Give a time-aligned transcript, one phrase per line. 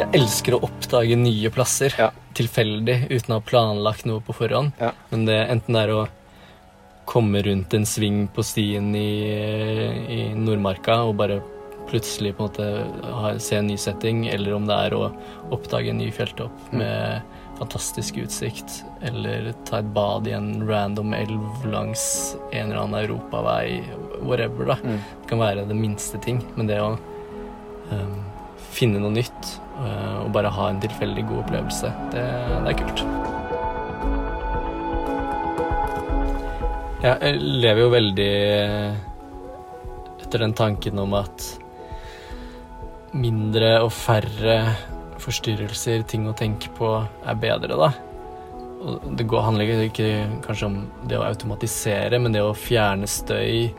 [0.00, 2.10] Jeg elsker å oppdage nye plasser Ja.
[2.34, 4.72] tilfeldig uten å ha planlagt noe på forhånd.
[4.80, 4.92] Ja.
[5.10, 6.08] Men det enten det er å
[7.10, 9.10] komme rundt en sving på stien i,
[10.08, 11.40] i Nordmarka og bare
[11.90, 15.10] plutselig på en måte ha, se en ny setting, eller om det er å
[15.50, 17.20] oppdage en ny fjelltopp med
[17.58, 23.82] fantastisk utsikt, eller ta et bad i en random elv langs en eller annen europavei,
[24.22, 24.78] whatever, da.
[24.84, 25.00] Mm.
[25.02, 26.94] Det kan være det minste ting, men det å
[27.90, 28.20] um,
[28.70, 32.26] finne noe nytt uh, og bare ha en tilfeldig god opplevelse, det,
[32.66, 33.06] det er kult.
[37.00, 38.32] Jeg lever jo veldig
[40.20, 41.46] etter den tanken om at
[43.16, 44.58] mindre og færre
[45.20, 47.90] forstyrrelser, ting å tenke på, er bedre, da.
[48.80, 50.10] Og det går, handler ikke
[50.44, 50.76] kanskje om
[51.08, 53.72] det å automatisere, men det å fjerne støy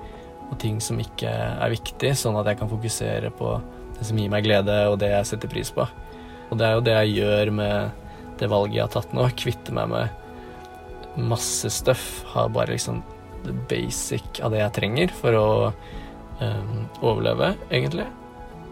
[0.51, 3.55] og ting som ikke er viktig, sånn at jeg kan fokusere på
[4.01, 5.85] det som gir meg glede, og det jeg setter pris på.
[6.49, 8.07] Og det er jo det jeg gjør med
[8.41, 9.27] det valget jeg har tatt nå.
[9.37, 12.07] Kvitte meg med masse støff.
[12.33, 13.03] Har bare liksom
[13.45, 15.51] the basic av det jeg trenger for å
[16.41, 18.07] um, overleve, egentlig.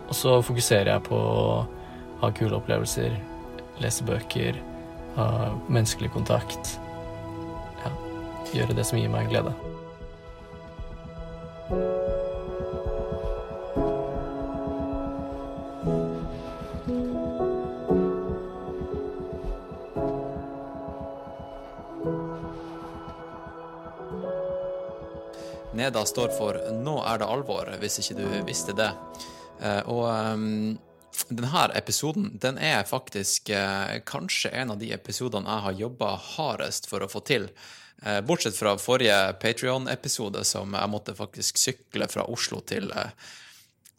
[0.10, 1.46] Og så fokuserer jeg på å
[2.24, 3.14] ha kule opplevelser,
[3.84, 4.58] lese bøker,
[5.16, 5.30] ha
[5.70, 6.76] menneskelig kontakt.
[7.86, 7.94] Ja,
[8.58, 9.54] gjøre det som gir meg glede.
[25.80, 28.92] Neda står for 'Nå er det alvor', hvis ikke du visste det.
[29.62, 30.78] Eh, Og um,
[31.30, 36.88] denne episoden den er faktisk eh, kanskje en av de episodene jeg har jobba hardest
[36.92, 37.50] for å få til.
[38.04, 42.92] Eh, Bortsett fra forrige Patrion-episode, som jeg måtte faktisk sykle fra Oslo til,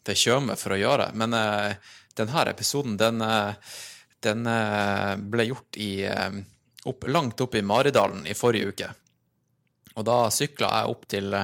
[0.05, 1.11] til Tjøme for å gjøre.
[1.13, 1.37] Men
[2.17, 3.21] denne episoden, den,
[4.21, 4.49] den
[5.33, 5.93] ble gjort i,
[6.85, 8.89] opp, langt oppe i Maridalen i forrige uke.
[10.01, 11.35] Og da sykla jeg opp til,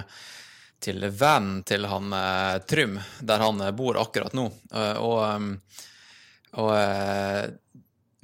[0.84, 4.50] til vanen til han eh, Trym, der han eh, bor akkurat nå.
[4.74, 5.54] Eh, og
[6.58, 6.72] og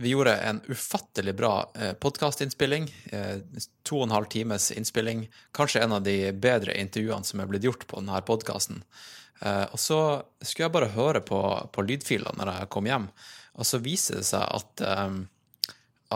[0.01, 1.51] vi gjorde en ufattelig bra
[2.01, 2.87] podkastinnspilling.
[3.85, 5.25] To og en halv times innspilling.
[5.53, 8.79] Kanskje en av de bedre intervjuene som er blitt gjort på denne podkasten.
[9.43, 9.99] Og så
[10.41, 11.41] skulle jeg bare høre på,
[11.75, 13.05] på lydfilene når jeg kom hjem,
[13.59, 14.87] og så viser det seg at,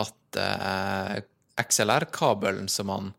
[0.02, 0.40] at
[1.68, 3.12] XLR-kabelen som, han-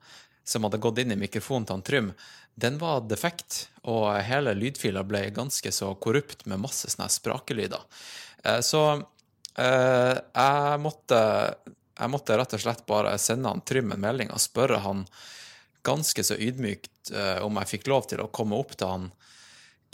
[0.49, 2.11] som hadde gått inn i mikrofonen til han Trym,
[2.59, 7.85] den var defekt, og hele lydfila ble ganske så korrupt med masse sånne sprakelyder.
[8.43, 8.81] Eh, Så
[9.55, 11.19] eh, jeg måtte,
[11.99, 15.05] jeg måtte rett og slett bare sende han Trym en melding og spørre han
[15.85, 19.07] ganske så ydmykt eh, om jeg fikk lov til å komme opp til han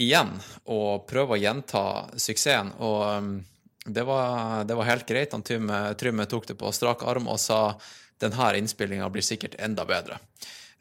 [0.01, 0.33] igjen
[0.65, 1.83] og prøve å gjenta
[2.19, 2.73] suksessen.
[2.83, 3.37] Og
[3.85, 5.35] det, var, det var helt greit.
[5.37, 7.77] Han Trym tok det på strak arm og sa
[8.21, 10.19] denne innspillinga blir sikkert enda bedre.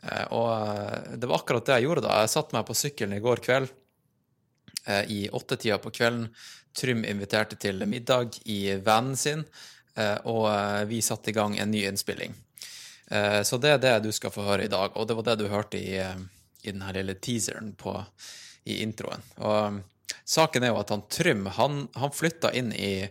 [0.02, 2.20] Eh, Og eh, det var akkurat det jeg gjorde da.
[2.22, 3.70] Jeg satte meg på sykkelen i går kveld
[4.86, 6.28] eh, i åttetida på kvelden.
[6.74, 9.44] Trym inviterte til middag i vanen sin,
[10.26, 10.48] og
[10.90, 12.32] vi satte i gang en ny innspilling.
[13.46, 15.44] Så det er det du skal få høre i dag, og det var det du
[15.52, 17.94] hørte i, i den lille teaseren på,
[18.66, 19.22] i introen.
[19.38, 19.78] Og
[20.26, 23.06] saken er jo at han Trym, han, han flytta inn i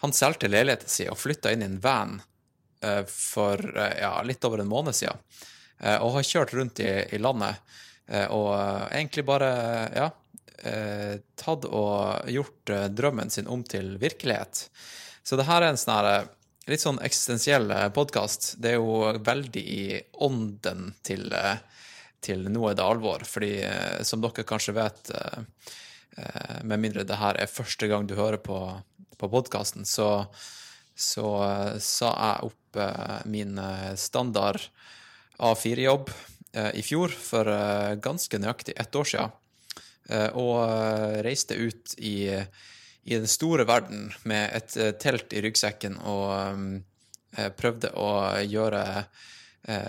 [0.00, 2.22] Han solgte leiligheten sin og flytta inn i en van
[3.10, 5.20] for eh, ja, litt over en måned siden,
[5.80, 7.60] eh, og har kjørt rundt i, i landet
[8.08, 9.50] eh, og eh, egentlig bare,
[9.94, 10.10] ja
[10.64, 14.68] eh, tatt og gjort eh, drømmen sin om til virkelighet.
[15.24, 16.26] Så det her er en sånn eh,
[16.70, 18.54] litt sånn eksistensiell podkast.
[18.62, 19.84] Det er jo veldig i
[20.24, 21.60] ånden til, eh,
[22.24, 25.70] til Nå er det alvor, fordi eh, som dere kanskje vet, eh,
[26.18, 28.60] eh, med mindre det her er første gang du hører på,
[29.20, 34.60] på podkasten, så, eh, sa jeg opp eh, min eh, standard
[35.38, 36.10] A4-jobb
[36.52, 37.48] eh, i fjor, for
[38.02, 39.40] ganske nøyaktig ett år siden
[40.36, 40.58] og
[41.24, 46.74] reiste ut i, i den store verden med et telt i ryggsekken og
[47.56, 48.10] prøvde å
[48.44, 48.82] gjøre,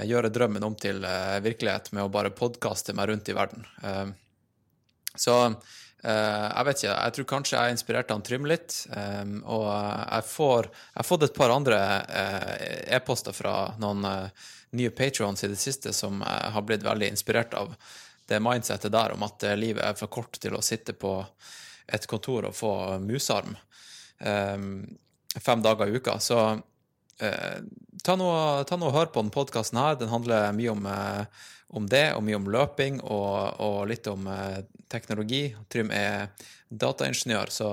[0.08, 1.04] gjøre drømmen om til
[1.44, 3.68] virkelighet med å bare podkaste meg rundt i verden.
[5.20, 5.36] Så
[6.06, 8.76] jeg vet ikke, jeg tror kanskje jeg inspirerte han Trym litt.
[8.94, 14.50] eh, og jeg, får, jeg har fått et par andre eh, e-poster fra noen eh,
[14.76, 17.74] nye patrons i det siste som jeg har blitt veldig inspirert av
[18.28, 21.18] det mindsettet der om at eh, livet er for kort til å sitte på
[21.86, 23.56] et kontor og få musarm
[24.20, 24.70] eh,
[25.42, 26.20] fem dager i uka.
[26.20, 26.40] Så
[27.20, 27.60] eh,
[28.06, 29.98] ta nå og hør på denne podkasten her.
[30.00, 34.28] Den handler mye om, eh, om det, og mye om løping, og, og litt om
[34.32, 34.62] eh,
[34.92, 35.48] teknologi.
[35.72, 36.30] Trym er
[36.70, 37.72] dataingeniør, så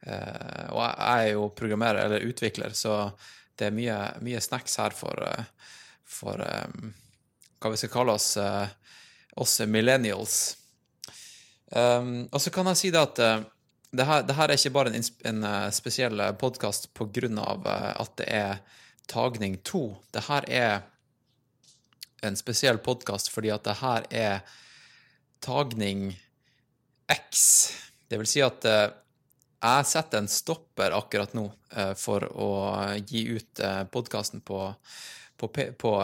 [0.00, 3.10] Eh, og jeg er jo programmerer eller utvikler, så
[3.58, 5.72] det er mye, mye snacks her for, eh,
[6.08, 6.92] for um,
[7.60, 8.66] hva vi skal kalle oss, uh,
[9.36, 10.38] oss millennials.
[11.70, 13.42] Um, og så kan jeg si det at uh,
[13.92, 15.44] det, her, er ikke bare en, en
[15.74, 17.28] spesiell podkast pga.
[18.00, 18.62] At det er
[19.10, 19.98] tagning to.
[20.14, 20.74] Det her er
[22.22, 24.58] en spesiell podkast fordi at det her er
[25.40, 26.10] tagning
[27.10, 27.44] X.
[28.08, 28.90] Det vil si at uh,
[29.60, 32.50] jeg setter en stopper akkurat nå uh, for å
[33.06, 34.60] gi ut uh, podkasten på,
[35.40, 35.94] på, på,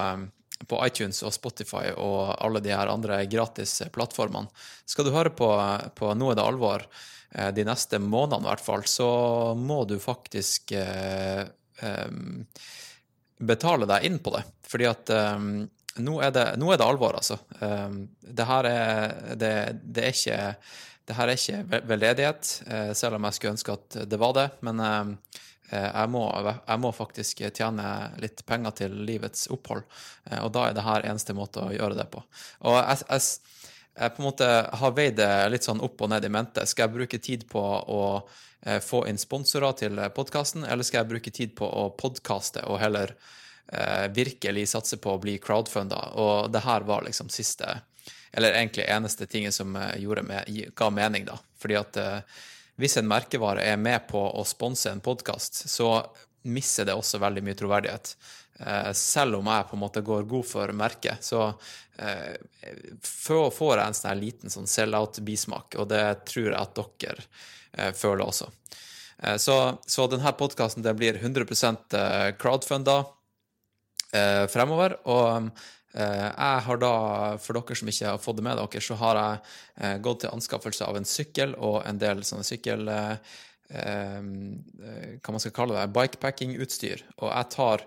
[0.66, 4.50] på, iTunes og Spotify og alle de her andre gratis plattformene.
[4.88, 5.50] Skal du høre på,
[5.94, 6.88] på Nå er det alvor
[7.52, 9.08] de neste månedene, i hvert fall, så
[9.58, 11.42] må du faktisk eh,
[13.36, 14.42] betale deg inn på det.
[14.66, 15.66] Fordi at um,
[16.02, 17.38] nå, er det, nå, er det, alvor, altså.
[17.60, 20.38] Um, det her er det, det, er ikke
[21.06, 24.46] det her er ikke veldedighet, uh, selv om jeg skulle ønske at det var det.
[24.66, 27.90] Men uh, jeg, må, jeg, må, faktisk tjene
[28.22, 29.84] litt penger til livets opphold,
[30.31, 32.25] uh, og da er det her eneste måte å gjøre det på.
[32.66, 34.50] Og jeg, jeg, jeg på en måte
[34.82, 36.66] har veid det litt sånn opp og ned i mente.
[36.69, 38.02] Skal jeg bruke tid på å
[38.66, 42.81] Eh, få inn sponsorer til podkasten, eller skal jeg bruke tid på å podkaste og
[42.82, 43.34] heller eh,
[44.14, 45.98] virkelig satse på å bli crowdfunda?
[46.22, 47.80] Og det her var liksom siste,
[48.32, 51.38] eller egentlig eneste tinget som eh, med, ga mening, da.
[51.58, 52.44] Fordi at eh,
[52.76, 55.90] hvis en merkevare er med på å sponse en podkast, så
[56.46, 58.14] mister det også veldig mye troverdighet.
[58.60, 61.48] Eh, selv om jeg på en måte går god for merket, så
[61.98, 62.38] eh,
[63.02, 67.28] får jeg en sånn liten sånn sell-out-bismak, og det tror jeg at dere
[67.76, 68.48] Eh, føler også.
[69.22, 71.44] Eh, så, så denne podkasten blir 100
[71.92, 73.04] eh, crowdfunda
[74.52, 74.96] fremover.
[75.10, 75.50] Og
[75.96, 76.94] jeg har da,
[77.40, 80.84] for dere som ikke har fått det med dere, så har jeg gått til anskaffelse
[80.84, 82.90] av en sykkel og en del sånne sykkel...
[83.66, 87.00] hva man skal kalle det, bikepacking-utstyr.
[87.16, 87.86] Og jeg tar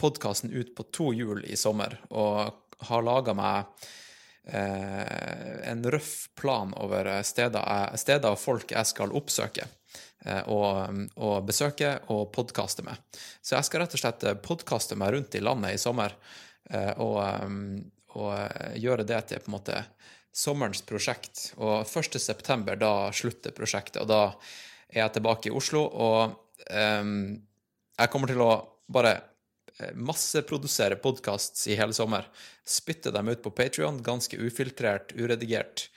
[0.00, 2.56] podkasten ut på to hjul i sommer og
[2.88, 3.84] har laga meg
[4.44, 9.68] Eh, en røff plan over steder, steder, og folk jeg skal oppsøke
[10.24, 13.00] eh, og, og besøke og podkaste med.
[13.42, 16.14] Så jeg skal rett og slett podkaste meg rundt i landet i sommer
[16.70, 17.22] eh, og,
[18.16, 19.80] og gjøre det til på en måte
[20.32, 21.50] sommerens prosjekt.
[21.60, 22.76] Og 1.9.
[22.80, 24.22] da slutter prosjektet, og da
[24.92, 25.82] er jeg tilbake i Oslo.
[25.84, 26.32] Og
[26.72, 27.12] um,
[27.98, 28.54] jeg kommer til å
[28.92, 29.18] bare
[29.82, 32.28] Eh, masseprodusere podkasts i hele sommer.
[32.64, 35.88] Spytte dem ut på Patrion, ganske ufiltrert, uredigert,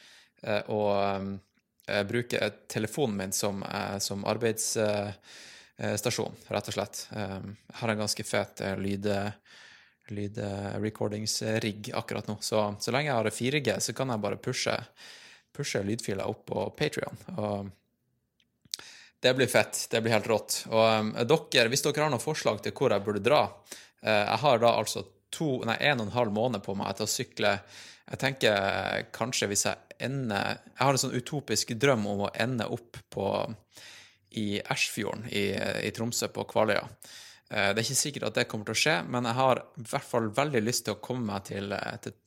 [0.43, 1.39] eh, og
[1.87, 3.65] eh, bruke telefonen min som,
[3.99, 7.07] som arbeidsstasjon, rett og slett.
[7.11, 9.05] Jeg har en ganske fet lyd
[10.05, 12.35] lydrecordingsrigg akkurat nå.
[12.41, 14.75] Så, så lenge jeg har 4G, så kan jeg bare pushe,
[15.55, 17.17] pushe lydfiler opp på Patrion.
[19.25, 19.87] Det blir fett.
[19.89, 20.55] Det blir helt rått.
[20.69, 23.55] Og um, dere, hvis dere har noen forslag til hvor jeg burde dra uh,
[24.05, 25.01] Jeg har da altså
[25.33, 27.53] to, nei, en og en halv måned på meg til å sykle.
[28.05, 32.33] Jeg tenker uh, kanskje hvis jeg ender Jeg har en sånn utopisk drøm om å
[32.35, 33.29] ende opp på
[34.35, 35.45] i Ersfjorden i,
[35.87, 36.83] i Tromsø, på Kvaløya.
[37.49, 39.87] Uh, det er ikke sikkert at det kommer til å skje, men jeg har i
[39.89, 42.17] hvert fall veldig lyst til å komme meg til, uh, til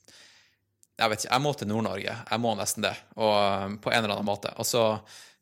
[0.98, 2.14] jeg vet ikke, jeg må til Nord-Norge.
[2.26, 4.50] Jeg må nesten det, og, på en eller annen måte.
[4.58, 4.86] Og så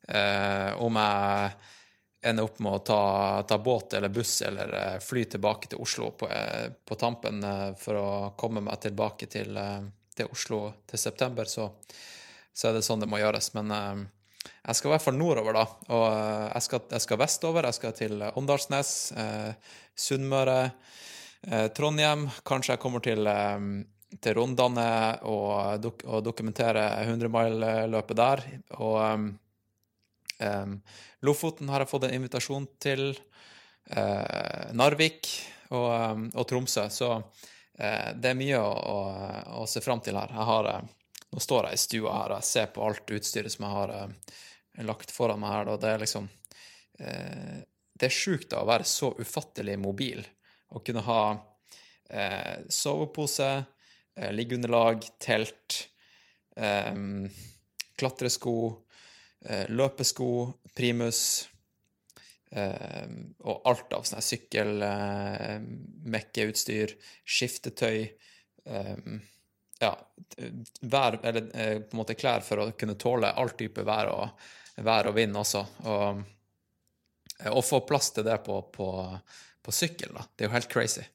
[0.07, 1.51] Eh, om jeg
[2.29, 3.01] ender opp med å ta,
[3.47, 7.41] ta, båt eller buss eller eh, fly tilbake til Oslo på, eh, på tampen
[7.79, 9.57] for å komme meg tilbake til,
[10.15, 11.69] til Oslo til september, så,
[12.53, 13.51] så, er det sånn det må gjøres.
[13.57, 15.65] Men jeg skal i hvert fall nordover, da.
[15.95, 16.05] Og
[16.53, 17.67] jeg skal, jeg skal vestover.
[17.67, 18.95] Jeg skal til Åndalsnes,
[20.07, 20.61] Sunnmøre,
[21.77, 22.25] Trondheim.
[22.47, 23.29] Kanskje jeg kommer til
[24.23, 24.87] til Rondane
[25.27, 28.43] og, dok og dokumentere 100-mile-løpet der.
[28.79, 29.27] Og
[30.39, 30.81] Um,
[31.25, 33.09] Lofoten har jeg fått en invitasjon til.
[33.87, 35.29] Uh, Narvik
[35.71, 36.87] og, um, og, Tromsø.
[36.91, 38.97] Så uh, det er mye å, å,
[39.61, 40.33] å se fram til her.
[40.35, 43.77] Har, uh, nå står jeg i stua her og ser på alt utstyret som jeg
[43.77, 45.73] har lagt foran meg her.
[45.73, 46.29] Og det er liksom
[46.97, 50.23] Det er sjukt å være så ufattelig mobil
[50.73, 51.21] og kunne ha
[52.73, 53.49] sovepose,
[54.33, 55.77] liggeunderlag, telt,
[56.55, 57.27] um,
[57.99, 58.55] klatresko
[59.45, 61.47] løpesko, primus
[62.51, 63.07] eh,
[63.43, 68.11] og alt av sånn sykkelmekkeutstyr, eh, skiftetøy
[69.79, 70.07] Ja,
[70.81, 71.57] vær, eller på
[71.93, 74.29] en måte klær for å kunne tåle all type vær og,
[74.83, 75.65] vær og vind også.
[75.93, 76.23] Og,
[77.53, 79.19] og få plass til det på, på,
[79.61, 80.23] på sykkel, da.
[80.33, 81.05] Det er jo helt crazy.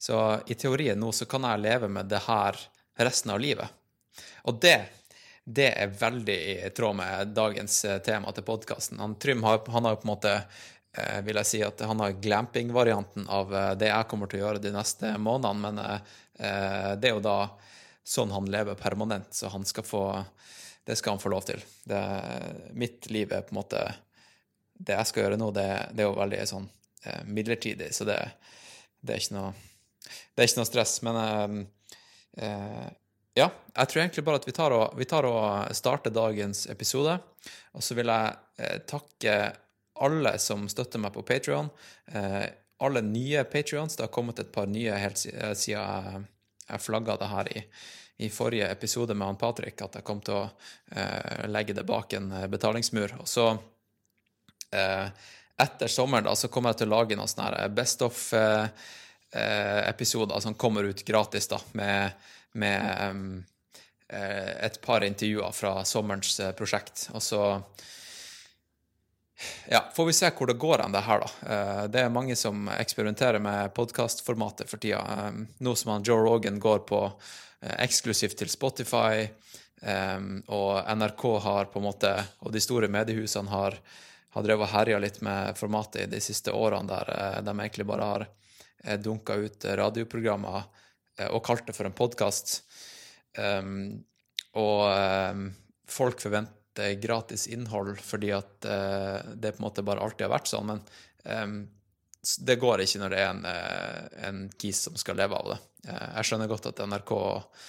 [0.00, 2.56] Så i teorien nå så kan jeg leve med det her
[3.04, 3.68] resten av livet.
[4.48, 4.80] Og det
[5.46, 8.98] det er veldig i tråd med dagens eh, tema til podkasten.
[9.22, 13.28] Trym har, han har på en måte eh, vil jeg si at han har glamping-varianten
[13.30, 16.02] av eh, det jeg kommer til å gjøre de neste månedene, men
[16.36, 17.46] det er jo da
[18.04, 20.02] sånn han lever permanent, så han skal få
[20.84, 21.62] Det skal han få lov til.
[21.82, 22.00] Det,
[22.76, 23.80] mitt liv er på en måte
[24.76, 25.64] Det jeg skal gjøre nå, det,
[25.96, 26.68] det er jo veldig sånn
[27.24, 28.18] midlertidig, så det,
[29.00, 29.54] det, er ikke noe
[30.04, 30.94] Det er ikke noe stress.
[31.06, 31.66] Men
[32.36, 32.92] eh,
[33.36, 37.18] ja, jeg tror egentlig bare at vi tar og, vi tar og starter dagens episode.
[37.76, 39.34] Og så vil jeg eh, takke
[40.00, 41.68] alle som støtter meg på Patrion.
[42.12, 42.46] Eh,
[42.78, 43.96] alle nye patrions.
[43.96, 46.24] Det har kommet et par nye helt eh, siden jeg,
[46.66, 47.64] jeg flagga det her i,
[48.24, 50.48] i, forrige episode med han Patrick, at jeg kom til å
[50.92, 53.10] eh, legge det bak en eh, betalingsmur.
[53.20, 53.58] Og så,
[54.72, 55.06] eh,
[55.60, 60.82] etter sommeren, da, så kommer jeg til å lage noen sånne Best of-episoder som kommer
[60.84, 62.10] ut gratis, da, med
[62.56, 63.44] med um,
[64.08, 67.08] et par intervjuer fra sommerens eh, prosjekt.
[67.12, 67.40] Og så
[69.68, 71.54] ja, får vi se hvor det går an, det her, da.
[71.54, 75.32] Eh, det er mange som eksperimenterer med podkastformatet for tida.
[75.58, 77.02] Nå som han Joe Rogan går på
[77.66, 79.26] eksklusivt til Spotify,
[80.52, 82.10] og NRK har på en måte,
[82.44, 83.74] og de store mediehusene har,
[84.36, 88.10] har drevet og herja litt med formatet i de siste årene, der de egentlig bare
[88.10, 88.26] har
[89.02, 90.68] dunka ut radioprogrammer
[91.30, 92.58] og kalt det for en podkast.
[93.36, 94.04] Um,
[94.56, 95.48] og um,
[95.88, 100.50] folk forventer gratis innhold fordi at uh, det på en måte bare alltid har vært
[100.50, 100.84] sånn, men
[101.24, 101.58] um,
[102.42, 105.58] det går ikke når det er en, uh, en kis som skal leve av det.
[105.88, 107.66] Uh, jeg skjønner godt at NRK og,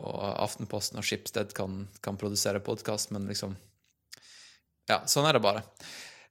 [0.00, 3.58] og Aftenposten og Schibsted kan, kan produsere podkast, men liksom
[4.90, 5.66] Ja, sånn er det bare.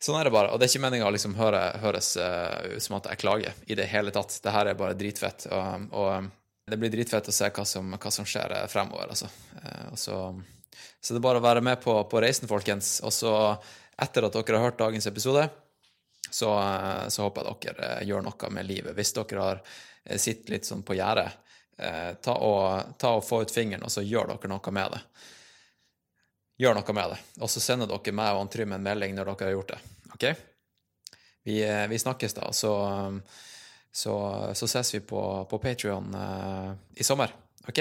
[0.04, 0.50] Sånn er det bare.
[0.52, 3.76] Og det er ikke meninga å liksom høre, høres uh, som at jeg klager i
[3.76, 4.40] det hele tatt.
[4.44, 5.46] Det her er bare dritfett.
[5.52, 6.30] Og, og
[6.70, 9.30] det blir dritfett å se hva som, hva som skjer eh, fremover, altså.
[9.64, 10.20] Eh, så,
[11.00, 13.00] så, det er bare å være med på, på, reisen, folkens.
[13.06, 13.34] Og så,
[14.00, 15.48] etter at dere har hørt dagens episode,
[16.30, 18.96] så, eh, så håper jeg dere gjør noe med livet.
[18.98, 19.64] Hvis dere har
[20.16, 21.46] sittet litt sånn på gjerdet,
[22.24, 25.00] ta og, ta og få ut fingeren, og så gjør dere noe med det.
[26.60, 27.20] Gjør noe med det.
[27.40, 29.78] Og så sender dere meg og Trym en melding når dere har gjort det.
[30.16, 30.26] OK?
[31.48, 32.50] Vi, vi snakkes da.
[32.56, 32.74] Så
[33.92, 37.34] så, så ses vi på, på Patrion uh, i sommer.
[37.68, 37.80] OK?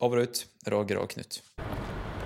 [0.00, 0.46] Over og ut.
[0.70, 1.42] Roger og Knut.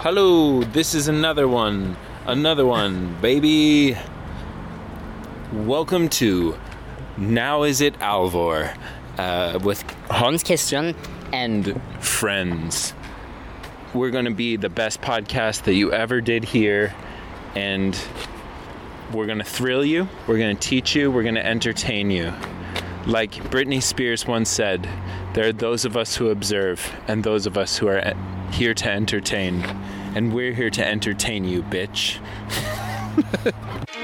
[0.00, 1.96] Hello, this is another one.
[2.26, 3.96] Another one, baby.
[5.52, 6.54] Welcome to
[7.16, 8.70] Now Is It Alvor
[9.18, 10.94] uh, with Hans Christian
[11.32, 12.94] and friends.
[13.94, 16.94] We're going to be the best podcast that you ever did here,
[17.56, 17.98] and
[19.12, 22.32] we're going to thrill you, we're going to teach you, we're going to entertain you.
[23.08, 24.86] Like Britney Spears once said,
[25.32, 28.12] there are those of us who observe and those of us who are
[28.52, 29.62] here to entertain.
[30.14, 32.18] And we're here to entertain you, bitch.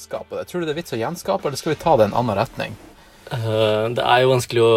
[0.00, 0.44] gjenskape det?
[0.48, 2.36] Tror du det er vits å gjenskape, eller skal vi ta det i en annen
[2.38, 2.76] retning?
[3.30, 4.72] Uh, det er jo vanskelig å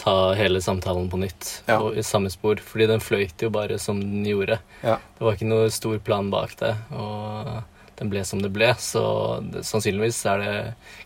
[0.00, 1.78] ta hele samtalen på nytt ja.
[1.78, 4.60] og i samme spor, fordi den fløyt jo bare som den gjorde.
[4.82, 4.98] Ja.
[5.18, 7.50] Det var ikke noe stor plan bak det, og
[8.00, 9.02] den ble som det ble, så
[9.44, 10.54] det, sannsynligvis er det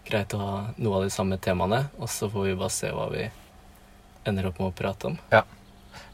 [0.06, 3.08] greit å ha noe av de samme temaene, og så får vi bare se hva
[3.10, 3.26] vi
[4.24, 5.18] ender opp med å prate om.
[5.34, 5.42] Ja.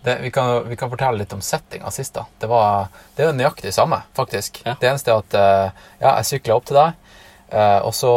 [0.03, 2.15] Det, vi, kan, vi, kan, fortelle litt om settinga sist.
[2.15, 2.27] da.
[2.39, 4.63] Det, var, det er nøyaktig samme, faktisk.
[4.65, 4.77] Ja.
[4.81, 7.17] Det eneste er at eh, ja, jeg sykla opp til deg,
[7.49, 8.13] eh, og så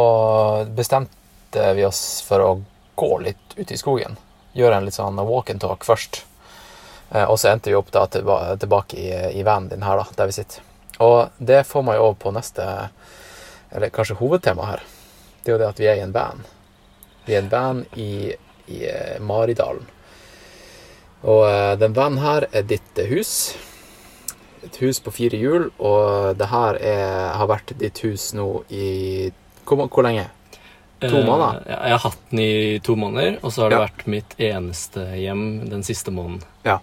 [0.71, 2.51] bestemte vi oss for å
[2.95, 4.15] gå litt ut i skogen.
[4.55, 6.23] Gjøre en litt sånn walk and talk først.
[7.11, 9.09] Eh, og så endte vi opp da tilbake i,
[9.39, 10.63] i vanen din her, da, der vi sitter.
[11.03, 12.67] Og det får meg over på neste,
[13.75, 14.85] eller kanskje hovedtema her.
[15.43, 16.47] Det er jo det at vi er i en band.
[17.25, 18.31] Vi er en band i,
[18.71, 18.85] i
[19.19, 19.89] Maridalen.
[21.23, 23.33] Og uh, den vennen her er ditt hus.
[24.63, 29.31] Et hus på fire hjul, og det her er, har vært ditt hus nå i
[29.63, 30.29] Hvor, hvor lenge?
[31.03, 31.59] To uh, måneder?
[31.67, 33.83] Jeg har hatt den i to måneder, og så har det ja.
[33.89, 36.43] vært mitt eneste hjem den siste måneden.
[36.67, 36.79] Ja.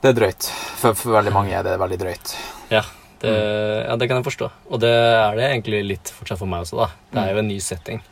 [0.00, 0.48] Det er drøyt.
[0.80, 2.34] For, for veldig mange er det veldig drøyt.
[2.70, 2.86] Ja
[3.20, 3.90] det, mm.
[3.90, 4.48] ja, det kan jeg forstå.
[4.70, 6.88] Og det er det egentlig litt fortsatt for meg også, da.
[7.10, 7.32] Det er mm.
[7.32, 8.02] jo en ny setting.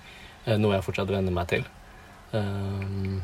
[0.45, 1.65] Eh, noe jeg fortsatt venner meg til.
[2.33, 3.23] Um,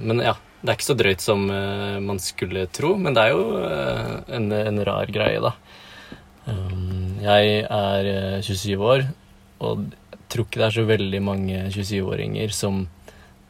[0.00, 3.34] men ja, det er ikke så drøyt som uh, man skulle tro, men det er
[3.34, 5.54] jo uh, en, en, rar greie, da.
[6.48, 9.08] Um, jeg er 27 år,
[9.60, 9.84] og
[10.14, 12.86] jeg tror ikke det er så veldig mange 27-åringer som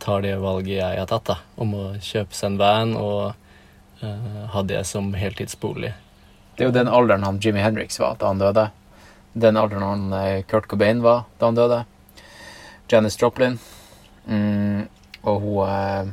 [0.03, 3.23] tar det valget jeg har tatt, da, om å kjøpe seg en van og
[4.03, 5.95] uh, ha det som heltidsbolig.
[6.59, 8.65] Det er jo den alderen han Jimmy Henriks var da han døde.
[9.39, 11.85] Den alderen han eh, Kurt Cobain var da han døde.
[12.91, 13.61] Janis Joplin.
[14.27, 14.89] Mm,
[15.23, 16.11] og hun eh,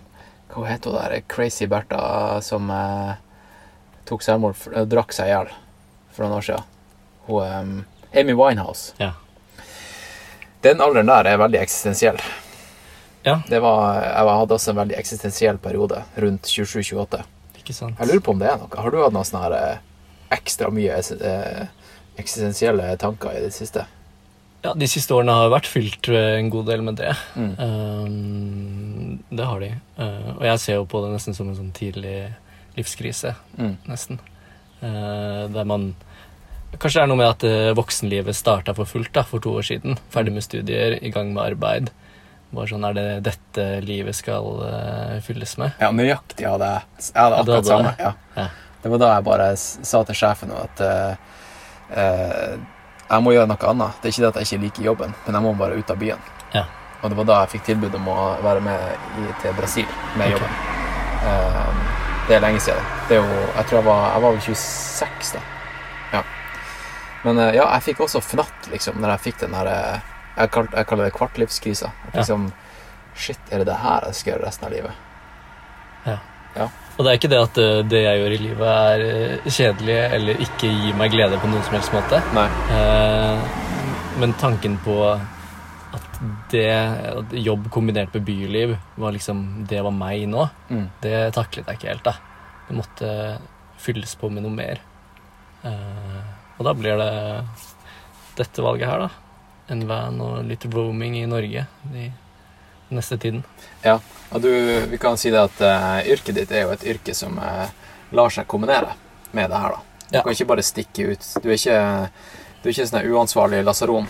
[0.56, 3.18] Hva heter hun der crazy Bertha som eh,
[4.08, 5.52] tok selvmord, eh, drakk seg i hjel
[6.16, 6.72] for noen år siden?
[7.28, 8.94] Hun eh, Amy Winehouse.
[9.02, 9.12] Ja.
[10.64, 12.22] Den alderen der er veldig eksistensiell.
[13.26, 13.40] Ja.
[13.50, 17.24] Det var, jeg hadde også en veldig eksistensiell periode rundt 27-28.
[17.60, 17.98] Ikke sant?
[18.00, 18.70] Jeg lurer på om det er noe.
[18.78, 19.56] Har du hatt noe sånn her
[20.34, 21.66] ekstra mye eh,
[22.22, 23.86] eksistensielle tanker i det siste?
[24.66, 27.12] Ja, de siste årene har vært fylt eh, en god del med det.
[27.38, 27.52] Mm.
[27.62, 29.70] Um, det har de.
[30.00, 32.18] Uh, og jeg ser jo på det nesten som en sånn tidlig
[32.78, 33.76] livskrise, Mm.
[33.88, 34.20] nesten.
[34.82, 35.94] Uh, der man
[36.76, 39.96] Kanskje det er noe med at voksenlivet starta for fullt da, for to år siden.
[40.12, 41.88] Ferdig med studier, i gang med arbeid.
[42.52, 45.72] Bare sånn Er det dette livet skal uh, fylles med?
[45.80, 46.50] Ja, nøyaktig jeg.
[46.50, 46.74] Jeg hadde
[47.16, 47.94] Ja, du akkurat det samme.
[47.96, 48.04] det?
[48.04, 48.12] Ja.
[48.36, 48.48] Ja.
[48.84, 51.16] Det var da jeg bare sa til sjefen at uh,
[53.10, 54.00] jeg må gjøre noe annet.
[54.02, 56.00] Det er ikke det at jeg ikke liker jobben, men jeg må bare ut av
[56.02, 56.32] byen.
[56.56, 56.66] Ja.
[57.02, 59.86] Og det var da jeg fikk tilbud om å være med i, til Brasil
[60.18, 60.38] med okay.
[60.38, 60.56] jobben.
[61.30, 61.94] Eh,
[62.26, 62.88] det er lenge siden.
[63.10, 65.44] Det er jo, jeg tror jeg var, jeg var vel 26 da.
[66.16, 66.24] Ja.
[67.26, 70.52] Men eh, ja, jeg fikk også fnatt, liksom, når jeg fikk den her eh, jeg,
[70.56, 71.92] kall, jeg kaller det kvartlivskrisa.
[72.08, 72.24] At Ja.
[72.24, 72.52] liksom
[73.16, 75.04] Shit, er det det her jeg skal gjøre resten av livet?
[76.96, 79.98] Og det er ikke det at uh, det jeg gjør i livet, er uh, kjedelig
[80.16, 82.22] eller ikke gir meg glede på noen som helst måte.
[82.38, 82.46] Nei.
[82.72, 83.64] Eh,
[84.22, 84.96] men tanken på
[85.96, 86.20] at
[86.52, 90.88] det at jobb kombinert med byliv var liksom Det var meg nå, Mm.
[91.04, 92.14] det taklet jeg ikke helt, da.
[92.70, 93.10] Det måtte
[93.78, 94.80] fylles på med noe mer.
[95.64, 96.22] Eh,
[96.58, 97.12] og da blir det
[98.38, 99.10] dette valget her, da.
[99.70, 102.08] En van og litt roaming i Norge de
[102.92, 103.44] neste tiden.
[103.84, 104.00] Ja,
[104.42, 104.50] du,
[104.92, 107.68] vi kan si det at uh, yrket ditt er jo et yrke som uh,
[108.16, 108.96] lar seg kombinere
[109.36, 109.82] med det her, da.
[110.10, 110.22] Du Ja.
[110.24, 111.24] kan ikke bare stikke ut.
[111.44, 111.78] Du er ikke,
[112.62, 114.08] du er ikke sånn uansvarlig lasaron.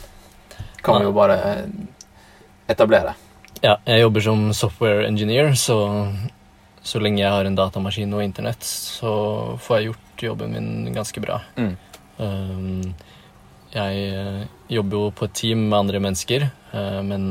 [0.83, 1.07] Kan vi Nei.
[1.07, 1.61] jo bare eh,
[2.70, 3.14] etablere.
[3.64, 5.77] Ja, jeg jobber som software engineer, så
[6.85, 11.22] så lenge jeg har en datamaskin og internett, så får jeg gjort jobben min ganske
[11.24, 11.40] bra.
[11.57, 11.72] Mm.
[12.20, 12.94] Um,
[13.74, 17.25] jeg jobber jo på et team med andre mennesker, uh, men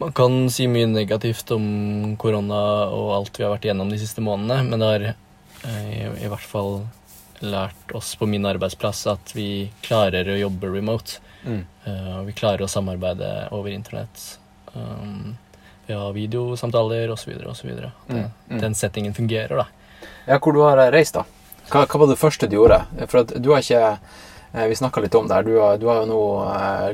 [0.00, 2.60] man kan si mye negativt om korona
[2.90, 6.30] og alt vi har vært igjennom de siste månedene, men det har eh, i, i
[6.30, 6.80] hvert fall
[7.40, 11.20] lært oss på min arbeidsplass at vi klarer å jobbe remote.
[11.44, 11.62] Mm.
[11.84, 14.38] Eh, og vi klarer å samarbeide over internett.
[14.74, 15.36] Um,
[15.86, 17.32] vi har videosamtaler osv.
[17.50, 17.70] osv.
[18.08, 18.58] Mm, mm.
[18.60, 20.08] Den settingen fungerer, da.
[20.28, 21.24] Ja, hvor du har reist, da?
[21.70, 22.82] Hva, hva var det første du gjorde?
[23.08, 25.46] For at du har ikke eh, Vi snakka litt om det her.
[25.48, 26.20] Du, har- du har jo nå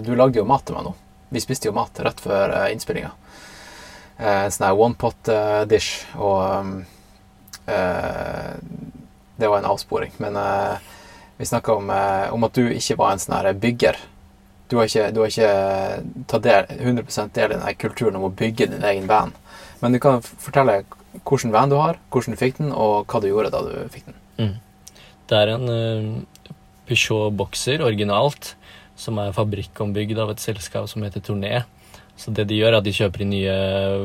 [0.07, 0.95] Du lagde jo mat til meg nå.
[1.33, 3.13] Vi spiste jo mat rett før uh, innspillinga.
[4.17, 6.77] En sånn her one pot uh, dish, og um,
[9.37, 10.13] Det var en avsporing.
[10.23, 10.39] Men
[11.37, 11.91] vi snakka om,
[12.33, 13.99] om at du ikke var en sånn her bygger.
[14.71, 18.33] Du har ikke, du har ikke tatt del, 100 del i den kulturen om å
[18.33, 19.35] bygge din egen van.
[19.83, 20.81] Men du kan fortelle
[21.25, 24.09] hvilken van du har, hvordan du fikk den, og hva du gjorde da du fikk
[24.09, 24.19] den.
[24.41, 24.55] Mm.
[25.27, 26.55] Det er en uh,
[26.89, 28.55] Peugeot Boxer originalt,
[28.97, 31.63] som er fabrikkombygd av et selskap som heter Turné.
[32.17, 33.57] Så det de gjør, er at de kjøper inn nye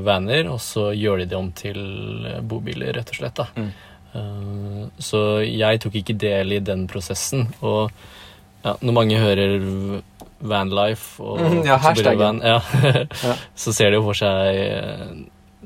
[0.04, 1.80] vaner, og så gjør de det om til
[2.28, 3.40] eh, bobiler, rett og slett.
[3.40, 3.48] da.
[3.56, 3.72] Mm.
[4.12, 7.46] Uh, så jeg tok ikke del i den prosessen.
[7.64, 7.94] Og
[8.66, 9.54] ja, når mange hører
[10.42, 11.78] vanlife og mm, ja,
[12.18, 12.58] van, ja,
[13.30, 13.36] Ja.
[13.64, 15.16] så ser de jo for seg uh,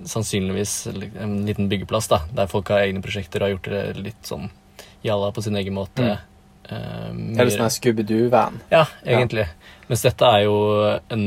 [0.05, 4.29] sannsynligvis en liten byggeplass, da, der folk har egne prosjekter og har gjort det litt
[4.29, 4.49] sånn
[5.05, 6.03] jalla på sin egen måte.
[6.03, 6.34] Mm.
[6.65, 8.59] Eh, Eller mye- sånn Scooby-Doo-van.
[8.71, 9.47] ja, egentlig.
[9.87, 10.55] Mens dette er jo
[11.11, 11.25] en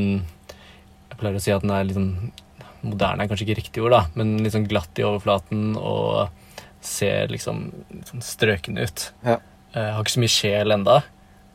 [1.09, 2.31] Jeg pleier å si at den er litt sånn
[2.83, 6.29] Moderne er kanskje ikke riktig ord, da, men litt sånn glatt i overflaten og
[6.81, 7.73] ser liksom
[8.07, 9.11] sånn strøken ut.
[9.25, 9.35] Ja.
[9.75, 11.03] Eh, har ikke så mye sjel enda.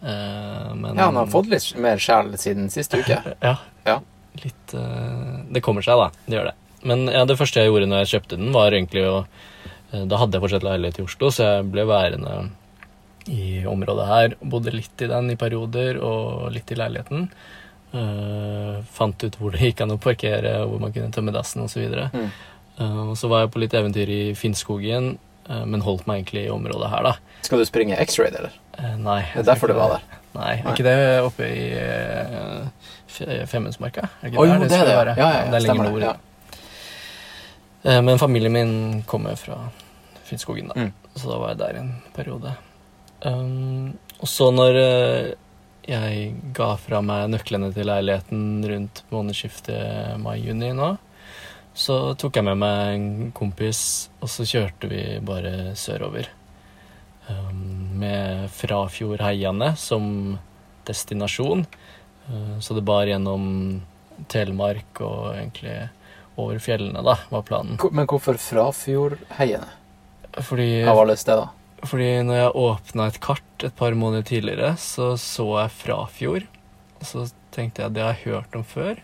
[0.03, 3.23] eh, men Ja, han har fått litt mer sjel siden siste uke.
[3.43, 3.57] Ja.
[3.87, 4.01] Ja.
[4.45, 4.75] Litt
[5.53, 6.11] Det kommer seg, da.
[6.29, 6.55] Det gjør det.
[6.85, 9.25] Men ja, det første jeg gjorde når jeg kjøpte den, var egentlig å
[10.09, 12.51] Da hadde jeg fortsatt leilighet i Oslo, så jeg ble værende
[13.31, 14.35] i området her.
[14.41, 17.29] Bodde litt i den i perioder, og litt i leiligheten.
[17.95, 21.85] Uh, fant ut hvor det gikk an å parkere, hvor man kunne tømme dassen osv.
[22.11, 22.33] Mm.
[22.81, 25.13] Uh, så var jeg på litt eventyr i Finnskogen,
[25.47, 27.39] uh, men holdt meg egentlig i området her, da.
[27.47, 28.59] Skal du springe X-raid, eller?
[28.75, 29.21] Uh, nei.
[29.31, 30.21] Det er derfor du var der.
[30.35, 30.75] Nei, er Nei.
[30.75, 32.91] ikke det oppe i uh,
[33.47, 34.09] Femundsmarka?
[34.19, 34.99] Er ikke der jo, det er det, ja.
[34.99, 35.15] være?
[35.15, 36.09] Ja, ja, ja, det er lenger nord.
[36.09, 36.15] Ja.
[38.03, 39.61] Men familien min kommer fra
[40.25, 40.87] Finnskogen, da.
[40.89, 41.11] Mm.
[41.15, 42.57] Så da var jeg der en periode.
[43.25, 45.33] Um, og så når eh,
[45.89, 50.95] jeg ga fra meg nøklene til leiligheten rundt månedsskiftet mai-juni nå,
[51.75, 56.29] Så tok jeg med meg en kompis, og så kjørte vi bare sørover.
[57.25, 60.37] Um, med Frafjordheiane som
[60.87, 61.65] destinasjon.
[62.29, 63.83] Uh, så det bar gjennom
[64.31, 65.89] Telemark og egentlig
[66.37, 67.81] over fjellene, da, var planen.
[67.91, 69.71] Men hvorfor Frafjordheiene
[70.43, 71.51] Fordi, av alle steder?
[71.89, 76.47] Fordi når jeg åpna et kart et par måneder tidligere, så så jeg Frafjord.
[77.01, 78.99] Og så tenkte jeg det har jeg hørt om før.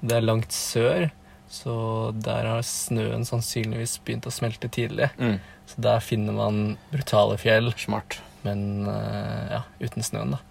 [0.00, 1.08] Det er langt sør,
[1.50, 1.74] så
[2.14, 5.10] der har snøen sannsynligvis begynt å smelte tidlig.
[5.18, 5.38] Mm.
[5.68, 8.20] Så der finner man brutale fjell, Smart.
[8.44, 10.42] men eh, ja, uten snøen, da.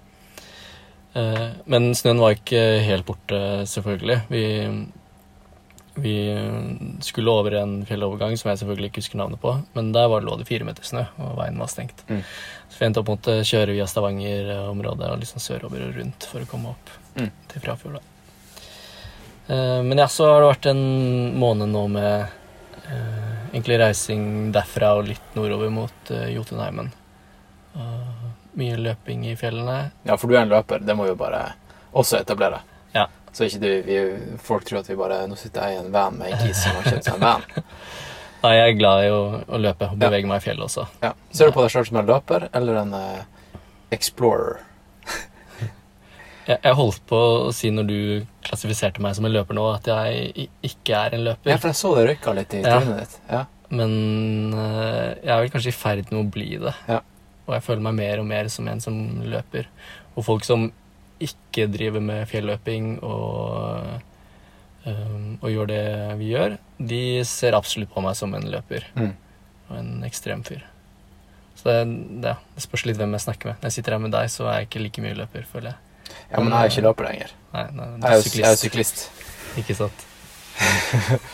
[1.17, 4.19] Eh, men snøen var ikke helt borte, selvfølgelig.
[4.34, 4.43] Vi,
[5.97, 6.13] vi
[7.01, 10.36] skulle over en fjellovergang som jeg selvfølgelig ikke husker navnet på, men der var, lå
[10.38, 12.03] det fire meter snø, og veien var stengt.
[12.10, 12.21] Mm.
[12.69, 16.45] Så vi endte opp med å kjøre via Stavanger-området og liksom sørover og rundt for
[16.45, 17.31] å komme opp Mm.
[17.49, 17.95] til Frafjord.
[19.47, 20.81] Eh, men ja, så har det vært en
[21.39, 22.27] måned nå med
[22.88, 26.91] uh, egentlig reising derfra og litt nordover mot uh, Jotunheimen.
[28.57, 29.91] Mye løping i fjellene.
[30.05, 30.81] Ja, for du er en løper.
[30.86, 31.41] Det må vi bare
[31.97, 32.62] også etablere.
[32.93, 33.07] Ja.
[33.38, 33.97] Så ikke du, vi,
[34.41, 36.73] folk tror at vi bare Nå sitter jeg i en van med en kis som
[36.80, 37.43] har kjøpt seg en van.
[38.43, 40.00] Nei, jeg er glad i å, å løpe og Ja.
[40.08, 40.88] bevege meg i fjellet også.
[41.04, 41.12] Ja.
[41.34, 43.60] Ser du på deg sjøl som en løper eller en uh,
[43.93, 44.60] explorer?
[46.47, 47.97] Jeg, holdt på å si når du
[48.47, 51.52] klassifiserte meg som en løper nå, at jeg ikke er en løper.
[51.52, 52.78] Ja, for jeg så det røyka litt i Ja.
[52.88, 53.17] ditt.
[53.28, 53.41] Ja.
[53.67, 56.71] Men eh, jeg er vel kanskje i ferd med å bli det.
[56.88, 57.02] Ja.
[57.50, 58.95] Og jeg føler meg mer og mer som en som
[59.28, 59.67] løper.
[60.15, 60.69] Og folk som
[61.23, 64.01] ikke driver med fjelløping og,
[64.86, 65.84] um, og gjør det
[66.19, 68.86] vi gjør, de ser absolutt på meg som en løper.
[68.95, 69.13] Mm.
[69.69, 70.62] Og en ekstrem fyr.
[71.58, 71.77] Så det,
[72.23, 73.58] det, det spørs litt hvem jeg snakker med.
[73.62, 75.77] Når jeg sitter her med deg, så er jeg ikke like mye løper, føler jeg.
[76.32, 77.34] ja, men jeg er jo ikke løper lenger.
[77.56, 79.08] Nei, nei, du er jo jeg er jo syklist.
[79.58, 80.06] ikke sant.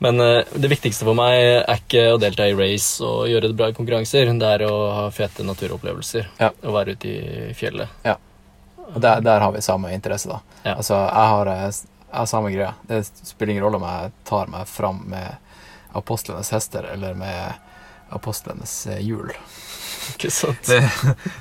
[0.00, 1.34] Men eh, det viktigste for meg
[1.68, 4.30] er ikke å delta i race og gjøre det bra i konkurranser.
[4.40, 6.48] Det er å ha fete naturopplevelser Ja.
[6.64, 7.92] og være ute i fjellet.
[8.94, 10.40] Og der, der har vi samme interesse, da.
[10.62, 10.74] Ja.
[10.76, 11.66] Altså, jeg har, eh,
[12.10, 12.74] jeg har samme greia.
[12.88, 15.36] Det spiller ingen rolle om jeg tar meg fram med
[15.98, 17.52] apostlenes hester eller med
[18.10, 19.30] apostlenes eh, hjul.
[20.14, 20.66] Ikke sant?
[20.66, 20.80] Det,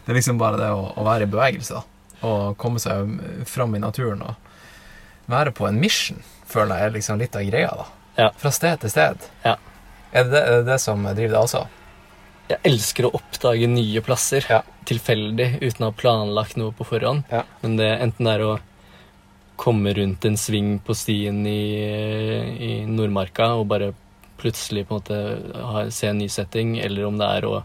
[0.05, 2.27] det er liksom bare det å, å være i bevegelse, da.
[2.27, 3.15] Og komme seg
[3.47, 7.71] fram i naturen og være på en mission, føler jeg er liksom litt av greia,
[7.79, 7.87] da.
[8.19, 8.29] Ja.
[8.37, 9.29] Fra sted til sted.
[9.45, 9.55] Ja.
[10.11, 11.61] Er det er det, det som driver deg også?
[12.49, 14.61] Jeg elsker å oppdage nye plasser Ja.
[14.89, 17.23] tilfeldig uten å ha planlagt noe på forhånd.
[17.31, 17.43] Ja.
[17.61, 18.59] Men det enten det er å
[19.59, 21.61] komme rundt en sving på stien i,
[22.59, 23.91] i Nordmarka og bare
[24.39, 27.57] plutselig på en måte ha, se en ny setting, eller om det er å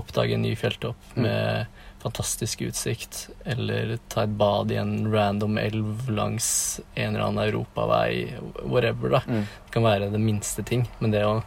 [0.00, 1.22] oppdage en ny fjelltopp Mm.
[1.26, 1.66] med
[2.02, 8.32] fantastisk utsikt, eller ta et bad i en random elv langs en eller annen europavei,
[8.64, 9.20] whatever, da.
[9.28, 9.44] Mm.
[9.66, 11.42] Det kan være det minste ting, men det å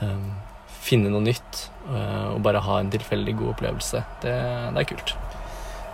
[0.00, 0.30] um,
[0.80, 4.34] finne noe nytt og bare ha en tilfeldig god opplevelse, det,
[4.74, 5.14] det er kult.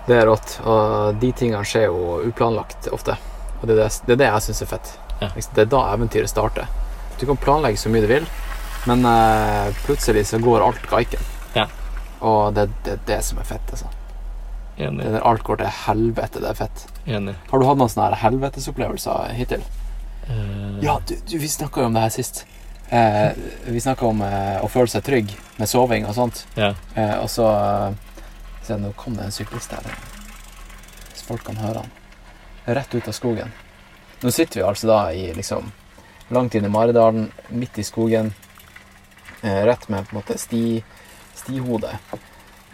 [0.06, 0.58] Det er rått.
[0.68, 3.16] Og de tingene skjer jo uplanlagt ofte.
[3.60, 4.94] Og det er det, det, er det jeg syns er fett.
[5.20, 5.30] Ja.
[5.32, 6.68] Det er da eventyret starter.
[7.20, 8.26] Du kan planlegge så mye du vil,
[8.90, 11.30] men eh, plutselig så går alt gaiken.
[11.54, 11.68] Ja.
[12.20, 13.88] Og det, det er det som er fett, altså.
[14.76, 15.06] Enig.
[15.06, 16.84] Det alt går til helvete, det er fett.
[17.06, 17.36] enig.
[17.50, 19.62] Har du hatt noen sånne helvetesopplevelser hittil?
[20.26, 20.82] Uh...
[20.82, 22.42] Ja, du, du vi snakka jo om det her sist.
[22.90, 23.30] Eh,
[23.70, 26.46] vi snakka om eh, å føle seg trygg med soving og sånt.
[26.58, 26.72] ja.
[26.94, 27.94] Eh, og så eh,
[28.64, 29.84] Se, nå kom det en syklist her.
[31.12, 31.90] Hvis folk kan høre han.
[32.78, 33.50] Rett ut av skogen.
[34.22, 35.66] Nå sitter vi altså da i liksom
[36.32, 38.30] langt inn i Maridalen, midt i skogen.
[39.42, 40.80] Eh, rett med på en måte sti,
[41.36, 41.92] stihode.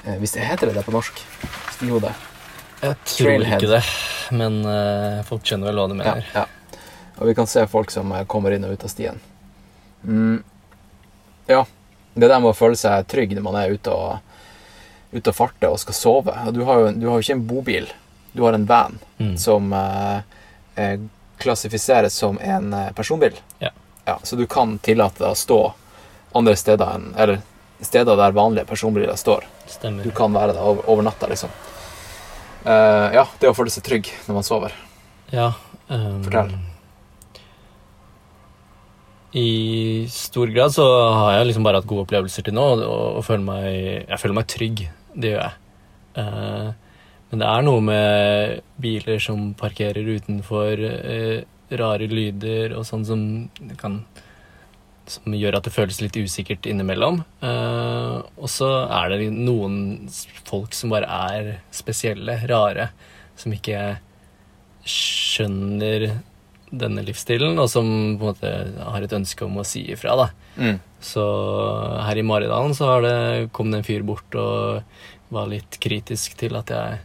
[0.05, 1.19] Eh, hvis det heter det det på norsk?
[1.75, 2.14] Stihode.
[2.81, 3.59] Jeg tror Trailhead.
[3.59, 3.83] ikke det,
[4.38, 6.31] men eh, folk skjønner vel hva du Ja, mener.
[6.38, 6.47] ja.
[7.19, 9.19] Og vi kan se folk som eh, kommer inn og ut av stien.
[10.07, 10.38] Mm.
[11.51, 11.64] Ja.
[12.14, 14.18] Det der med å føle seg trygg når man er ute og,
[15.12, 16.35] ute og farter og skal sove.
[16.55, 17.87] Du har jo, du har jo ikke en bobil.
[18.33, 19.37] Du har en van Mm.
[19.38, 20.20] som eh,
[20.81, 20.99] eh,
[21.38, 23.35] klassifiseres som en eh, personbil.
[23.61, 23.70] Ja.
[24.23, 25.59] Så du kan tillate deg å stå
[26.35, 27.42] andre steder enn Eller
[27.81, 29.44] steder der vanlige personbiler står.
[29.68, 30.03] Stemmer.
[30.03, 31.51] Du kan være der over, over natta, liksom.
[32.64, 34.75] Eh, ja, det å føle seg trygg når man sover.
[35.33, 35.53] Ja.
[35.88, 36.51] Um, Fortell.
[39.37, 43.27] I stor grad så har jeg liksom bare hatt gode opplevelser til nå, og, og
[43.27, 43.69] føler meg,
[44.09, 44.83] jeg føler meg trygg.
[45.14, 45.55] Det gjør jeg.
[46.19, 46.71] Uh,
[47.31, 53.23] men det er noe med biler som parkerer utenfor, uh, rare lyder og sånn som
[53.79, 54.03] kan
[55.11, 57.23] som gjør at det føles litt usikkert innimellom.
[57.43, 60.09] Uh, og så er det noen
[60.47, 62.90] folk som bare er spesielle, rare,
[63.38, 63.81] som ikke
[64.87, 66.07] skjønner
[66.70, 67.87] denne livsstilen, og som
[68.18, 70.16] på en måte har et ønske om å si ifra.
[70.18, 70.28] da.
[70.56, 70.78] Mm.
[71.02, 71.24] Så
[72.06, 73.16] her i Maridalen så har det,
[73.56, 74.83] kom det en fyr bort og
[75.35, 77.00] var litt kritisk til at jeg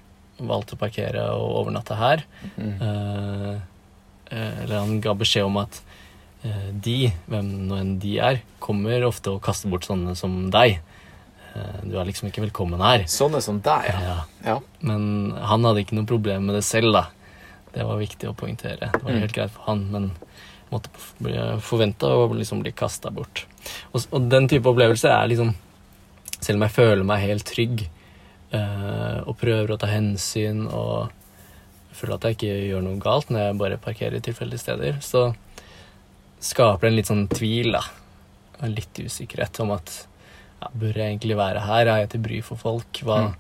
[0.45, 2.25] valgte å parkere og overnatte her.
[2.58, 2.73] Mm.
[2.82, 5.80] eh, eller han ga beskjed om at
[6.43, 6.97] eh, de,
[7.30, 10.82] hvem nå enn de er, kommer ofte og kaster bort sånne som deg.
[11.56, 13.06] Eh, du er liksom ikke velkommen her.
[13.12, 14.01] Sånne som deg, ja.
[14.04, 14.17] Ja.
[14.49, 14.58] ja.
[14.86, 17.08] Men han hadde ikke noe problem med det selv, da.
[17.76, 18.88] Det var viktig å poengtere.
[18.94, 19.20] Det var Mm.
[19.26, 20.12] helt greit for han, men
[20.72, 20.90] måtte
[21.22, 23.46] bli forventa å liksom bli kasta bort.
[23.94, 25.54] Og, og den type opplevelser er liksom
[26.42, 27.86] Selv om jeg føler meg helt trygg
[28.54, 31.10] eh, og prøver å ta hensyn og
[31.96, 35.34] føler at jeg ikke gjør noe galt når jeg bare parkerer tilfeldige steder, så
[36.44, 37.82] skaper det en litt sånn tvil, da.
[38.62, 39.94] Og litt usikkerhet om at
[40.62, 41.88] ja, bør jeg egentlig være her?
[41.88, 43.02] Er jeg til bry for folk?
[43.04, 43.36] Hva, Mm.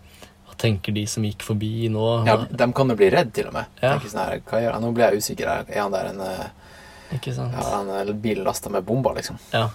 [0.57, 2.25] Tenker de som gikk forbi nå?
[2.27, 2.37] ja.
[2.49, 3.65] De kan jo bli redd, til og med.
[3.81, 3.93] Ja.
[3.95, 4.81] Tenker sånn her, hva gjør jeg?
[4.81, 5.47] Nå blir jeg usikker.
[5.49, 5.65] her.
[5.69, 7.53] Er han der en, eh, Ikke sant?
[7.53, 9.37] ja, en eh, bil lasta med bomber, liksom?
[9.53, 9.69] Ja.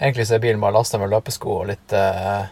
[0.00, 2.46] Egentlig så er bilen bare lasta med løpesko og litt, uh,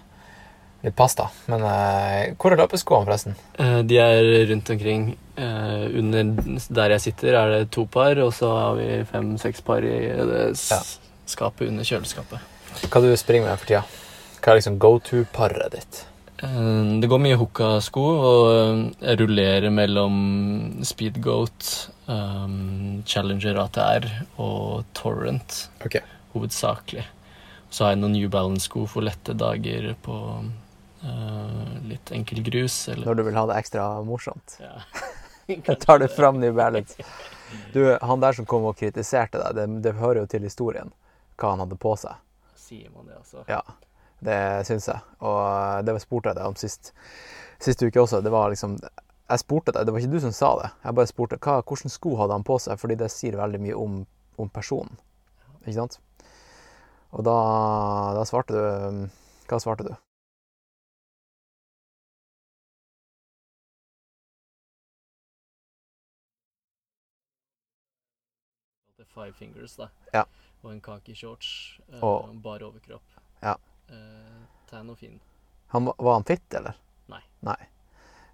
[0.84, 1.26] litt pasta.
[1.50, 3.34] Men uh, hvor er løpeskoene, forresten?
[3.58, 5.16] Uh, De er rundt omkring.
[5.34, 6.28] Eh, Under
[6.76, 9.88] der jeg sitter, er det to par, og så har vi fem-seks par i
[10.28, 10.78] det Ja.
[11.26, 12.38] skapet under kjøleskapet.
[12.92, 13.82] Hva du springer med for tida?
[14.42, 16.02] Hva er liksom go to-paret ditt?
[16.42, 18.46] Eh, Det går mye hooka-sko, og
[18.98, 20.16] jeg rullerer mellom
[20.84, 21.68] Speedgoat,
[22.10, 24.08] um, Challenger ATR
[24.42, 26.02] og Torrent, okay.
[26.34, 27.04] hovedsakelig.
[27.70, 30.16] Så har jeg noen New Balance-sko for lette dager på
[31.06, 32.88] uh, litt enkel grus.
[32.92, 34.58] Eller, Når du vil ha det ekstra morsomt.
[34.60, 34.82] ja.
[35.82, 37.02] Tar det fram New Balance.
[37.72, 40.92] Du, han der som kom og kritiserte deg, det, det hører jo til historien
[41.36, 42.14] hva han hadde på seg.
[42.56, 43.42] Sier man det, altså?
[43.50, 43.58] Ja,
[44.22, 45.00] det syns jeg.
[45.20, 46.92] Og det spurte jeg deg om sist,
[47.62, 48.22] sist uke også.
[48.22, 48.78] Det var liksom
[49.32, 50.70] Jeg spurte deg, det var ikke du som sa det.
[50.84, 53.76] Jeg bare spurte hva, hvordan sko hadde han på seg, fordi det sier veldig mye
[53.80, 54.00] om,
[54.38, 54.98] om personen.
[55.62, 55.98] Ikke sant?
[57.12, 57.36] Og da,
[58.16, 59.08] da svarte du
[59.48, 59.92] Hva svarte du?
[69.14, 69.88] Five Fingers, da.
[70.14, 70.24] Ja.
[70.62, 71.80] Og en kaki shorts.
[71.92, 73.02] Eh, Og- Bare overkropp.
[73.42, 73.54] Ja.
[73.88, 75.20] Eh, tan og fin.
[75.74, 76.76] Han, var- han fitt, eller?
[77.08, 77.22] Nei.
[77.42, 77.58] Nei.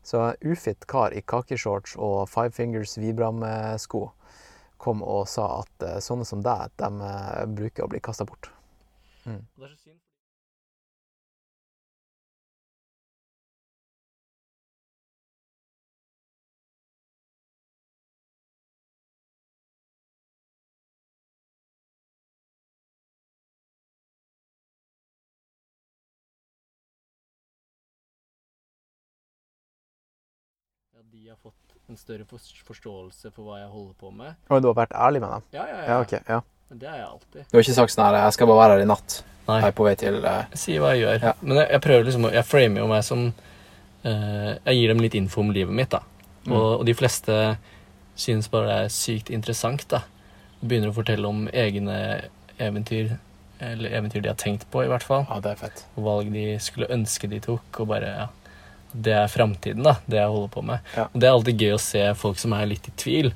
[0.03, 4.11] Så ufitt kar i kakeshorts og Five Fingers Vibram-sko
[4.79, 8.51] kom og sa at eh, sånne som deg, de eh, bruker å bli kasta bort.
[9.27, 9.99] Og det er så synd.
[31.19, 31.55] De har fått
[31.91, 32.25] en større
[32.67, 34.37] forståelse for hva jeg holder på med.
[34.53, 35.47] Og du har vært ærlig med dem?
[35.57, 35.87] Ja, ja, ja.
[35.89, 36.13] Ja, ok.
[36.29, 36.39] Ja.
[36.69, 37.49] Men det er jeg alltid.
[37.49, 39.17] Du har ikke sagt sånn her 'Jeg skal bare være her i natt'.
[39.49, 39.57] Nei.
[39.59, 40.45] Jeg er på vei til uh...
[40.53, 41.19] Jeg sier hva jeg gjør.
[41.25, 41.33] Ja.
[41.41, 43.25] Men jeg, jeg prøver liksom Jeg framer jo meg som
[44.05, 46.03] uh, Jeg gir dem litt info om livet mitt, da.
[46.45, 46.53] Mm.
[46.53, 47.59] Og, og de fleste
[48.15, 50.05] synes bare det er sykt interessant, da.
[50.61, 52.29] Begynner å fortelle om egne
[52.59, 53.17] eventyr.
[53.59, 55.27] Eller eventyr de har tenkt på, i hvert fall.
[55.31, 55.87] Ja, det er fett.
[55.97, 57.81] Og valg de skulle ønske de tok.
[57.81, 58.29] Og bare Ja.
[58.93, 59.97] Det er framtiden, da.
[60.07, 60.93] Det jeg holder på med.
[60.97, 61.07] Ja.
[61.13, 63.33] Og det er alltid gøy å se folk som er litt i tvil,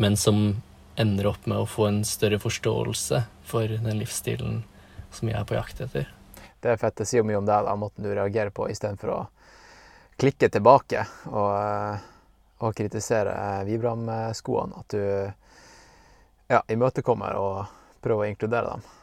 [0.00, 0.60] men som
[1.00, 4.62] ender opp med å få en større forståelse for den livsstilen
[5.10, 6.08] som jeg er på jakt etter.
[6.60, 6.96] Det er fett.
[7.00, 9.20] Det sier mye om deg, da, måten du reagerer på, istedenfor å
[10.20, 12.08] klikke tilbake og, eh,
[12.60, 14.82] og kritisere eh, Vibram-skoene.
[14.84, 15.02] At du
[16.50, 18.99] ja, imøtekommer og prøver å inkludere dem.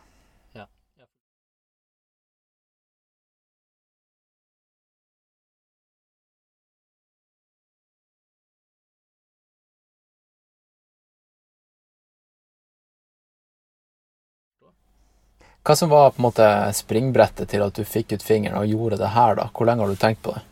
[15.68, 16.46] Hva som var på en måte
[16.78, 19.50] springbrettet til at du fikk ut fingeren og gjorde det her, da?
[19.52, 20.46] Hvor lenge har du tenkt på det?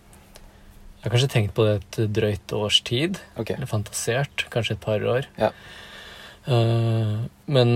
[1.00, 3.20] Jeg har kanskje tenkt på det et drøyt års tid.
[3.40, 3.56] Okay.
[3.56, 4.44] Eller fantasert.
[4.52, 5.30] Kanskje et par år.
[5.40, 5.54] Ja.
[6.52, 7.14] Eh,
[7.48, 7.72] men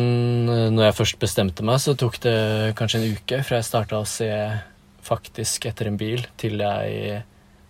[0.49, 2.35] eh, når jeg først bestemte meg, så tok det
[2.77, 4.29] kanskje en uke fra jeg starta å se
[5.05, 7.23] faktisk etter en bil, til jeg eh,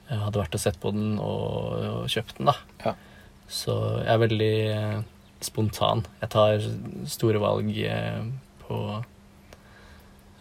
[0.10, 2.58] hadde vært og sett på den og, og kjøpt den, da.
[2.88, 2.96] Ja.
[3.52, 4.58] Så jeg er veldig
[5.46, 6.04] spontan.
[6.24, 6.68] Jeg tar
[7.10, 7.72] store valg
[8.66, 8.82] på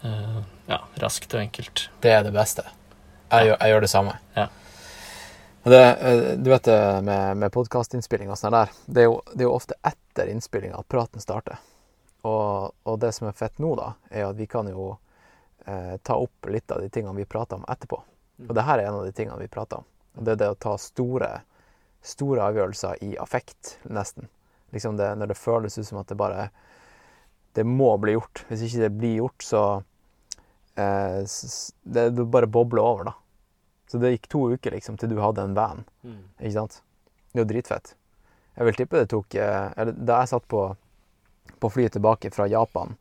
[0.02, 1.88] ja, raskt og enkelt.
[2.04, 2.64] Det er det beste.
[3.28, 4.14] Jeg, gjør, jeg gjør det samme.
[4.36, 4.48] Ja.
[5.68, 9.42] Det, eh, du vet det med, med podkastinnspilling og sånn der, det er, jo, det
[9.42, 11.58] er jo ofte etter innspillinga at praten starter.
[12.26, 14.94] Og, og det som er fett nå, da, er at vi kan jo
[15.66, 18.00] eh, ta opp litt av de tingene vi prater om etterpå.
[18.46, 19.86] Og det her er en av de tingene vi prater om.
[20.16, 21.30] Og det er det å ta store,
[22.02, 24.30] store avgjørelser i affekt, nesten.
[24.74, 26.48] Liksom det, når det føles ut som at det bare
[27.58, 28.44] Det må bli gjort.
[28.48, 29.62] Hvis ikke det blir gjort, så
[30.78, 31.22] eh,
[31.82, 33.14] det, det bare bobler over, da.
[33.88, 35.86] Så det gikk to uker liksom til du hadde en van.
[36.38, 36.82] Ikke sant?
[37.32, 37.94] Det er jo dritfett.
[38.58, 40.62] Jeg vil tippe det tok eh, da jeg satt på,
[41.62, 42.96] på flyet tilbake fra Japan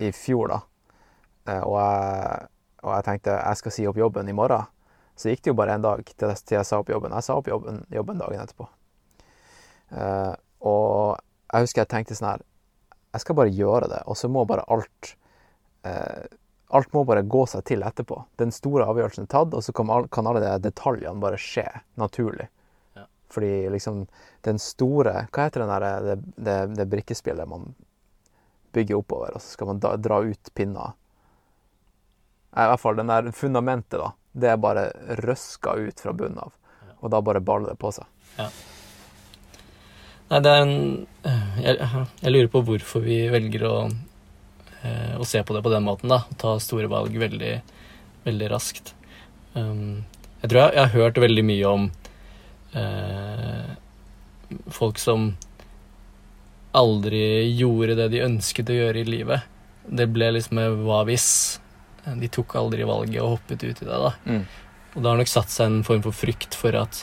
[0.00, 0.60] i fjor, da,
[1.50, 2.46] eh, og jeg,
[2.80, 4.68] og jeg tenkte jeg skal si opp jobben i morgen,
[5.20, 7.12] så gikk det jo bare en dag til, til jeg sa opp jobben.
[7.12, 8.68] Jeg sa opp jobben, jobben dagen etterpå.
[9.92, 10.32] Eh,
[10.64, 12.46] og jeg husker jeg tenkte sånn her
[13.10, 15.14] Jeg skal bare gjøre det, og så må bare alt
[15.86, 16.28] eh,
[16.70, 18.14] Alt må bare gå seg til etterpå.
[18.38, 21.64] Den store avgjørelsen er tatt, og så kan, alle de detaljene bare skje
[21.98, 22.46] naturlig.
[22.94, 23.08] Ja.
[23.34, 24.04] Fordi liksom
[24.46, 27.72] den store Hva heter den der, det, det, det brikkespillet man
[28.70, 30.94] bygger oppover, og så skal man da, dra ut pinner?
[32.54, 34.12] I hvert fall den der fundamentet, da.
[34.30, 34.92] Det er bare
[35.26, 36.54] røska ut fra bunnen av.
[37.00, 38.06] Og da bare baller det på seg.
[40.30, 40.74] Nei, det er en
[41.60, 41.76] jeg,
[42.22, 43.74] jeg lurer på hvorfor vi velger å,
[44.82, 46.22] eh, å se på det på den måten, da.
[46.40, 47.54] Ta store valg veldig,
[48.26, 48.94] veldig raskt.
[49.54, 50.04] Um,
[50.40, 51.88] jeg tror jeg, jeg har hørt veldig mye om
[52.78, 53.72] eh,
[54.72, 55.32] folk som
[56.78, 59.48] aldri gjorde det de ønsket å gjøre i livet.
[59.90, 61.28] Det ble liksom hva hvis.
[62.06, 64.14] De tok aldri valget og hoppet ut i det, da.
[64.24, 64.44] Mm.
[64.94, 67.02] Og det har nok satt seg en form for frykt for at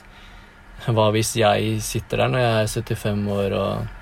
[0.86, 3.94] hva hvis jeg sitter der når jeg er 75 år og,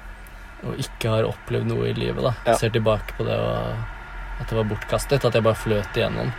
[0.65, 2.33] og ikke har opplevd noe i livet, da.
[2.45, 2.57] Ja.
[2.59, 3.93] Ser tilbake på det og
[4.35, 6.31] at det var bortkastet, at jeg bare fløt igjennom.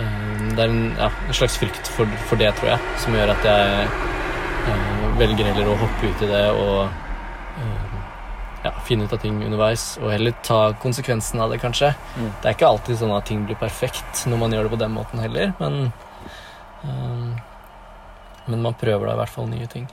[0.00, 3.32] Um, Det er en, ja, en slags frykt for, for det, tror jeg, som gjør
[3.34, 3.88] at jeg
[4.70, 6.86] eh, velger heller å hoppe ut i det og
[7.60, 7.98] eh,
[8.64, 11.92] ja, finne ut av ting underveis, og heller ta konsekvensen av det, kanskje.
[12.16, 12.30] Mm.
[12.30, 14.96] Det er ikke alltid sånn at ting blir perfekt når man gjør det på den
[14.96, 15.78] måten heller, men
[16.84, 17.44] eh,
[18.46, 19.88] Men man prøver da i hvert fall nye ting.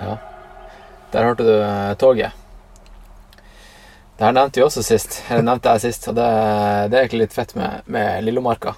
[0.00, 0.16] Ja.
[1.12, 2.42] Der hørte du eh, toget.
[4.16, 5.20] Det her nevnte vi også sist.
[5.28, 6.26] Eller nevnte jeg sist, og det,
[6.90, 8.74] det er egentlig litt fett med, med Lillomarka.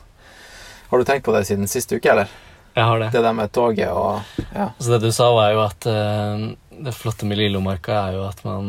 [0.89, 2.31] Har du tenkt på det siden sist uke, eller?
[2.75, 3.11] Jeg har det.
[3.15, 4.21] Det der med toget og
[4.55, 4.71] Ja.
[4.79, 6.45] Så det du sa, var jo at eh,
[6.79, 8.69] det flotte med Lillomarka er jo at man,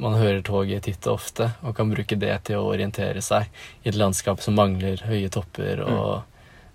[0.00, 3.48] man hører toget titt og ofte, og kan bruke det til å orientere seg
[3.82, 6.22] i et landskap som mangler høye topper og,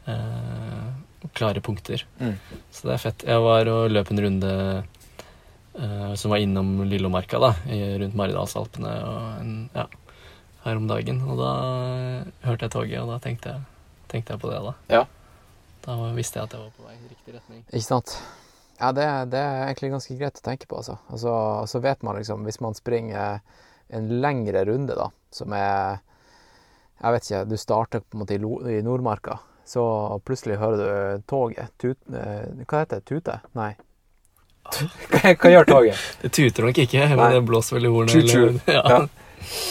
[0.06, 2.04] eh, og klare punkter.
[2.22, 2.36] Mm.
[2.72, 3.26] Så det er fett.
[3.28, 4.52] Jeg var og løp en runde
[5.80, 7.54] uh, som var innom Lillomarka, da,
[8.04, 9.88] rundt Maridalsalpene og en, ja,
[10.66, 11.22] her om dagen.
[11.28, 11.52] Og da
[12.48, 13.68] hørte jeg toget, og da tenkte jeg,
[14.12, 14.74] tenkte jeg på det, da.
[15.00, 15.04] Ja.
[15.88, 17.62] Da visste jeg at jeg var på vei i riktig retning.
[17.70, 18.18] Ikke sant?
[18.78, 20.98] Ja, det, det er egentlig ganske greit å tenke på, altså.
[21.10, 23.40] Og Så vet man liksom, hvis man springer
[23.90, 26.02] en lengre runde, da, som er
[26.98, 29.84] Jeg vet ikke, du starter på en måte i, Lo- i Nordmarka, så
[30.26, 30.80] plutselig hører
[31.18, 31.98] du toget tut...
[32.14, 33.06] eh, Hva heter det?
[33.10, 33.40] Tute?
[33.58, 33.74] Nei.
[35.12, 36.04] Hva, hva gjør toget?
[36.22, 37.30] Det tuter nok ikke, men Nei.
[37.38, 38.16] det blåser vel i hornet.
[38.16, 38.84] Eller- Ja.
[38.96, 39.00] Ja.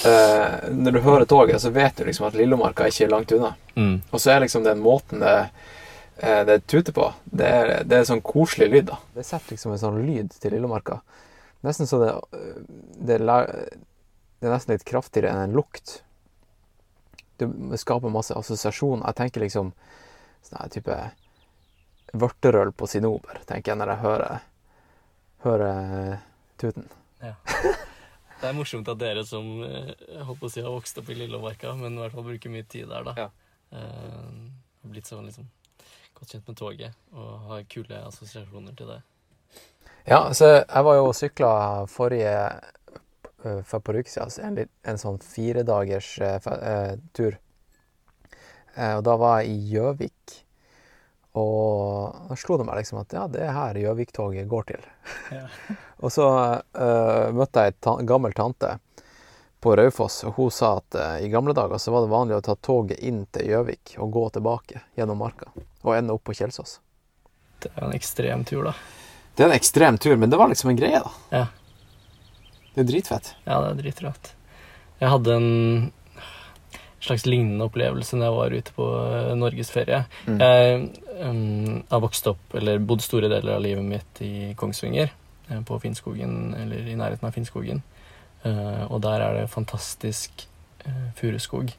[0.07, 3.51] Uh, når du hører toget, så vet du liksom at Lillomarka ikke er langt unna.
[3.77, 3.97] Mm.
[4.15, 5.35] Og så er liksom den måten det,
[6.23, 8.97] eh, det tuter på, det er, det er sånn koselig lyd, da.
[9.19, 11.01] Det setter liksom en sånn lyd til Lillomarka.
[11.67, 12.15] Nesten så det,
[13.11, 15.99] det, det er nesten litt kraftigere enn en lukt.
[17.39, 19.05] Det skaper masse assosiasjon.
[19.05, 19.73] Jeg tenker liksom
[20.47, 20.99] sånn her type
[22.17, 24.45] vørterøl på sinober, tenker jeg når jeg hører,
[25.45, 26.19] hører
[26.61, 26.89] tuten.
[28.37, 31.15] Det er morsomt at dere som eh, jeg håper å si, har vokst opp i
[31.17, 33.31] Lillemarka, men i hvert fall bruker mye tid der, da, Ja.
[33.73, 34.27] uh,
[34.83, 35.47] har blitt sånn liksom
[36.17, 38.99] godt kjent med toget og har kule assosiasjoner til det.
[40.07, 41.51] Ja, så jeg var jo og sykla
[41.91, 42.37] forrige
[43.65, 47.39] for et par uker siden, en, en sånn firedagers uh, tur.
[48.77, 50.43] Eh, og da var jeg i Gjøvik.
[51.37, 54.89] Og da slo det meg liksom at ja, det er her Gjøvik-toget går til.
[55.35, 55.45] Ja.
[56.05, 58.79] og så uh, møtte jeg ei ta gammel tante
[59.61, 62.45] på Raufoss, og hun sa at uh, i gamle dager så var det vanlig å
[62.45, 65.53] ta toget inn til Gjøvik og gå tilbake gjennom marka.
[65.85, 66.79] Og ende opp på Kjelsås.
[67.61, 68.77] Det er en ekstrem tur, da.
[69.37, 71.13] Det er en ekstrem tur, men det var liksom en greie, da.
[71.33, 71.45] Ja.
[72.77, 73.33] Det er dritfett.
[73.47, 74.35] Ja, det er dritrått.
[75.01, 75.93] Jeg hadde en
[77.07, 80.03] slags lignende opplevelse når jeg var ute på eh, norgesferie.
[80.27, 80.41] Mm.
[80.43, 80.83] Jeg
[81.23, 85.13] um, har vokst opp, eller bodd store deler av livet mitt i Kongsvinger,
[85.49, 87.81] eh, på Finnskogen, eller i nærheten av Finnskogen.
[88.45, 90.45] Uh, og der er det fantastisk
[90.85, 91.73] uh, furuskog.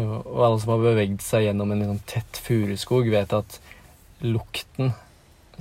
[0.00, 3.60] Og, og alle som har beveget seg gjennom en liksom, tett furuskog, vet at
[4.22, 4.92] lukten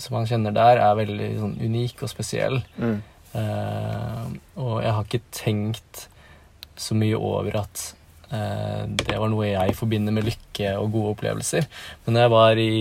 [0.02, 2.62] som man kjenner der, er veldig sånn, unik og spesiell.
[2.82, 3.00] Mm.
[3.38, 4.30] Eh,
[4.60, 6.06] og jeg har ikke tenkt
[6.82, 7.84] så mye over at
[8.34, 11.68] eh, det var noe jeg forbinder med lykke og gode opplevelser.
[12.06, 12.72] Men når jeg var i,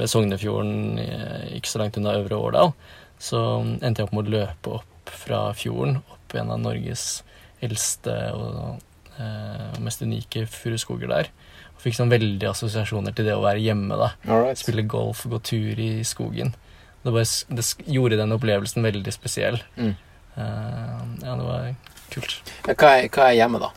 [0.00, 2.74] ved Sognefjorden, eh, ikke så langt unna Øvre Årdal,
[3.22, 7.22] så endte jeg opp med å løpe opp fra fjorden, opp en av Norges
[7.64, 8.82] eldste og
[9.20, 11.30] eh, mest unike furuskoger der.
[11.74, 14.12] Og fikk sånn veldig assosiasjoner til det å være hjemme, da.
[14.28, 14.60] Alright.
[14.60, 16.54] Spille golf, gå tur i skogen.
[17.04, 19.58] Det, bare, det gjorde den opplevelsen veldig spesiell.
[19.76, 19.94] Mm.
[20.34, 21.66] Uh, ja, det var
[22.10, 22.36] kult.
[22.66, 23.68] Ja, Hva er, hva er hjemme, da?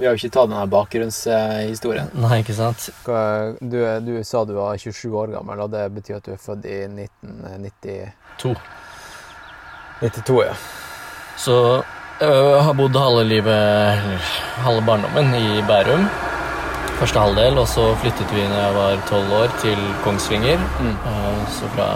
[0.00, 2.08] Vi har jo ikke tatt den her bakgrunnshistorien.
[2.22, 2.86] Nei, ikke sant?
[3.04, 3.76] Hva- Du,
[4.06, 6.78] du sa du var 27 år gammel, og det betyr at du er født i
[6.88, 8.54] 1992?
[10.00, 10.54] 92, ja.
[11.36, 11.56] Så
[12.20, 14.00] jeg har bodd halve livet,
[14.64, 16.06] halve barndommen, i Bærum.
[17.00, 20.60] Første halvdel, og så flyttet vi når jeg var tolv år, til Kongsvinger.
[20.80, 20.96] Mm.
[21.12, 21.90] Eh, Så fra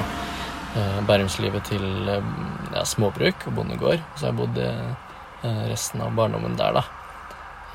[1.06, 2.28] Bærumslivet til eh,
[2.74, 4.00] ja, småbruk og bondegård.
[4.16, 6.84] Så har jeg bodd eh, resten av barndommen der, da.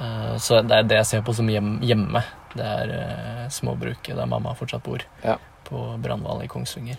[0.04, 2.24] Eh, Så det er det jeg ser på som hjemme.
[2.56, 5.04] Det er eh, småbruket der mamma fortsatt bor.
[5.24, 5.38] Ja.
[5.70, 6.98] På Brandval i Kongsvinger.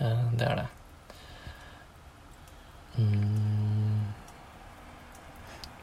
[0.00, 0.68] Eh, Det er det.
[2.98, 3.89] Mm.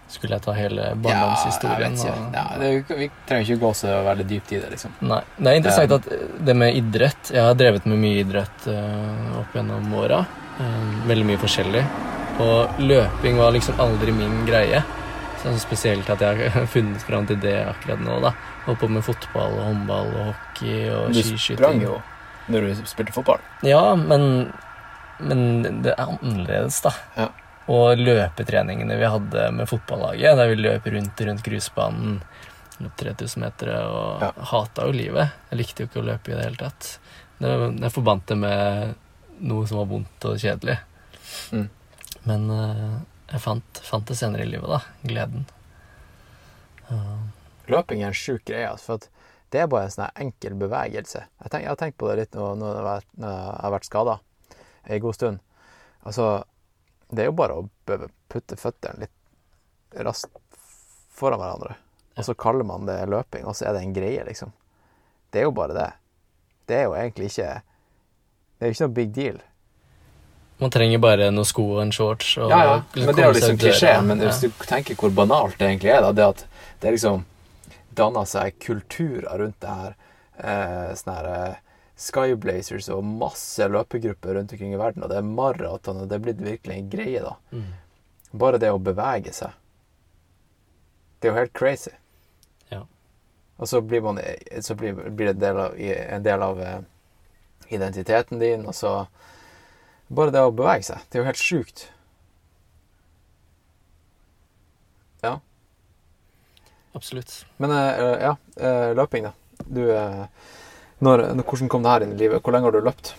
[0.08, 1.95] Skulle jeg ta hele barndomshistorien?
[1.99, 2.36] Ja, og-.
[2.36, 4.93] Ja, det, vi trenger ikke gå så veldig dypt i det, liksom.
[5.03, 5.22] Nei.
[5.38, 9.39] Det er interessant at eh, det med idrett Jeg har drevet med mye idrett uh,
[9.41, 10.22] opp gjennom åra.
[10.62, 11.82] Um, veldig mye forskjellig.
[12.43, 14.84] Og løping var liksom aldri min greie.
[15.38, 18.20] Så det er spesielt at jeg har funnet fram til det akkurat nå.
[18.24, 18.32] da
[18.68, 21.60] Holdt på med fotball og håndball og hockey og Du skiskyting.
[21.60, 21.97] sprang jo
[22.47, 23.41] når du spilte fotball.
[23.68, 24.53] Ja, men,
[25.20, 25.41] men
[25.84, 26.93] det er annerledes, da.
[27.18, 27.28] Ja.
[27.68, 32.22] Og løpetreningene vi hadde med fotballaget, der vi løp rundt rundt grusbanen
[32.80, 34.32] mot 3000 meter, og Ja.
[34.51, 35.32] hata jo livet.
[35.51, 36.99] Jeg likte jo ikke å løpe i det hele tatt.
[37.39, 37.49] Det,
[37.82, 38.95] jeg forbandt det med
[39.39, 40.78] noe som var vondt og kjedelig.
[41.51, 41.70] Mm.
[42.26, 42.99] Men eh,
[43.34, 44.80] jeg fant, fant det senere i livet, da.
[45.03, 45.45] Gleden.
[46.89, 47.28] Uh,
[47.68, 49.09] Løping er en sjuk greie, altså, for at
[49.51, 51.26] det er bare en sånn enkel bevegelse.
[51.28, 54.20] Jeg, tenk, jeg har tenkt på det litt nå når jeg har vært skada
[54.88, 55.39] en god stund.
[56.07, 56.30] Altså,
[57.10, 57.68] det er jo bare å
[58.28, 60.32] putte føttene litt raskt
[61.18, 61.76] foran hverandre,
[62.18, 64.51] og så kaller man det løping, og så er det en greie, liksom.
[65.32, 65.91] Det er jo bare det.
[66.68, 67.62] Det er jo egentlig ikke
[68.58, 69.39] Det er jo ikke noe big deal.
[70.58, 72.38] man trenger bare noen sko og en shorts.
[72.41, 73.91] Og Ja, ja, men det er jo liksom klisjé.
[74.01, 76.45] Men hvis du tenker hvor banalt det egentlig er, da, det at
[76.82, 77.26] det liksom
[77.93, 79.93] danner seg kulturer rundt det her.
[80.38, 81.55] Eh, sånn her eh,
[81.97, 86.25] Skyblazers og masse løpegrupper rundt omkring i verden, og det er maraton, og det er
[86.27, 87.33] blitt virkelig en greie, da.
[87.51, 87.71] Mm.
[88.37, 89.55] Bare det å bevege seg.
[91.17, 91.93] Det er jo helt crazy.
[92.69, 92.83] Ja.
[93.57, 94.21] Og så blir, man,
[94.61, 96.79] så blir, blir det en del av, en del av eh,
[97.73, 98.99] identiteten din, og så
[100.07, 101.01] Bare det å bevege seg.
[101.11, 101.81] Det er jo helt sjukt.
[105.19, 105.33] Ja.
[106.95, 107.33] Absolutt.
[107.59, 109.33] Men eh, ja, eh, løping, da.
[109.67, 109.81] Du
[111.03, 112.41] når, Hvordan kom det her inn i livet?
[112.41, 113.13] Hvor lenge har du løpt?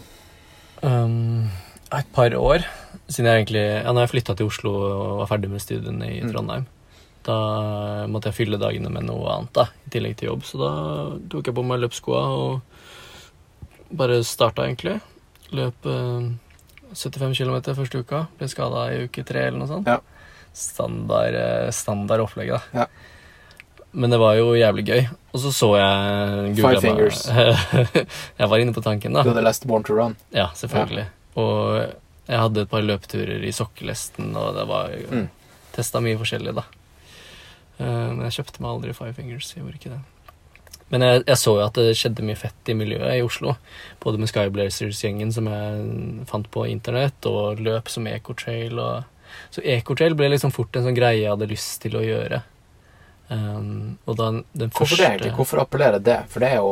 [0.82, 1.48] Um,
[1.94, 2.64] et par år
[3.08, 6.20] siden jeg egentlig Ja, når jeg flytta til Oslo og var ferdig med studiene i
[6.22, 6.32] Mm.
[6.32, 6.66] Trondheim,
[7.24, 7.36] da
[8.06, 10.44] måtte jeg fylle dagene med noe annet, da, i tillegg til jobb.
[10.48, 10.70] Så da
[11.30, 12.60] tok jeg på meg løpsskoa og
[13.90, 15.00] bare starta, egentlig.
[15.52, 16.28] Løp eh,
[16.94, 18.26] 75 km første uka.
[18.38, 19.88] Ble skada i uke tre eller noe sånt.
[19.88, 19.98] Ja.
[20.52, 22.60] Standard, eh, standard opplegg, da.
[22.72, 22.86] Ja.
[23.92, 25.06] Men det var jo jævlig gøy.
[25.32, 27.22] Og så så jeg Five fingers.
[28.40, 29.24] jeg var inne på tanken, da.
[29.24, 30.16] Du hadde lest Born to Run.
[30.34, 31.06] Ja, selvfølgelig.
[31.40, 31.78] Og
[32.28, 35.28] jeg hadde et par løpeturer i sokkelesten, og det var jo Mm.
[35.72, 36.64] Testa mye forskjellig, da.
[37.78, 39.52] Eh, men jeg kjøpte meg aldri Five Fingers.
[39.54, 40.00] Jeg gjorde ikke det.
[40.90, 43.54] Men jeg, jeg så jo at det skjedde mye fett i miljøet i Oslo.
[44.02, 48.78] Både med Skyblazers-gjengen som jeg fant på internett, og løp som Ecotrail.
[48.80, 49.34] Og...
[49.54, 52.42] Så Ecotrail ble liksom fort en sånn greie jeg hadde lyst til å gjøre.
[53.28, 55.32] Um, og den, den Hvorfor første det egentlig?
[55.36, 56.18] Hvorfor appellerer det?
[56.32, 56.70] For det er jo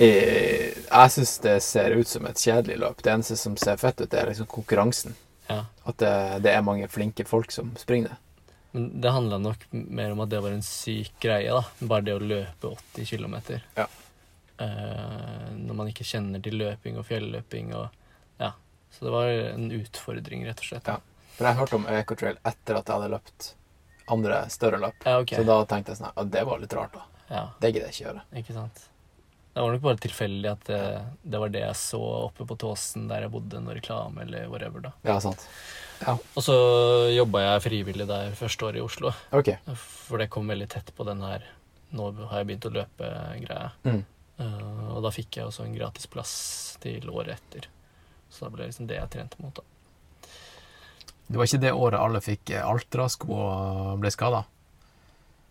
[0.00, 3.02] eh, Jeg syns det ser ut som et kjedelig løp.
[3.04, 5.16] Det eneste som ser fett ut, det er liksom konkurransen.
[5.50, 5.64] Ja.
[5.84, 6.14] At det,
[6.46, 8.18] det er mange flinke folk som springer det.
[8.72, 11.86] Men det handla nok mer om at det var en syk greie, da.
[11.90, 13.36] Bare det å løpe 80 km.
[13.76, 13.88] Ja.
[14.60, 17.88] når man ikke kjenner til løping og fjelløping og
[18.40, 18.52] Ja.
[18.94, 20.88] Så det var en utfordring, rett og slett.
[20.88, 21.00] Ja.
[21.36, 23.54] For jeg hørte om Ecotrail etter at jeg hadde løpt
[24.10, 25.06] andre større løp.
[25.06, 25.40] Ja, okay.
[25.40, 27.26] Så da tenkte jeg sånn at det var litt rart, da.
[27.30, 28.24] Ja, Det gidder jeg ikke gjøre.
[28.42, 28.86] ikke sant.
[29.50, 30.82] Det var nok bare tilfeldig at det,
[31.26, 32.00] det var det jeg så
[32.30, 34.92] oppe på Tåsen der jeg bodde, noe reklame eller whatever, da.
[35.06, 35.42] Ja, sant.
[36.06, 36.54] Og så
[37.12, 39.10] jobba jeg frivillig der første året i Oslo.
[39.36, 39.50] Ok.
[39.74, 41.44] For det kom veldig tett på den her
[41.90, 43.72] Nå har jeg begynt å løpe-greia.
[43.82, 44.04] Mm.
[44.38, 46.34] Uh, og da fikk jeg også en gratis plass
[46.78, 47.66] til året etter.
[48.30, 49.58] Så da ble det liksom det jeg trente mot.
[49.58, 49.64] da.
[51.30, 54.40] Det var ikke det året alle fikk eh, Altra-sko og ble skada?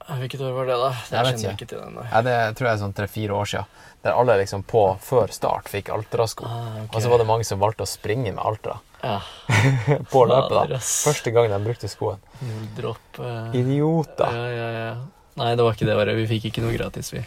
[0.10, 0.90] Hvilket år var det, da?
[0.90, 1.66] Det Jeg vet kjenner ikke.
[1.66, 2.04] ikke til ennå.
[2.10, 3.66] Ja, det tror jeg er sånn tre-fire år siden.
[4.02, 6.48] Der alle liksom på før start fikk Altra-sko.
[6.48, 6.96] Ah, okay.
[6.96, 9.20] Og så var det mange som valgte å springe med Altra Ja,
[10.14, 10.72] på løpet.
[10.74, 10.80] Da.
[10.82, 12.20] Første gang de brukte skoen.
[12.42, 13.20] null dropp.
[13.22, 13.60] eh.
[13.62, 14.34] Idioter.
[14.34, 14.96] Ja, ja, ja.
[15.40, 16.18] Nei, det var ikke det året.
[16.18, 17.22] Vi fikk ikke noe gratis, vi.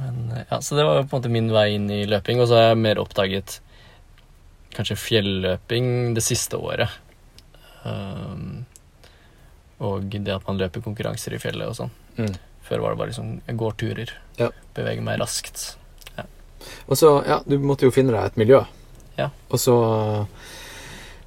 [0.00, 2.40] Men eh, ja, Så det var på en måte min vei inn i løping.
[2.42, 3.60] Og så har jeg mer oppdaget
[4.76, 6.92] kanskje fjelløping det siste året.
[7.84, 8.64] Um,
[9.80, 11.92] og det at man løper konkurranser i fjellet og sånn.
[12.20, 12.34] Mm.
[12.68, 14.12] Før var det bare liksom jeg går turer.
[14.38, 14.50] Ja.
[14.76, 15.70] Beveger meg raskt.
[16.92, 18.58] Og så, ja, du måtte jo finne deg et miljø.
[19.16, 19.30] Ja.
[19.48, 19.74] Og så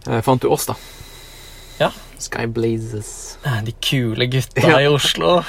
[0.05, 0.75] eh, fant du oss, da.
[1.79, 1.89] Ja.
[2.21, 3.39] Sky Blazes.
[3.43, 4.77] Eh, De kule gutta Ja.
[4.85, 5.39] i Oslo.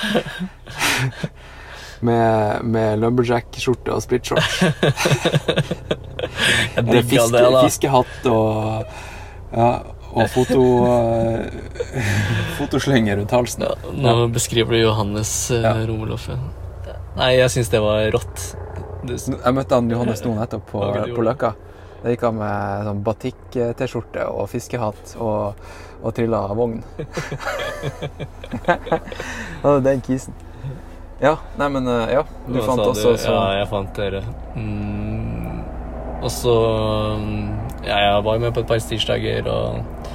[2.05, 4.59] Med, med lumberjack-skjorte og splitshorts.
[6.77, 8.85] Eller fiske, fiskehatt og
[9.55, 9.71] Ja,
[10.15, 10.61] og foto...
[10.87, 11.41] uh,
[12.59, 13.67] fotoslenge rundt halsen.
[13.67, 15.75] Ja, nå beskriver du Johannes uh, Ja.
[15.89, 16.29] Romeloff.
[17.15, 18.49] Nei, jeg syns det var rått.
[19.05, 19.15] Du...
[19.15, 20.83] Jeg møtte han Johannes nå nettopp på,
[21.15, 21.55] på Løkka.
[22.03, 25.61] Da gikk han med sånn batikk-T-skjorte og fiskehatt og,
[26.03, 26.83] og trilla vogn.
[28.67, 30.35] Han hadde den kisen.
[31.23, 34.23] Ja, nei, men eh, Ja, du hva fant oss, også så Ja, jeg fant dere.
[34.59, 35.61] Mm,
[36.25, 36.55] og så
[37.21, 37.51] mm,
[37.87, 40.09] Ja, jeg var med på et par tirsdager og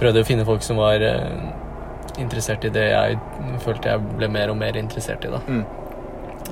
[0.00, 1.44] prøvde å finne folk som var eh,
[2.18, 3.18] interessert i det jeg
[3.64, 5.40] følte jeg ble mer og mer interessert i, da.
[5.46, 5.62] Mm.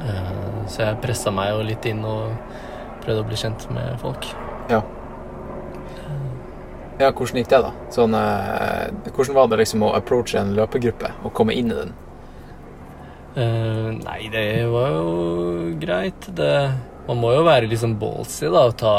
[0.05, 2.37] Eh, så jeg pressa meg jo litt inn og
[3.05, 4.29] prøvde å bli kjent med folk.
[4.71, 4.83] Ja.
[6.99, 7.73] Ja, hvordan gikk det, da?
[7.95, 11.97] Sånn, eh, hvordan var det liksom å approache en løpegruppe og komme inn i den?
[13.37, 16.29] Eh, nei, det var jo greit.
[16.35, 16.53] Det,
[17.09, 18.95] man må jo være liksom ballsy da, og ta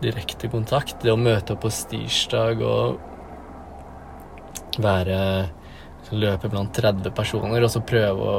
[0.00, 1.00] direkte kontakt.
[1.02, 2.98] Det å møte opp på stirsdag og
[4.80, 5.22] være
[6.10, 8.38] Løpe blant 30 personer og så prøve å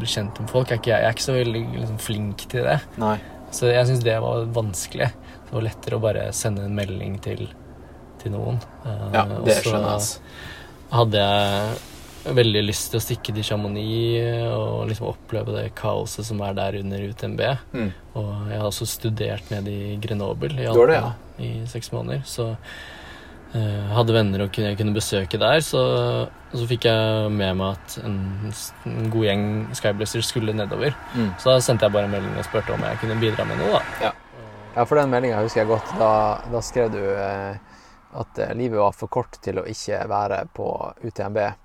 [0.00, 0.72] bli kjent med folk.
[0.72, 2.78] Er ikke, jeg er ikke så veldig liksom, flink til det.
[2.98, 3.12] Nei.
[3.54, 5.06] Så jeg syns det var vanskelig.
[5.46, 7.44] Det var lettere å bare sende en melding til,
[8.18, 8.58] til noen.
[8.82, 10.18] Uh, Ja, det så- skjønner jeg.
[10.90, 11.78] hadde jeg
[12.24, 16.78] veldig lyst til å stikke til Chamonix og liksom oppleve det kaoset som er der
[16.80, 17.42] under UTMB.
[17.74, 17.92] Mm.
[18.16, 21.12] Og jeg har også studert nede i Grenoble i, Alpen, det, ja.
[21.44, 22.24] i seks måneder.
[22.28, 25.60] Så uh, hadde venner og kunne, jeg kunne besøke der.
[25.66, 25.84] Så,
[26.54, 28.18] så fikk jeg med meg at en,
[28.90, 29.46] en god gjeng
[29.76, 30.96] Skyblazers skulle nedover.
[31.14, 31.32] Mm.
[31.38, 33.84] Så da sendte jeg bare en melding og spurte om jeg kunne bidra med noe.
[34.00, 34.14] da.
[34.74, 35.92] Ja, for den meldinga husker jeg godt.
[36.00, 36.10] Da,
[36.50, 37.74] da skrev du eh,
[38.18, 40.66] at eh, livet var for kort til å ikke være på
[41.06, 41.60] UTMB eh,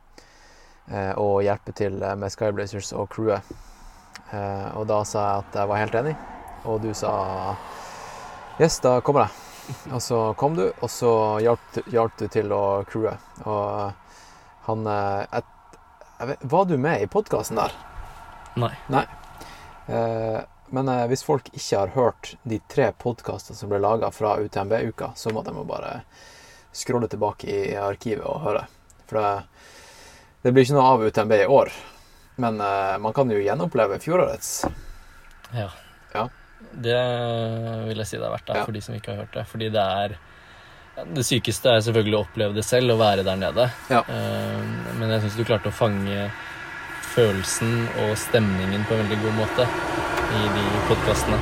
[1.20, 3.46] og hjelpe til eh, med Skyblazers og crewet.
[4.32, 6.16] Eh, og da sa jeg at jeg var helt enig,
[6.70, 7.14] og du sa
[8.60, 9.46] yes, da kommer jeg.
[9.96, 11.12] Og så kom du, og så
[11.46, 13.12] hjalp, du til å crewe.
[13.46, 15.44] Og han jeg,
[16.18, 17.76] jeg vet, Var du med i podkasten der?
[18.90, 19.04] Nei.
[19.86, 20.40] Eh,
[20.74, 25.14] men eh, hvis folk ikke har hørt de tre podkastene som ble laga fra UTMB-uka,
[25.16, 26.00] så må de bare
[26.74, 28.66] skrolle tilbake i arkivet og høre.
[29.10, 29.32] For det,
[30.44, 31.72] det blir ikke noe av UTMB i år.
[32.40, 34.52] Men uh, man kan jo gjenoppleve fjorårets.
[35.56, 35.70] Ja.
[36.14, 36.28] Ja.
[36.72, 37.00] Det
[37.90, 38.66] vil jeg si det er verdt det, Ja.
[38.68, 39.46] for de som ikke har hørt det.
[39.50, 40.18] Fordi det er
[41.00, 43.70] Det sykeste er selvfølgelig å oppleve det selv, å være der nede.
[43.90, 44.02] Ja.
[44.04, 46.30] Uh, men jeg syns du klarte å fange
[47.14, 51.40] følelsen og stemningen på en veldig god måte i de podkastene.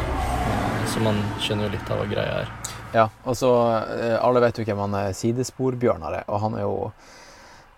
[0.88, 2.52] Så man skjønner jo litt av hva greia er.
[2.96, 3.50] Ja, og så
[3.92, 7.17] eh, Alle vet jo hvem han er Sidesporbjørnar er, og han er jo eh,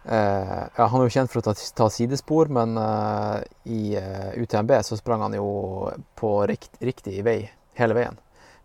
[0.08, 4.72] ja, Han er jo kjent for å ta, ta sidespor, men eh, i eh, UTMB
[4.88, 7.42] så sprang han jo på rikt, riktig vei
[7.80, 8.18] hele veien.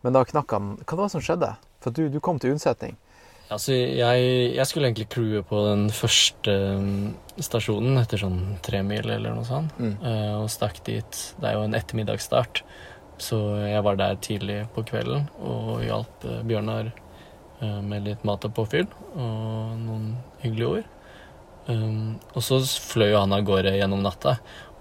[0.05, 1.55] Men da knakk han Hva var det som skjedde?
[1.85, 2.97] For du, du kom til unnsetning.
[3.53, 7.11] Altså, jeg, jeg skulle egentlig crewe på den første mm,
[7.45, 9.99] stasjonen etter sånn tre mil eller noe sånt, Mm.
[10.01, 11.19] eh, og stakk dit.
[11.41, 12.63] Det er jo en ettermiddagsstart,
[13.21, 18.49] så jeg var der tidlig på kvelden og hjalp eh, Bjørnar eh, med litt mat
[18.49, 20.09] og påfyll og noen
[20.41, 20.91] hyggelige ord.
[21.67, 24.35] Um, og så fløy jo han av gårde gjennom natta,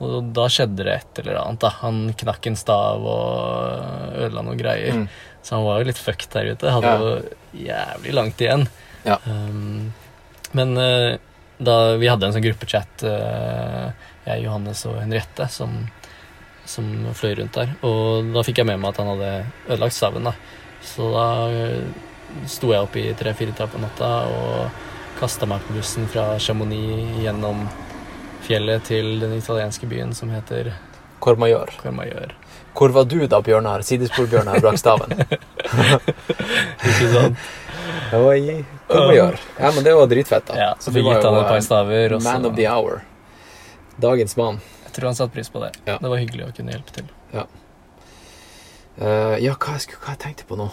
[0.03, 1.61] og da skjedde det et eller annet.
[1.63, 1.69] da.
[1.79, 4.97] Han knakk en stav og ødela noen greier.
[5.03, 5.05] Mm.
[5.43, 6.71] Så han var jo litt fucked der ute.
[6.75, 6.99] Hadde Ja.
[6.99, 8.67] jo jævlig langt igjen.
[9.05, 9.17] Ja.
[9.27, 9.93] Um,
[10.51, 11.15] men uh,
[11.63, 13.91] da vi hadde en sånn gruppechat, uh,
[14.27, 15.85] jeg, Johannes og Henriette, som,
[16.65, 17.71] som fløy rundt der.
[17.83, 19.31] Og da fikk jeg med meg at han hadde
[19.69, 20.27] ødelagt staven.
[20.27, 20.35] da.
[20.83, 24.89] Så da uh, sto jeg opp i tre-fire på natta og
[25.23, 27.61] kasta meg på bussen fra Chamonix gjennom
[28.43, 30.73] fjellet til den italienske byen som heter
[31.23, 31.71] Cormayeur.
[31.79, 32.33] Cormayeur.
[32.75, 35.15] Hvor var du da Bjørnar, sidesporbjørnar brakk staven?
[36.89, 37.37] Ikke sant?
[38.19, 38.65] Oi.
[38.91, 40.59] Ja, men det var dritfett, da.
[40.59, 42.19] Ja, Så var gitt han et par staver.
[42.19, 42.27] Også.
[42.27, 42.99] Man of the hour.
[43.95, 44.59] Dagens mann.
[44.83, 45.71] jeg tror han satte pris på det.
[45.87, 46.01] Ja.
[46.03, 47.07] Det var hyggelig å kunne hjelpe til.
[47.31, 47.47] Eh,
[49.39, 50.67] ja, hva jeg, skulle, hva jeg tenkte på nå?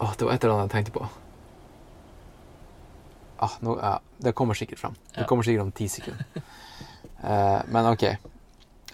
[0.00, 1.06] Åh, det var et eller annet jeg tenkte på.
[3.38, 4.94] Ah, nå, ja, det kommer sikkert fram.
[5.14, 6.24] Det kommer sikkert om ti sekunder.
[7.24, 8.02] Uh, men ok.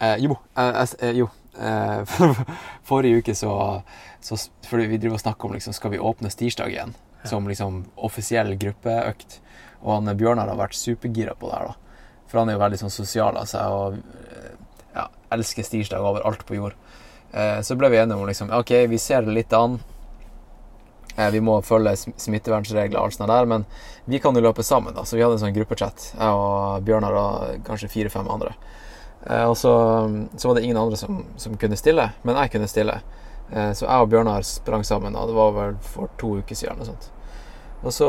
[0.01, 1.29] Uh, jo, eh, jo.
[2.89, 3.83] Forrige uke så,
[4.21, 7.83] så Fordi vi driver og snakker om liksom, skal vi åpne tirsdag igjen som liksom
[8.01, 9.41] offisiell gruppeøkt.
[9.83, 12.07] Og han Bjørnar har vært supergira på det her, da.
[12.31, 13.99] For han er jo veldig sånn sosial av seg og
[14.95, 16.79] ja, elsker Stirsdag overalt på jord.
[17.67, 19.77] Så ble vi enige om liksom OK, vi ser det litt an.
[21.17, 23.65] Eh, vi må følge sm- smittevernregler og alt sånt der, men
[24.07, 25.03] vi kan jo løpe sammen, da.
[25.05, 28.55] Så vi hadde en sånn gruppechat, jeg og Bjørnar og kanskje fire-fem andre.
[29.27, 29.73] Eh, og så,
[30.37, 33.01] så var det ingen andre som, som kunne stille, men jeg kunne stille.
[33.51, 36.87] Eh, så jeg og Bjørnar sprang sammen, og det var vel for to uker siden
[36.87, 37.11] sånt.
[37.83, 38.09] Og så,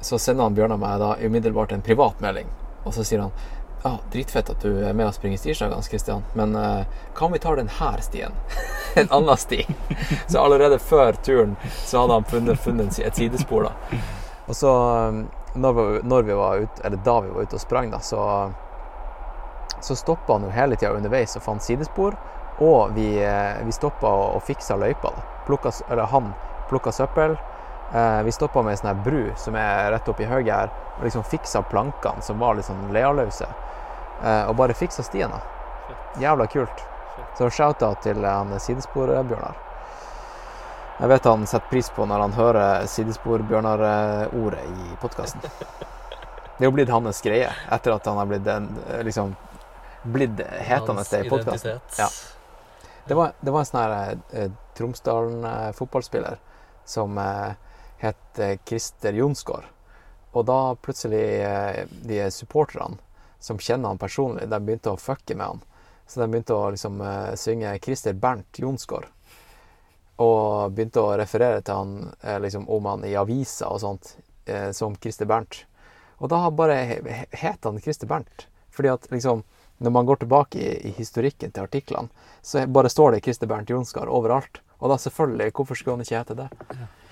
[0.00, 2.48] så sender han Bjørnar meg da umiddelbart en privatmelding,
[2.84, 3.32] og så sier han
[3.86, 5.90] ja, dritfett at du er med og springer stirsdag, Hans
[6.34, 8.32] men eh, hva om vi tar denne stien?
[8.96, 9.66] en annen sti.
[10.26, 14.00] Så allerede før turen så hadde han funnet, funnet et sidespor, da.
[14.46, 14.70] Og så,
[15.08, 18.00] um, når vi, når vi var ute, eller da vi var ute og sprang, da,
[18.00, 18.22] så,
[19.80, 22.16] så stoppa han jo hele tida underveis og fant sidespor.
[22.62, 25.12] Og vi, eh, vi stoppa og, og fiksa løypa.
[25.12, 25.24] da.
[25.46, 26.32] Plukka, eller han
[26.70, 27.36] plukka søppel.
[27.94, 31.26] Eh, vi stoppa med ei sånn bru som er rett oppi høyet her, og liksom
[31.26, 33.50] fiksa plankene som var litt sånn lealøse.
[34.22, 35.30] Eh, og bare fiksa stien.
[35.30, 35.40] da.
[36.20, 36.84] Jævla kult.
[37.38, 39.62] Så shout-out til eh, han Sidespor-Bjørnar.
[40.96, 45.44] Jeg vet han setter pris på når han hører Sidespor-Bjørnar-ordet i podkasten.
[46.56, 49.34] Det er jo blitt hans greie etter at han har blitt en, eh, liksom,
[50.08, 51.80] blitt hetende i podkasten.
[51.98, 52.08] Ja.
[53.06, 56.38] Det var, det var en sånn her eh, Tromsdalen-fotballspiller
[56.88, 57.52] som eh,
[58.00, 59.68] het eh, Christer Jonsgaard.
[60.32, 62.96] Og da plutselig eh, de supporterne
[63.38, 65.60] som kjenner han personlig, de begynte å fucke med han.
[66.06, 69.06] Så de begynte å liksom eh, synge Christer Bernt Jonsgaard.
[70.22, 74.14] Og begynte å referere til han eh, liksom om han i aviser og sånt
[74.48, 75.64] eh, som Christer Bernt.
[76.22, 78.46] Og da bare he- he- het han Christer Bernt.
[78.72, 79.42] Fordi at liksom
[79.84, 82.08] når man går tilbake i, i historikken til artiklene,
[82.40, 84.62] så bare står det Christer Bernt Jonsgaard overalt.
[84.80, 86.48] Og da selvfølgelig, hvorfor skulle han ikke hete det?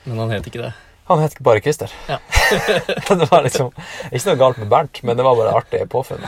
[0.06, 0.72] Men han het ikke det.
[1.04, 1.92] Han het bare Christer.
[2.08, 2.18] Ja.
[3.08, 3.72] det var liksom
[4.10, 6.22] ikke noe galt med Bernt, men det var bare artig påfunn.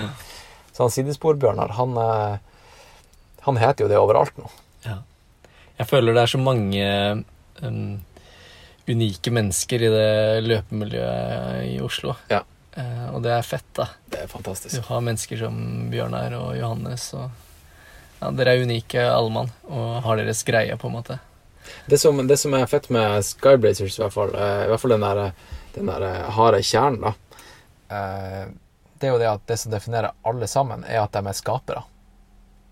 [0.73, 2.35] Så han Sidesporbjørnar, han, eh,
[3.47, 4.51] han heter jo det overalt nå.
[4.85, 4.99] Ja.
[5.79, 6.91] Jeg føler det er så mange
[7.63, 7.97] um,
[8.89, 12.19] unike mennesker i det løpemiljøet i Oslo.
[12.33, 12.43] Ja.
[12.77, 13.89] Uh, og det er fett, da.
[14.13, 17.31] Det er Du har mennesker som Bjørnar og Johannes og
[18.21, 21.19] ja, Dere er unike, alle mann, og har deres greie, på en måte.
[21.87, 24.95] Det som, det som er fett med Skyblazers, i hvert fall, eh, i hvert fall
[24.97, 25.21] den der,
[25.75, 27.43] den der eh, harde kjernen, da,
[27.95, 28.49] eh,
[28.99, 31.85] det er jo det at det som definerer alle sammen, er at de er skapere.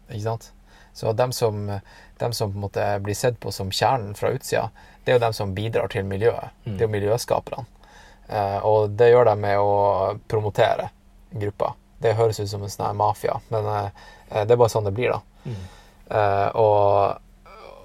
[0.09, 0.49] Ikke sant?
[0.95, 1.69] Så dem som,
[2.19, 4.69] dem som på en måte blir sett på som kjernen fra utsida,
[5.05, 6.55] det er jo dem som bidrar til miljøet.
[6.65, 7.67] Det er jo miljøskaperne.
[8.65, 9.75] Og det gjør de med å
[10.31, 10.89] promotere
[11.35, 11.75] gruppa.
[11.99, 13.69] Det høres ut som en sånn mafia, men
[14.31, 15.51] det er bare sånn det blir, da.
[16.11, 17.21] Eh, og,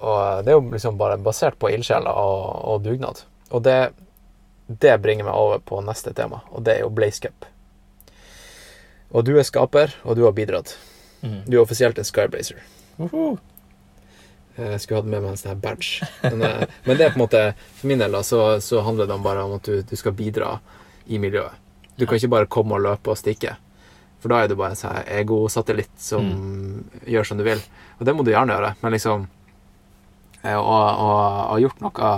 [0.00, 3.22] og det er jo liksom bare basert på ildsjeler og, og dugnad.
[3.50, 3.92] Og det,
[4.66, 7.48] det bringer meg over på neste tema, og det er jo Blaze Cup.
[9.10, 10.76] Og du er skaper, og du har bidratt.
[11.20, 11.42] Mm.
[11.46, 12.60] Du er offisielt en Skyblazer.
[14.60, 16.06] Jeg skulle hatt med meg en sånn her badge.
[16.22, 17.42] Men, eh, men det er på en måte
[17.78, 20.14] For min del da, så, så handler det om bare om at du, du skal
[20.16, 20.58] bidra
[21.08, 21.56] i miljøet.
[21.96, 23.56] Du kan ikke bare komme og løpe og stikke.
[24.20, 26.26] For da er du bare en sånn egosatellitt som
[27.08, 27.60] gjør som du vil.
[27.98, 29.26] Og det må du gjerne gjøre, men liksom
[30.42, 31.16] eh, Å og
[31.52, 32.12] ha gjort noe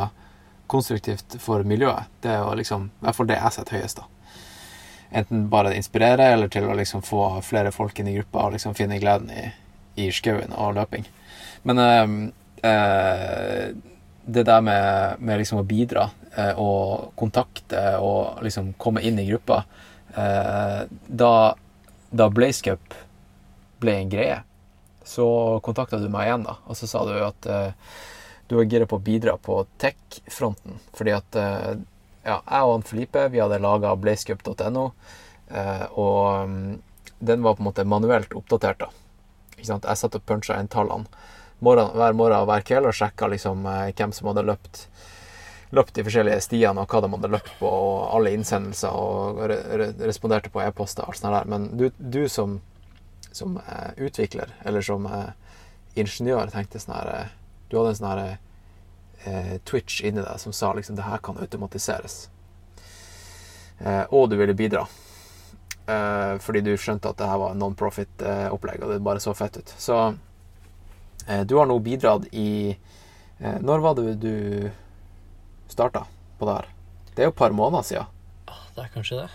[0.73, 4.09] konstruktivt for miljøet, det er jo liksom I hvert fall det jeg setter høyest, da.
[5.13, 8.73] Enten bare inspirere, eller til å liksom få flere folk inn i gruppa og liksom
[8.79, 9.43] finne gleden i,
[10.01, 11.05] i skauen og løping.
[11.69, 12.15] Men eh,
[12.71, 13.67] eh,
[14.25, 19.29] det der med, med liksom å bidra eh, og kontakte og liksom komme inn i
[19.31, 19.65] gruppa
[20.13, 21.35] Da,
[22.13, 22.95] da Blazecup
[23.81, 24.35] ble en greie,
[25.09, 25.25] så
[25.65, 26.59] kontakta du meg igjen, da.
[26.69, 27.49] Og så sa du at
[28.53, 30.75] du var gira på å bidra på tech-fronten.
[30.93, 31.71] Fordi at eh,
[32.21, 34.83] ja, jeg og han Felipe vi hadde laga blazecup.no,
[35.49, 36.75] eh, og mm,
[37.25, 38.85] den var på en måte manuelt oppdatert.
[38.85, 38.91] da.
[39.57, 39.89] Ikke sant?
[39.89, 41.09] Jeg satt og puncha inn tallene
[41.65, 44.85] morgen, hver morgen og hver kveld og sjekka liksom, eh, hvem som hadde løpt
[45.73, 49.63] løpt de forskjellige stiene og hva de hadde løpt på, og alle innsendelser, og re
[49.81, 51.49] re responderte på e-poster og alt sånt der.
[51.49, 52.59] Men du, du som,
[53.33, 53.57] som
[53.97, 55.09] utvikler, eller som
[55.97, 57.33] ingeniør, tenkte sånn her
[57.73, 58.39] Du hadde en sånn her
[59.25, 62.27] eh, Twitch inni deg som sa liksom det her kan automatiseres.
[63.81, 64.85] eh, og du ville bidra.
[65.89, 69.73] Eh, fordi du skjønte at det her var non-profit-opplegg, og det bare så fett ut.
[69.81, 69.97] Så
[71.27, 72.77] eh, du har nå bidratt i
[73.41, 74.71] eh, Når var det du
[75.73, 76.05] starta
[76.39, 76.69] på det her?
[77.17, 78.07] Det er jo et par måneder siden.
[78.49, 79.29] Ah, Det er kanskje det.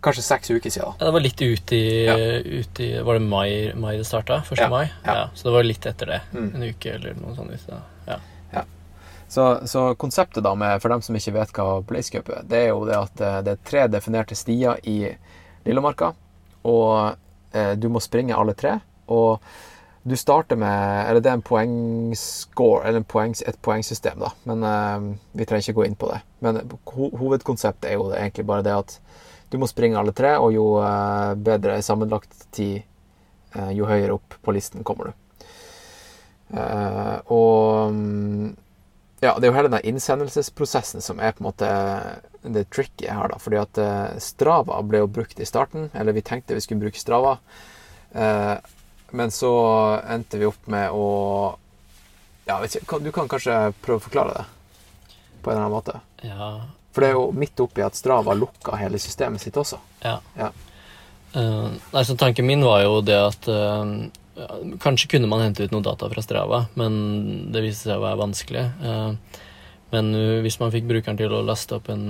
[0.00, 0.94] Kanskje seks uker siden.
[0.98, 2.16] Ja, det var litt ut i, Ja.
[2.60, 4.42] ut i Var det mai, mai det starta?
[4.50, 4.58] 1.
[4.60, 4.86] Ja, mai?
[5.04, 5.28] ja.
[5.34, 6.20] Så det var litt etter det.
[6.32, 6.50] Mm.
[6.54, 7.70] En uke eller noe sånt.
[8.06, 8.18] Ja.
[9.28, 12.62] Så, så konseptet da, med, for dem som ikke vet hva Blaze Cup er, det
[12.62, 15.02] er jo det at eh, det er tre definerte stier i
[15.66, 16.14] Lillemarka,
[16.64, 17.18] og
[17.52, 18.78] eh, du må springe alle tre.
[19.12, 19.42] Og
[20.08, 24.32] du starter med Eller det er en poengscore, eller en poengs, et poengsystem, da.
[24.48, 26.22] Men eh, vi trenger ikke gå inn på det.
[26.40, 26.62] Men
[26.94, 28.96] ho hovedkonseptet er jo egentlig bare det at
[29.50, 32.82] du må springe alle tre, og jo eh, bedre sammenlagt tid,
[33.54, 35.44] eh, jo høyere opp på listen kommer du.
[36.58, 38.48] Eh, og mm,
[39.24, 41.70] ja, det er jo hele den innsendelsesprosessen som er på en måte
[42.44, 43.40] det tricky her, da.
[43.42, 43.80] Fordi at
[44.22, 47.34] Strava ble jo brukt i starten, eller vi tenkte vi skulle bruke Strava.
[49.10, 49.50] Men så
[50.06, 51.08] endte vi opp med å
[52.46, 54.46] Ja, vet ikke, du kan kanskje prøve å forklare det
[55.42, 55.98] på en eller annen måte?
[56.22, 56.77] ja.
[56.92, 59.78] For det er jo midt oppi at Strava lukka hele systemet sitt også.
[60.04, 60.18] Ja.
[60.38, 60.48] Ja.
[61.34, 63.84] Uh, altså, tanken min var jo det at uh,
[64.80, 68.20] Kanskje kunne man hente ut noe data fra Strava, men det viste seg å være
[68.22, 68.64] vanskelig.
[68.80, 69.44] Uh,
[69.90, 70.10] men
[70.44, 72.02] hvis man fikk brukeren til å laste opp en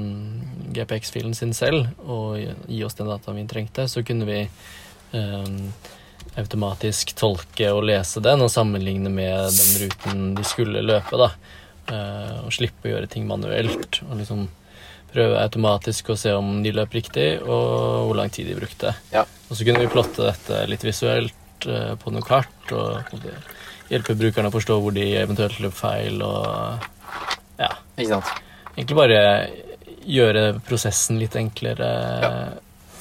[0.74, 2.34] GPX-filen sin selv og
[2.66, 4.40] gi- oss den dataen vi trengte, så kunne vi
[6.38, 11.18] automatisk tolke og lese den og sammenligne med den ruten de skulle løpe.
[11.22, 11.30] da.
[11.88, 14.02] Eh, og slippe å gjøre ting manuelt.
[14.10, 14.48] og liksom
[15.18, 18.94] prøve automatisk å se om de løp riktig, og hvor lang tid de brukte.
[19.12, 19.26] Ja.
[19.50, 23.18] Og så kunne vi plotte dette litt visuelt eh, på noe kart, og
[23.90, 26.84] hjelpe brukerne å forstå hvor de eventuelt løp feil, og
[27.58, 28.32] ja, Ikke sant?
[28.76, 29.20] egentlig bare
[30.08, 31.88] gjøre prosessen litt enklere
[32.22, 32.32] Ja.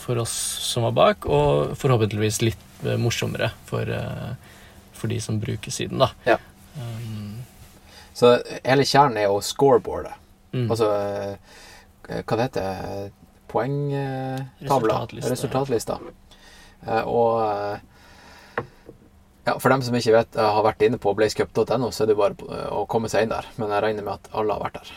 [0.02, 4.34] for oss som var bak, og forhåpentligvis litt eh, morsommere for, eh,
[4.98, 6.10] for de som bruker siden, da.
[6.26, 6.38] Ja.
[6.80, 7.44] Um,
[8.18, 8.32] Så
[8.66, 10.16] hele kjernen er jo scoreboardet.
[10.54, 10.70] mm.
[10.72, 10.88] Altså
[12.08, 13.12] hva det heter
[13.48, 14.96] Poengtavla.
[15.08, 15.32] Resultatliste.
[15.32, 16.00] Resultatlista.
[16.88, 17.80] Eh, Og eh,
[19.48, 22.18] ja, for dem som ikke vet, eh, har vært inne på blazecup.no, så er det
[22.20, 23.48] bare eh, å komme seg inn der.
[23.58, 24.94] Men jeg regner med at alle har vært der.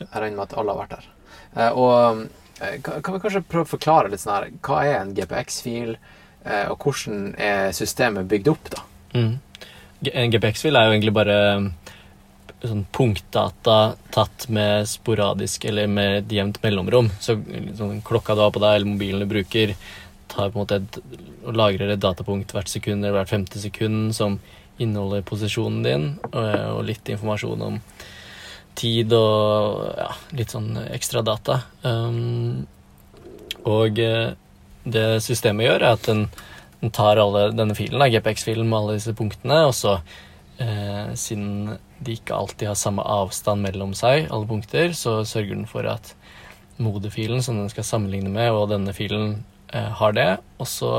[0.00, 1.08] Jeg regner med at alle har vært der.
[1.54, 2.24] Eh, Og
[2.60, 5.94] eh, kan vi kanskje prøve å forklare litt sånn her Hva er en GPX-fil,
[6.44, 8.82] eh, og hvordan er systemet bygd opp, da?
[9.14, 9.36] Mm.
[10.12, 11.38] En GPX-fil er jo egentlig bare
[12.62, 13.78] sånn punktdata
[14.14, 17.10] tatt med sporadisk eller med et jevnt mellomrom.
[17.22, 17.38] Så
[17.78, 19.74] sånn, klokka du har på deg, eller mobilen du bruker,
[20.28, 20.98] tar på en måte et,
[21.46, 24.40] og lagrer et datapunkt hvert sekund eller hvert femte sekund som
[24.78, 26.42] inneholder posisjonen din, og,
[26.74, 27.80] og litt informasjon om
[28.78, 31.62] tid og ja, litt sånn ekstra data.
[31.82, 32.66] Um,
[33.66, 34.36] og eh,
[34.86, 36.28] det systemet gjør, er at den
[36.80, 39.98] den tar alle denne filen, GPX-filen med alle disse punktene, og så,
[40.62, 45.68] eh, siden de ikke alltid har samme avstand mellom seg, alle punkter, så sørger den
[45.68, 46.14] for at
[46.78, 49.40] modefilen som den skal sammenligne med, og denne filen
[49.74, 50.28] eh, har det,
[50.62, 50.92] og så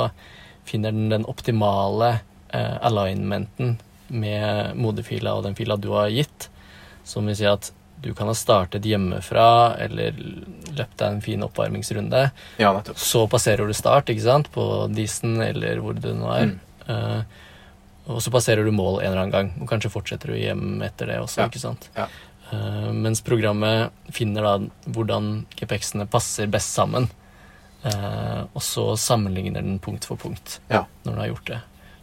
[0.67, 2.19] finner den den optimale
[2.51, 3.77] eh, alignmenten
[4.09, 6.49] med moderfila og den fila du har gitt,
[7.07, 12.29] som vil si at du kan ha startet hjemmefra eller løpt deg en fin oppvarmingsrunde,
[12.61, 16.51] Ja, så passerer du start, ikke sant, på Disen eller hvor du nå er.
[16.53, 16.59] Mm.
[16.89, 17.39] Eh,
[18.09, 21.11] og så passerer du mål en eller annen gang, og kanskje fortsetter du hjem etter
[21.11, 21.47] det også, Ja.
[21.51, 21.89] ikke sant.
[21.95, 22.07] Ja.
[22.51, 24.53] Uh, mens programmet finner da
[24.89, 27.05] hvordan GPX-ene passer best sammen.
[27.85, 30.81] Uh, og så sammenligner den punkt for punkt Ja.
[31.05, 31.59] når den har gjort det.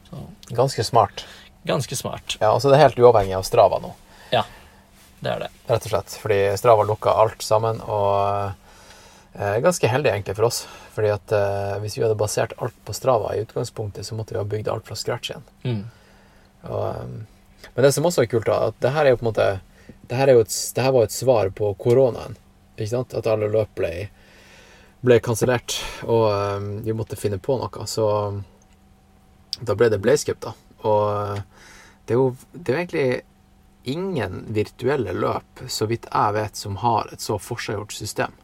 [0.08, 0.22] Så
[0.54, 1.24] Ganske smart.
[1.66, 2.36] ganske smart.
[2.40, 3.92] Ja, altså det er helt uavhengig av Strava nå.
[4.30, 4.44] Ja,
[5.20, 5.50] Det er det.
[5.68, 6.14] rett og slett.
[6.22, 8.52] Fordi Strava lukka alt sammen, og
[9.34, 10.62] uh, ganske heldig egentlig for oss.
[10.94, 11.34] Fordi at
[11.82, 14.86] hvis vi hadde basert alt på Strava i utgangspunktet, så måtte vi ha bygd alt
[14.86, 15.42] fra scratch igjen.
[15.64, 15.84] Mm.
[16.64, 19.26] Og, eh, men det som også er kult, da, at det her er jo på
[19.26, 19.48] en måte
[20.06, 22.36] det her, er et, det her var et svar på koronaen.
[22.76, 23.14] Ikke sant?
[23.18, 24.08] At alle løp ble,
[25.06, 27.86] ble kansellert, og um, vi måtte finne på noe.
[27.90, 28.06] Så
[29.60, 30.52] da ble det blazecup da.
[30.86, 31.40] Og eh,
[32.06, 33.06] det er jo, det er jo egentlig
[33.86, 38.34] ingen virtuelle løp, så vidt jeg vet, som har et så forseggjort system.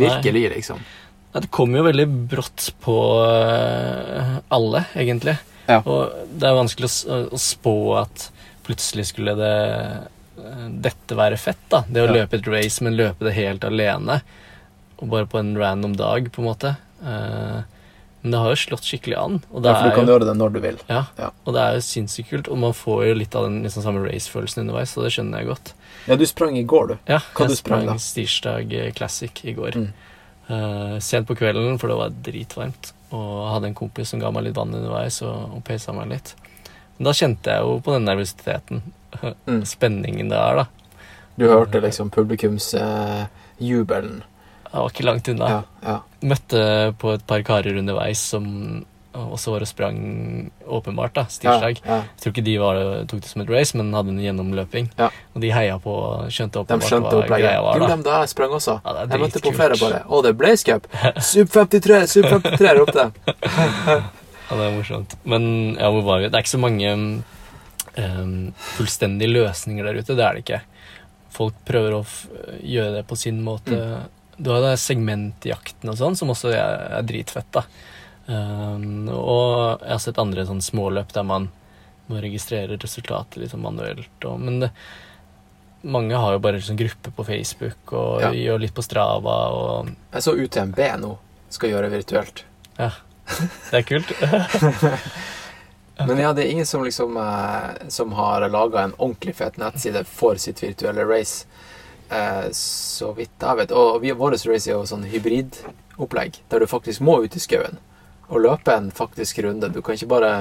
[0.00, 0.82] Virkelig, liksom.
[1.32, 5.36] Det kom jo veldig brått på eh, alle, egentlig.
[5.70, 5.80] Ja.
[5.86, 8.28] Og det er vanskelig å, å spå at
[8.66, 9.54] plutselig skulle det
[10.40, 11.82] eh, dette være fett, da.
[11.88, 12.20] Det å Ja.
[12.20, 14.20] løpe et race, men løpe det helt alene.
[15.00, 16.76] Og bare på en random dag, på en måte.
[17.02, 17.60] Eh,
[18.22, 19.36] Men det har jo slått skikkelig an.
[19.50, 20.76] Og det Ja, for du kan jo, gjøre det når du vil.
[20.90, 21.30] ja, Ja.
[21.46, 22.48] og det er jo sinnssykt kult.
[22.52, 25.48] Og man får jo litt av den liksom, samme race-følelsen underveis, så det skjønner jeg
[25.48, 25.72] godt.
[26.06, 26.98] Ja, du sprang i går, du.
[27.08, 27.94] Ja, Hva du jeg sprang da?
[27.96, 29.72] Stirsdag Classic i går.
[29.74, 29.92] Mm.
[30.50, 32.90] Eh, sent på kvelden, for det var dritvarmt.
[33.14, 36.10] Og jeg hadde en kompis som ga meg litt vann underveis og, og peisa meg
[36.10, 36.32] litt.
[36.98, 38.82] Men da kjente jeg jo på den nervøsiteten.
[39.50, 39.64] Mm.
[39.66, 41.00] Spenningen det er, da.
[41.34, 44.20] Du hørte liksom publikumsjubelen.
[44.70, 45.48] Jeg var ikke langt unna.
[45.50, 45.96] ja, ja.
[46.30, 46.60] Møtte
[47.02, 48.44] på et par karer underveis som
[49.12, 49.96] også var det sprang
[50.66, 51.24] åpenbart, da.
[51.26, 51.80] Stirsdag.
[51.82, 51.96] Ja, ja.
[52.02, 52.78] Jeg tror ikke de var,
[53.10, 54.90] tok det som et race, men hadde en gjennomløping.
[55.00, 55.08] Ja.
[55.34, 57.80] Og de heia på og skjønte De åpenbart skjønte hva greia var.
[57.80, 57.90] Jo, da.
[57.94, 58.78] dem da jeg sprang også.
[58.86, 60.04] Jeg møtte på flere bare.
[60.06, 60.86] Å, det er Blaze Cup!
[61.32, 62.00] Sub 53!
[62.14, 62.72] Sub 53!
[62.78, 63.36] ropte jeg.
[64.50, 65.18] Ja, det er morsomt.
[65.30, 65.44] Men
[65.78, 66.30] ja, hvor var vi?
[66.30, 68.32] Det er ikke så mange um,
[68.74, 70.16] fullstendige løsninger der ute.
[70.18, 70.62] Det er det ikke.
[71.34, 72.04] Folk prøver å
[72.58, 73.78] gjøre det på sin måte.
[74.40, 77.66] Du har det segmentjakten og sånn, som også er, er dritfett, da.
[78.30, 81.48] Um, og jeg har sett andre sånn småløp der man
[82.10, 84.12] må registrere resultatet sånn manuelt.
[84.26, 84.70] Og, men det,
[85.82, 88.30] mange har jo bare sånn gruppe på Facebook og Ja.
[88.36, 91.16] gjør litt på Strava og Jeg så UTMB nå
[91.50, 92.44] skal gjøre virtuelt.
[92.78, 92.90] Ja.
[93.70, 94.10] Det er kult.
[96.06, 100.00] Men ja, det er ingen som liksom eh, Som har laga en ordentlig fet nettside
[100.08, 101.46] for sitt virtuelle race.
[102.10, 103.74] Eh, så vidt jeg vet.
[103.76, 107.78] Og vi, vår race er jo sånn hybridopplegg, der du faktisk må ut i skauen
[108.30, 109.68] og løpe en faktisk runde.
[109.74, 110.32] Du kan ikke bare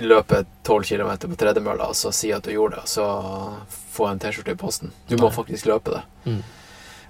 [0.00, 4.06] løpe 12 km på tredemølla og så si at du gjorde det, og så få
[4.10, 4.92] en T-skjorte i posten.
[5.08, 6.02] Du må faktisk løpe det.
[6.24, 6.42] Mm.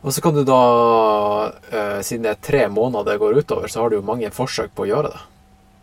[0.01, 0.61] Og så kan du da,
[1.71, 4.73] eh, siden det er tre måneder det går utover, så har du jo mange forsøk
[4.75, 5.21] på å gjøre det.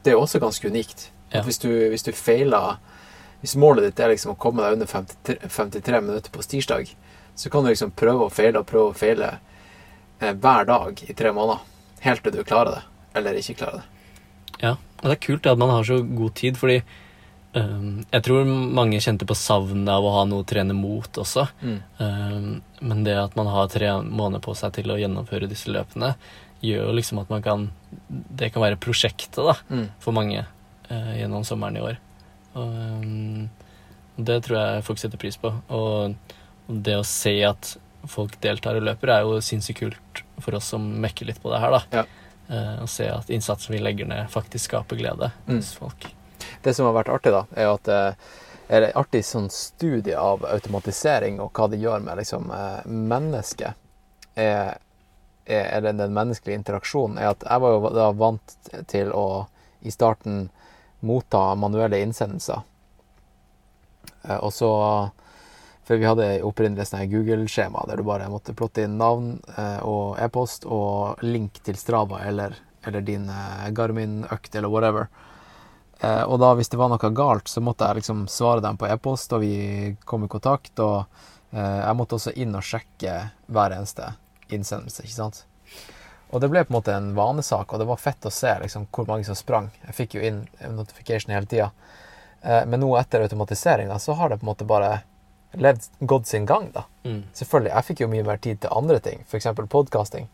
[0.03, 1.09] Det er jo også ganske unikt.
[1.29, 1.43] Ja.
[1.43, 2.77] Hvis, du, hvis du feiler
[3.41, 6.87] Hvis målet ditt er liksom å komme deg under 53, 53 minutter på stirsdag,
[7.35, 9.27] så kan du liksom prøve og feile og prøve og feile
[10.19, 11.61] eh, hver dag i tre måneder.
[12.01, 12.81] Helt til du klarer det,
[13.19, 13.89] eller ikke klarer det.
[14.63, 16.79] Ja, og det er kult at man har så god tid, fordi
[17.53, 21.45] um, jeg tror mange kjente på savnet av å ha noe å trene mot også.
[21.61, 21.77] Mm.
[21.99, 22.49] Um,
[22.81, 26.15] men det at man har tre måneder på seg til å gjennomføre disse løpene,
[26.65, 27.67] gjør jo liksom at man kan
[28.09, 29.87] Det kan være prosjektet da, Mm.
[30.01, 31.99] for mange uh, gjennom sommeren i år.
[32.57, 33.49] Og um,
[34.17, 35.53] det tror jeg folk setter pris på.
[35.69, 36.15] Og,
[36.67, 37.77] det å se at
[38.09, 41.61] folk deltar og løper, er jo sinnssykt kult for oss som mekker litt på det
[41.63, 41.81] her, da.
[42.01, 42.03] Ja.
[42.49, 45.55] Eh, Å se at innsatsen vi legger ned, faktisk skaper glede Mm.
[45.57, 46.13] hos folk.
[46.63, 48.15] Det som har vært artig, da, er jo at det
[48.69, 53.73] er det artig sånn studie av automatisering og hva det gjør med liksom, eh, mennesket.
[54.35, 54.77] Er,
[55.47, 57.17] er, eller den menneskelige interaksjonen.
[57.17, 58.55] er at Jeg var jo da vant
[58.87, 59.47] til å
[59.83, 60.49] i starten
[61.01, 62.61] motta manuelle innsendelser.
[64.23, 65.11] Eh, Og så
[65.87, 70.67] For vi hadde opprinnelig Google-skjema der du bare måtte plotte inn navn eh, og e-post
[70.67, 75.07] og link til Strava eller, eller din eh, Garmin-økt eller whatever.
[76.01, 78.91] Eh, og da hvis det var noe galt, så måtte jeg liksom svare dem på
[78.91, 80.75] e-post, og vi kom i kontakt.
[80.83, 81.07] Og
[81.55, 83.13] jeg måtte også inn og sjekke
[83.47, 84.11] hver eneste
[84.51, 85.45] innsendelse, ikke sant.
[86.35, 88.89] Og det ble på en måte en vanesak, og det var fett å se liksom,
[88.91, 89.71] hvor mange som sprang.
[89.87, 90.43] Jeg fikk jo inn
[90.75, 91.69] notification hele tida.
[92.43, 94.97] Men nå etter automatiseringa så har det på en måte bare
[95.53, 96.83] levd gått sin gang, da.
[97.05, 97.23] Mm.
[97.33, 99.47] Selvfølgelig, jeg fikk jo mye mer tid til andre ting, f.eks.
[99.69, 100.27] podkasting.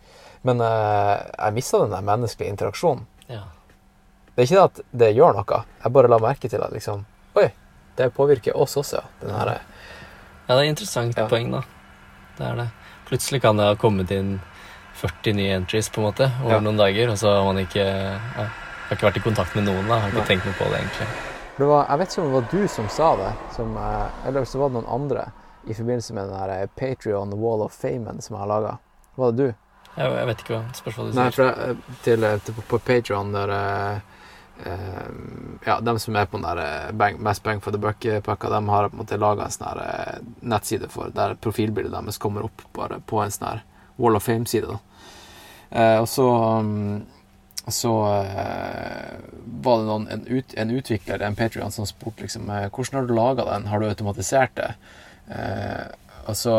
[0.43, 3.05] Men uh, jeg mista den der menneskelige interaksjonen.
[3.29, 3.43] Ja.
[4.35, 7.05] Det er ikke det at det gjør noe, jeg bare la merke til at liksom
[7.37, 7.47] Oi,
[7.97, 9.03] det påvirker oss også.
[9.21, 9.59] Den her, ja,
[10.49, 11.27] det er et interessant Ja.
[11.29, 11.61] poeng, da.
[12.37, 12.67] Det er det.
[13.07, 14.39] Plutselig kan det ha kommet inn
[14.99, 16.59] 40 nye entries på en måte over Ja.
[16.59, 18.47] noen dager, og så har man ikke ja,
[18.89, 19.87] har ikke vært i kontakt med noen.
[19.87, 20.27] da, Har ikke Nei.
[20.27, 21.07] tenkt noe på det, egentlig.
[21.57, 24.45] Det var, jeg vet ikke om det var du som sa det, som, eh, eller
[24.49, 25.27] så var det noen andre
[25.69, 28.77] i forbindelse med den der Patrion Wall of Famen som jeg har laga.
[29.15, 29.53] Var det du?
[29.93, 31.35] Jeg, jeg vet ikke hva spørsmålet du Nei, sier.
[31.37, 31.77] for jeg,
[32.07, 33.99] til, til, på Patreon der eh,
[34.65, 35.11] eh,
[35.67, 38.61] Ja, dem som er på den der eh, bang, Mest bang for the buck-pakka, de
[38.73, 42.49] har på en måte laga en sånn her eh, nettside for der profilbildet deres kommer
[42.49, 43.63] opp bare på en sånn her
[44.01, 44.65] Wall of Fame-side.
[44.73, 44.79] da.
[45.69, 46.25] Eh, og så
[46.59, 47.03] um,
[47.71, 49.19] så uh,
[49.63, 53.07] var det noen, en, ut, en utvikler, en Patrion, som spurte liksom eh, hvordan har
[53.07, 54.73] du laga den, har du automatisert det?
[55.29, 55.87] Uh,
[56.27, 56.55] og så,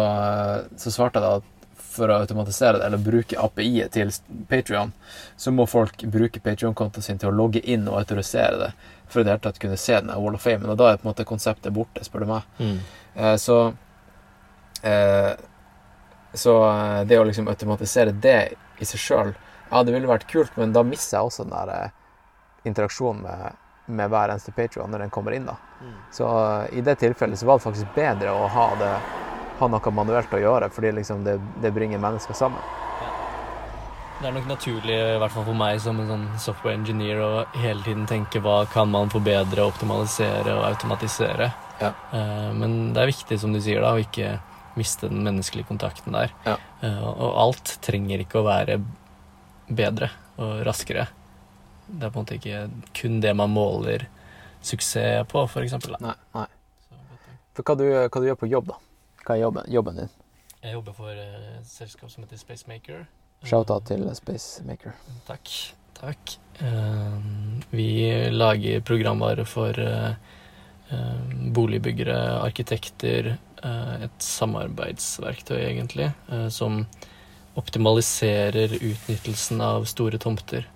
[0.81, 1.51] så svarte jeg da at
[1.95, 4.11] for å automatisere det, eller bruke API-et til
[4.51, 4.91] Patrion,
[5.37, 8.73] så må folk bruke Patrion-kontoen sin til å logge inn og autorisere det
[9.05, 10.67] for i det hele tatt kunne se den Wall of Fame.
[10.67, 12.49] Og da er på en måte konseptet borte, spør du meg.
[12.59, 12.79] Mm.
[13.15, 13.59] Uh, så
[16.35, 16.53] Så
[17.09, 18.41] det å liksom automatisere det
[18.83, 19.31] i seg sjøl
[19.75, 21.95] Ja, det ville vært kult, men da mister jeg også den der eh,
[22.71, 23.57] interaksjonen med,
[23.99, 25.49] med hver eneste Patrion når den kommer inn.
[25.51, 25.59] da.
[26.15, 28.93] Så eh, i det tilfellet så var det faktisk bedre å ha, det,
[29.59, 32.63] ha noe manuelt å gjøre, fordi liksom det, det bringer mennesker sammen.
[34.21, 37.45] Det er nok naturlig, i hvert fall for meg som en sånn software engineer, å
[37.59, 41.51] hele tiden tenke hva kan man forbedre, optimalisere og automatisere.
[41.83, 41.91] Ja.
[42.15, 44.37] Eh, men det er viktig, som du sier, da, å ikke
[44.79, 46.31] miste den menneskelige kontakten der.
[46.47, 46.57] Ja.
[46.83, 48.81] Og alt trenger ikke å være
[49.69, 51.07] bedre og raskere.
[51.87, 54.07] Det er på en måte ikke kun det man måler
[54.65, 55.97] suksess på, eksempel.
[56.01, 56.17] Nei.
[56.35, 56.49] nei.
[57.55, 58.79] For hva du, hva du gjør på jobb, da?
[59.25, 60.15] Hva er jobben, jobben din?
[60.65, 63.05] Jeg jobber for eh, et selskap som heter Spacemaker.
[63.45, 64.95] Shout-out til Spacemaker.
[65.29, 65.53] Takk.
[65.99, 66.35] Takk.
[66.65, 67.19] Eh,
[67.71, 67.89] vi
[68.33, 70.17] lager programvare for eh,
[71.57, 73.37] boligbyggere, arkitekter.
[73.65, 76.11] et samarbeidsverktøy, egentlig,
[76.53, 76.83] som
[77.55, 80.67] optimaliserer utnyttelsen av store tomter.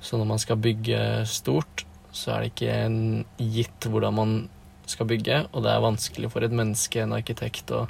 [0.00, 3.00] Så når man skal bygge stort, så er det ikke en
[3.36, 4.36] gitt hvordan man
[4.88, 7.86] skal bygge, og det er vanskelig for et menneske, en arkitekt, å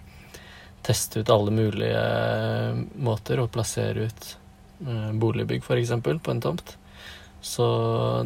[0.86, 4.28] teste ut alle mulige eh, måter å plassere ut
[4.86, 6.76] eh, boligbygg, f.eks., på en tomt.
[7.44, 7.66] Så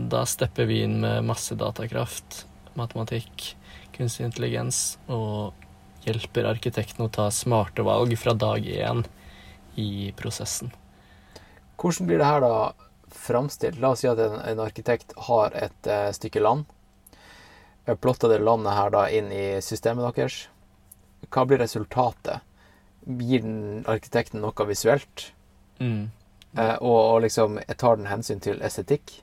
[0.08, 2.44] da stepper vi inn med masse datakraft,
[2.78, 3.50] matematikk,
[3.96, 5.52] kunstig intelligens, og
[6.06, 9.02] hjelper arkitekten å ta smarte valg fra dag én
[9.74, 10.72] i prosessen.
[11.80, 12.54] Hvordan blir det her da
[13.14, 13.80] framstilt?
[13.80, 16.68] La oss si at en, en arkitekt har et uh, stykke land.
[17.88, 20.44] Jeg plotter det landet her da inn i systemet deres.
[21.30, 22.44] Hva blir resultatet?
[23.06, 25.30] Gir den arkitekten noe visuelt?
[25.80, 26.10] Mm.
[26.58, 29.20] Uh, og, og liksom tar den hensyn til estetikk?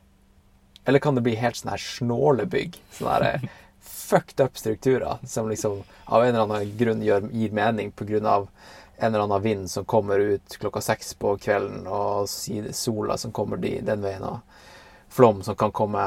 [0.87, 2.79] Eller kan det bli helt sånn her snålebygg?
[2.95, 3.47] Sånne her eh,
[4.07, 7.91] fucked up strukturer som liksom av en eller annen grunn gjør, gir mening
[8.23, 8.47] av
[8.97, 13.57] en eller annen vind som kommer ut klokka seks på kvelden, og sola som kommer
[13.61, 14.39] de, den veien, og
[15.13, 16.05] flom som kan komme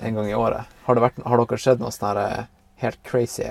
[0.00, 0.64] en gang i året.
[0.86, 2.44] Har, det vært, har dere sett noe sånn eh,
[2.82, 3.46] helt crazy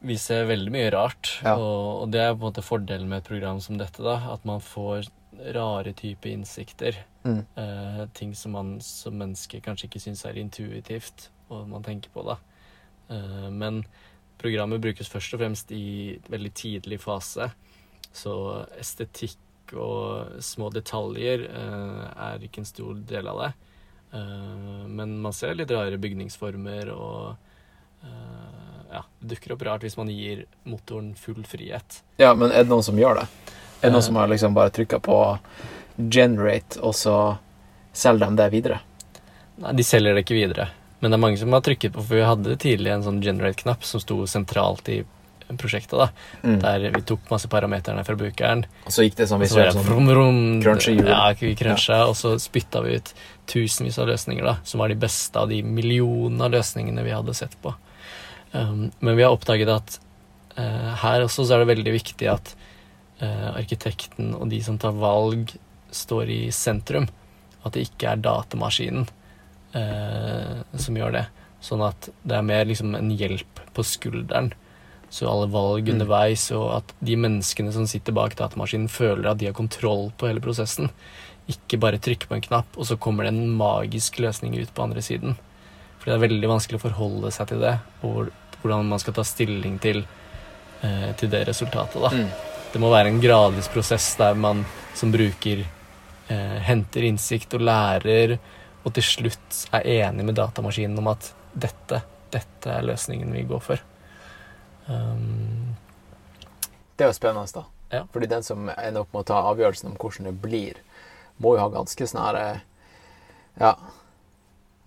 [0.00, 1.54] Vi ser veldig mye rart, Ja.
[1.56, 4.02] og, og det er på en måte fordelen med et program som dette.
[4.02, 5.08] da, At man får
[5.54, 6.96] rare typer innsikter.
[7.24, 7.44] Mm.
[7.56, 12.24] Eh, ting som man som menneske kanskje ikke syns er intuitivt, og man tenker på.
[12.24, 12.38] da.
[13.12, 13.84] Eh, men
[14.40, 17.50] programmet brukes først og fremst i veldig tidlig fase.
[18.12, 18.34] Så
[18.80, 23.50] estetikk og små detaljer eh, er ikke en stor del av det.
[24.18, 27.36] Eh, men man ser litt rare bygningsformer og
[28.02, 28.58] eh,
[28.90, 32.00] ja, det dukker opp rart hvis man gir motoren full frihet.
[32.18, 33.28] Ja, men er det noen som gjør det?
[33.28, 33.92] Er det Eh.
[33.94, 35.38] noen som har liksom bare trykka på
[35.96, 37.38] generate, og så
[37.92, 38.80] selger de det videre?
[39.60, 40.68] Nei, de selger det ikke videre.
[41.00, 43.84] Men det er mange som har trykket på, for vi hadde tidlig en sånn generate-knapp
[43.84, 44.98] som sto sentralt i
[45.58, 45.98] prosjektet.
[45.98, 46.10] da,
[46.42, 46.60] Mm.
[46.60, 48.64] Der vi tok masse parameterne fra brukeren.
[48.86, 49.84] Og så gikk det sånn vi så sånn.
[51.08, 53.14] Ja, vi cruncha, og så spytta vi ut
[53.46, 57.34] tusenvis av løsninger, da, som var de beste av de millionene av løsningene vi hadde
[57.34, 57.74] sett på.
[58.52, 59.98] Um, men vi har oppdaget at
[60.58, 62.54] uh, her også så er det veldig viktig at
[63.22, 65.52] uh, arkitekten og de som tar valg,
[65.90, 67.08] står i sentrum.
[67.64, 69.08] At det ikke er datamaskinen
[69.74, 71.26] uh, som gjør det.
[71.60, 74.52] Sånn at det er mer liksom en hjelp på skulderen.
[75.10, 75.94] Så alle valg Mm.
[75.96, 80.28] underveis, og at de menneskene som sitter bak datamaskinen, føler at de har kontroll på
[80.28, 80.90] hele prosessen.
[81.48, 84.82] Ikke bare trykke på en knapp, og så kommer det en magisk løsning ut på
[84.82, 85.36] andre siden.
[85.98, 88.30] For det er veldig vanskelig å forholde seg til det, og
[88.62, 90.04] hvordan man skal ta stilling til,
[90.82, 92.00] eh, til det resultatet.
[92.00, 92.08] Da.
[92.10, 92.30] Mm.
[92.72, 95.64] Det må være en gradvis prosess der man som bruker
[96.28, 98.38] eh, henter innsikt og lærer,
[98.84, 103.60] og til slutt er enig med datamaskinen om at dette, dette er løsningen vi går
[103.60, 103.80] for.
[104.88, 105.76] Um,
[106.96, 107.64] Det er jo spennende, da.
[107.92, 108.04] Ja.
[108.12, 110.78] Fordi den som ender opp med å ta avgjørelsen om hvordan det blir,
[111.40, 112.60] må jo ha ganske snære eh,
[113.60, 113.74] Ja.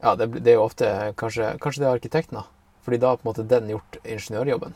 [0.03, 2.43] Ja, det, det er jo ofte kanskje, kanskje det er arkitekten, da.
[2.83, 4.73] Fordi da har på en måte den gjort ingeniørjobben.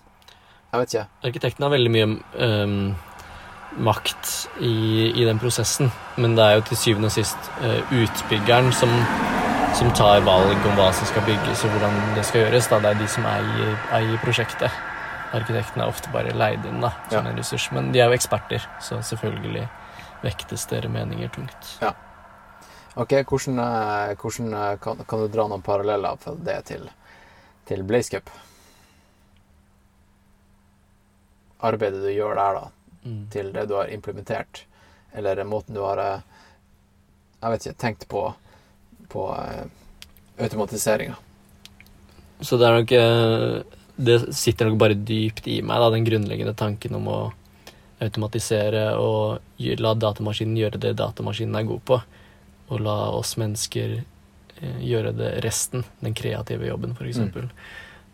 [0.72, 1.06] Jeg vet ikke.
[1.28, 2.08] arkitekten har veldig mye
[2.40, 2.96] um,
[3.84, 4.32] makt
[4.64, 8.92] i, i den prosessen, men det er jo til syvende og sist uh, utbyggeren som,
[9.76, 12.72] som tar valg om hva som skal bygges og hvordan det skal gjøres.
[12.72, 12.80] Da.
[12.84, 14.72] Det er de som eier, eier prosjektet.
[15.34, 17.30] Arkitekten er ofte bare leid inn da, som Ja.
[17.32, 19.68] en ressurs, men de er jo eksperter, så selvfølgelig
[20.24, 21.74] vektes deres meninger tungt.
[22.96, 26.90] Ok, hvordan, eh, hvordan eh, kan, kan du dra noen paralleller fra det til,
[27.66, 28.30] til Blaze Cup?
[31.60, 32.68] Arbeidet du gjør der, da,
[33.08, 33.28] Mm.
[33.32, 34.64] til det du har implementert,
[35.14, 36.20] eller måten du har eh,
[37.42, 38.34] Jeg vet ikke, tenkt på,
[39.10, 39.24] på
[40.42, 41.16] automatiseringa.
[42.42, 42.92] Så det er nok
[43.98, 47.20] Det sitter nok bare dypt i meg, da, den grunnleggende tanken om å
[48.04, 49.42] automatisere og
[49.82, 51.98] la datamaskinen gjøre det datamaskinen er god på,
[52.68, 57.24] og la oss mennesker eh, gjøre det resten, den kreative jobben, f.eks.
[57.24, 57.50] Mm.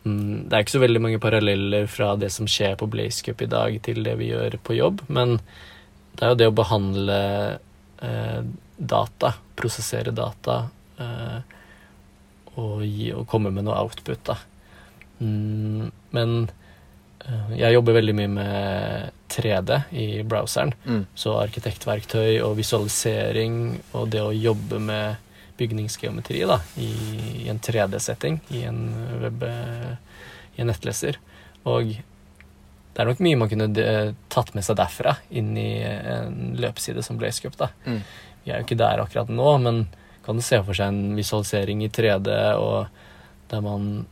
[0.04, 3.44] Mm, det er ikke så veldig mange paralleller fra det som skjer på Blaze Cup
[3.44, 5.38] i dag, til det vi gjør på jobb, men
[6.14, 7.20] det er jo det å behandle
[8.04, 8.40] eh,
[8.78, 10.62] data, prosessere data
[11.02, 11.40] eh,
[12.56, 14.38] og, gi, og komme med noe output, da.
[15.20, 16.38] Mm, men
[17.26, 20.74] eh, jeg jobber veldig mye med 3D i browseren.
[20.86, 21.04] Mm.
[21.16, 25.22] Så arkitektverktøy og visualisering og det å jobbe med
[25.58, 26.90] bygningsgeometri da, i,
[27.44, 28.80] i en 3D-setting, i en
[29.22, 29.44] web
[30.56, 31.20] i en nettleser.
[31.70, 31.94] Og
[32.94, 37.04] det er nok mye man kunne eh, tatt med seg derfra inn i en løpeside
[37.06, 37.58] som Blazecup.
[37.58, 37.72] da.
[37.86, 38.02] Mm.
[38.44, 39.86] Vi er jo ikke der akkurat nå, men
[40.26, 42.86] kan du se for seg en visualisering i 3D og
[43.52, 44.06] der man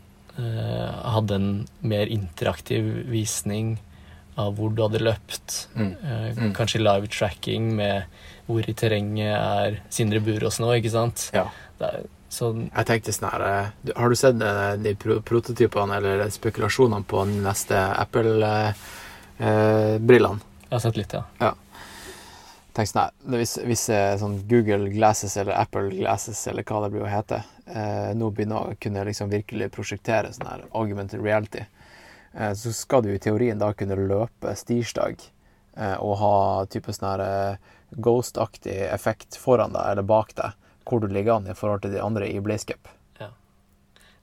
[1.14, 1.50] hadde en
[1.82, 3.78] mer interaktiv visning
[4.40, 5.68] av hvor du hadde løpt.
[5.76, 5.96] Mm.
[6.04, 6.54] Eh, Mm.
[6.56, 8.04] Kanskje live tracking med
[8.48, 11.32] hvor i terrenget er Sindre Burås nå, ikke sant?
[11.36, 11.46] Ja.
[11.80, 13.66] Er, så Jeg tenkte sånn her eh,
[13.98, 20.40] Har du sett eh, de prototypene eller spekulasjonene på den neste Apple-brillene?
[20.72, 21.24] jeg har sett litt, ja.
[21.42, 21.54] ja.
[22.72, 26.92] Tenk sånn her, hvis, hvis eh, sånn Google Glasses eller Apple Glasses eller hva det
[26.94, 31.66] blir å hete, eh, nå begynner å kunne liksom virkelig prosjektere sånn her augmented reality,
[32.32, 35.20] eh, så skal du i teorien da kunne løpe stirsdag
[35.76, 36.32] eh, og ha
[36.72, 40.56] type sånn her eh, ghost-aktig effekt foran deg eller bak deg,
[40.88, 42.88] hvor du ligger an i forhold til de andre i Blazecup.
[43.20, 43.34] Ja.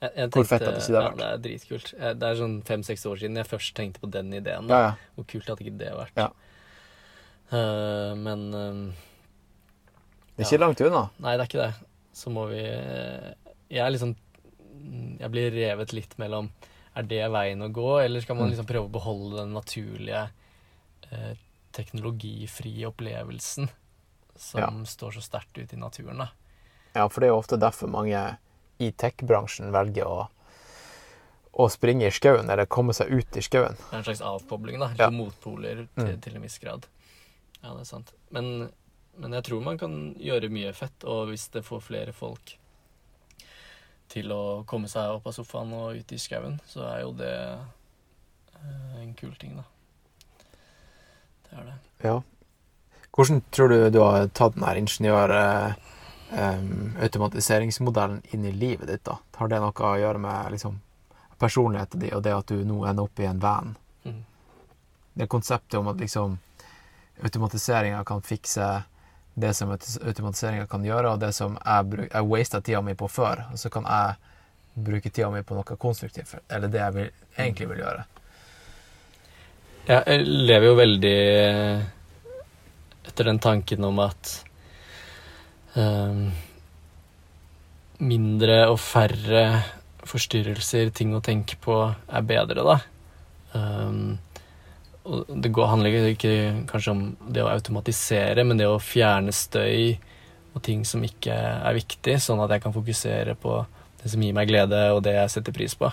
[0.01, 1.21] Jeg, jeg Hvor fett hadde ikke det ja, vært?
[1.21, 1.93] det er dritkult.
[2.01, 4.73] Eh, Det er sånn fem-seks år siden jeg først tenkte på den ideen.
[4.73, 4.93] Ja, ja.
[5.19, 6.17] Hvor kult hadde ikke det vært?
[6.17, 6.31] Ja.
[7.51, 8.95] Eh, men eh,
[10.37, 11.07] Det er ikke langt unna.
[11.19, 11.75] Nei, det er ikke det.
[12.19, 13.35] Så må vi eh,
[13.71, 14.15] Jeg er liksom
[15.21, 16.51] Jeg blir revet litt mellom
[16.95, 18.53] Er det veien å gå, eller skal man Mm.
[18.53, 20.25] liksom prøve å beholde den naturlige
[21.13, 21.35] uh,
[21.73, 23.69] teknologifrie opplevelsen
[24.37, 24.69] som Ja.
[24.85, 26.29] står så sterkt ute i naturen, da.
[26.95, 28.37] Ja, for det er jo ofte derfor mange
[28.81, 30.27] i tech-bransjen velger å,
[31.55, 33.77] å springe i skauen, eller komme seg ut i skauen.
[33.93, 34.89] En slags avkobling, da.
[34.99, 35.05] Ja.
[35.07, 35.11] Ja.
[35.11, 36.21] Motpoler til, Mm.
[36.21, 36.87] til en viss grad.
[37.63, 38.13] Ja, det er sant.
[38.35, 38.69] Men,
[39.19, 42.55] men jeg tror man kan gjøre mye fett, og hvis det får flere folk
[44.09, 47.35] til å komme seg opp av sofaen og ut i skauen, så er jo det
[47.53, 49.67] eh, en kul ting, da.
[51.49, 51.77] Det er det.
[52.07, 52.17] Ja.
[53.13, 55.37] Hvordan tror du du har tatt den her ingeniør...
[55.39, 55.89] eh,
[56.29, 59.19] automatiseringsmodellen inn i livet ditt, da?
[59.37, 60.81] Har det noe å gjøre med liksom,
[61.39, 63.77] personligheten din og det at du nå ender opp i en van?
[64.05, 64.25] Mm.
[65.15, 66.39] Det konseptet om at liksom
[67.25, 68.69] automatiseringa kan fikse
[69.39, 73.45] det som automatiseringa kan gjøre, og det som jeg, jeg wasta tida mi på før,
[73.53, 74.17] og så kan jeg
[74.89, 78.05] bruke tida mi på noe konstruktivt, eller det jeg vil, egentlig vil gjøre.
[79.89, 81.19] Jeg lever jo veldig
[83.09, 84.35] etter den tanken om at
[85.79, 86.27] um,
[88.05, 89.45] mindre og færre
[90.09, 92.79] forstyrrelser, ting å tenke på, er bedre, da.
[93.55, 94.19] Um,
[95.29, 96.35] det går, handler ikke
[96.69, 97.03] kanskje om
[97.33, 99.97] det å automatisere, men det å fjerne støy
[100.55, 103.61] og ting som ikke er viktig, sånn at jeg kan fokusere på
[104.03, 105.91] det som gir meg glede, og det jeg setter pris på.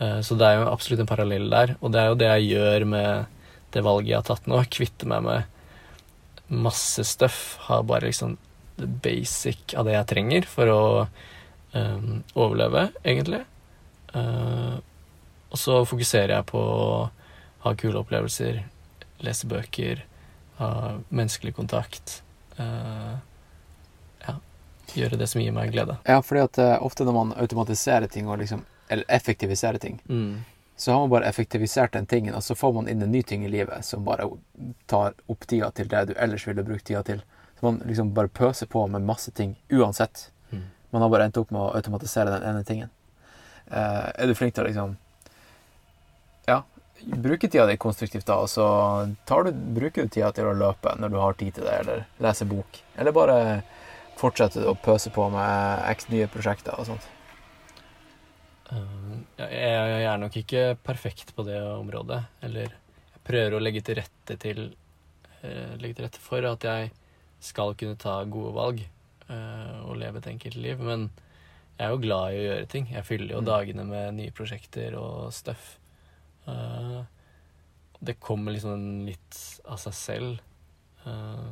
[0.00, 2.50] Eh, Så det er jo absolutt en parallell der, og det er jo det jeg
[2.54, 3.26] gjør med
[3.74, 4.62] det valget jeg har tatt nå.
[4.72, 5.42] Kvitte meg med
[6.48, 7.58] masse stuff.
[7.68, 8.38] Ha bare liksom
[8.78, 10.82] the basic av det jeg trenger for å
[11.74, 13.42] um, overleve, egentlig.
[14.14, 14.78] Uh,
[15.50, 16.62] og så fokuserer jeg på
[17.64, 18.62] ha kule opplevelser,
[19.24, 20.04] lese bøker,
[20.58, 20.68] ha
[21.08, 22.20] menneskelig kontakt.
[22.58, 23.16] Uh,
[24.26, 24.36] ja,
[24.94, 25.96] gjøre det som gir meg glede.
[26.06, 30.44] Ja, fordi at uh, ofte når man automatiserer ting, og liksom, eller effektiviserer ting, Mm.
[30.76, 33.44] så har man bare effektivisert den tingen, og så får man inn en ny ting
[33.44, 34.28] i livet som bare
[34.86, 37.22] tar opp tida til det du ellers ville brukt tida til.
[37.58, 40.28] Så man liksom bare pøser på med masse ting uansett.
[40.52, 40.62] Mm.
[40.90, 42.90] Man har bare endt opp med å automatisere den ene tingen.
[43.66, 44.94] Uh, er du flink til å liksom
[47.08, 48.64] Ja, bruke tida di konstruktivt, da, og så
[49.28, 52.02] tar du, bruker du tida til å løpe når du har tid til det, eller
[52.22, 52.80] lese bok.
[53.00, 53.38] Eller bare
[54.18, 57.06] fortsette å pøse på med x nye prosjekter og sånt.
[58.68, 62.20] Um, jeg, jeg er nok ikke perfekt på det området.
[62.44, 64.60] Eller jeg prøver å legge til rette til
[65.40, 66.90] eh, Legge til rette for at jeg
[67.40, 70.82] skal kunne ta gode valg eh, og leve et enkelt liv.
[70.84, 71.08] Men
[71.78, 72.90] jeg er jo glad i å gjøre ting.
[72.92, 73.48] Jeg fyller jo Mm.
[73.48, 75.78] dagene med nye prosjekter og stuff.
[76.48, 77.00] Eh,
[77.98, 80.38] det kommer liksom litt av seg selv.
[81.02, 81.50] Uh,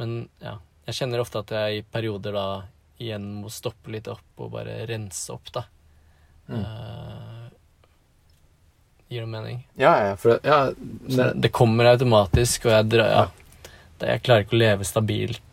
[0.00, 0.56] men ja.
[0.88, 2.46] Jeg kjenner ofte at jeg i perioder da
[3.00, 5.62] igjen må stoppe litt opp og bare rense opp, da.
[6.48, 6.62] Mm.
[6.64, 7.44] Uh,
[9.12, 9.60] gir det mening?
[9.78, 13.68] Ja, ja, for ja, det, det kommer automatisk, og jeg, drar, ja,
[14.00, 15.46] det, jeg klarer ikke å leve stabilt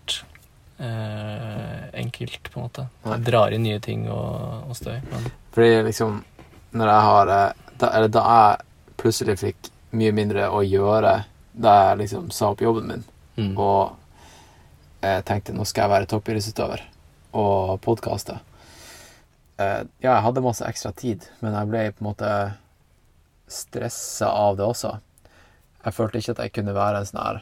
[0.78, 2.84] Uh, enkelt, på en måte.
[3.02, 5.00] Jeg drar i nye ting og, og støy.
[5.10, 5.24] Men,
[5.56, 6.20] Fordi liksom
[6.78, 7.32] Når jeg har
[7.80, 11.14] da, Eller da jeg plutselig fikk mye mindre å gjøre
[11.58, 13.04] da jeg liksom sa opp jobben min,
[13.38, 13.96] mm, og
[15.02, 16.84] jeg tenkte nå skal jeg være toppidrettsutøver
[17.38, 18.38] og podkaste.
[19.58, 22.32] Eh, ja, jeg hadde masse ekstra tid, men jeg ble på en måte
[23.50, 24.98] stressa av det også.
[25.86, 27.38] Jeg følte ikke at jeg kunne være en sånn her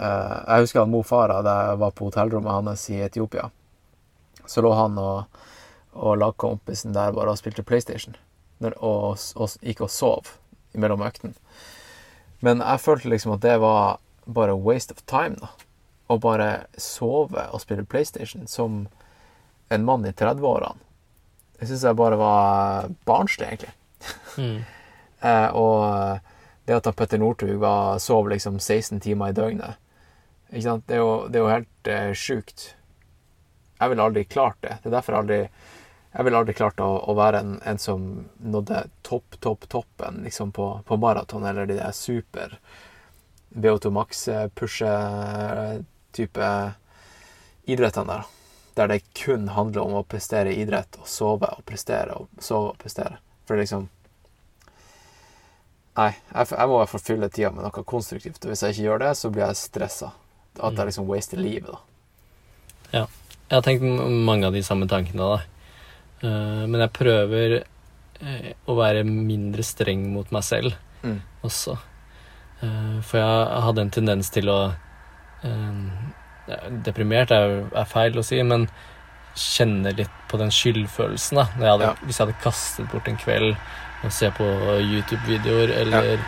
[0.00, 3.50] eh, Jeg husker at Mo Farah, da jeg var på hotellrommet hans i Etiopia,
[4.46, 5.42] så lå han og,
[5.94, 8.16] og lagkompisen der bare og spilte PlayStation.
[8.62, 10.30] Når, og, og gikk og sov
[10.74, 11.34] mellom øktene.
[12.44, 15.50] Men jeg følte liksom at det var bare waste of time, da.
[16.12, 18.84] Å bare sove og spille PlayStation som
[19.72, 20.76] en mann i 30-årene.
[21.58, 23.74] Det syns jeg bare var barnslig, egentlig.
[24.38, 24.62] Mm.
[25.24, 26.18] Eh, og
[26.68, 29.78] det at han Petter Northug var- sov liksom 16 timer i døgnet
[30.50, 30.84] Ikke sant?
[30.86, 32.64] Det er jo, det er jo helt eh, sjukt.
[33.80, 34.74] Jeg ville aldri klart det.
[34.82, 35.38] Det er derfor jeg aldri
[36.14, 40.52] jeg ville aldri klart å, å være en, en som nådde topp, topp, toppen liksom
[40.54, 42.58] på, på maraton, eller de der super
[43.54, 46.72] VO2 Max-pushe-type
[47.64, 48.22] idrettene der.
[48.74, 52.68] Der det kun handler om å prestere i idrett og sove og prestere og sove
[52.74, 53.18] og prestere.
[53.46, 53.88] For liksom
[55.94, 58.42] Nei, jeg, jeg må i hvert fall fylle tida med noe konstruktivt.
[58.42, 60.08] Og hvis jeg ikke gjør det, så blir jeg stressa.
[60.58, 61.78] At jeg liksom waster livet, da.
[62.90, 63.06] Ja.
[63.44, 63.84] Jeg har tenkt
[64.26, 65.53] mange av de samme tankene, da.
[66.22, 67.54] Eh, men jeg prøver
[68.20, 70.74] eh, å være mindre streng mot meg selv
[71.04, 71.20] Mm.
[71.44, 71.74] også.
[72.62, 74.72] Eh, for jeg hadde en tendens til å
[76.84, 78.66] Deprimert er, er feil å si, men
[79.36, 81.36] kjenne litt på den skyldfølelsen.
[81.40, 81.94] da Når jeg hadde, Ja.
[82.06, 83.56] Hvis jeg hadde kastet bort en kveld
[84.04, 84.44] og se på
[84.80, 86.18] YouTube-videoer, eller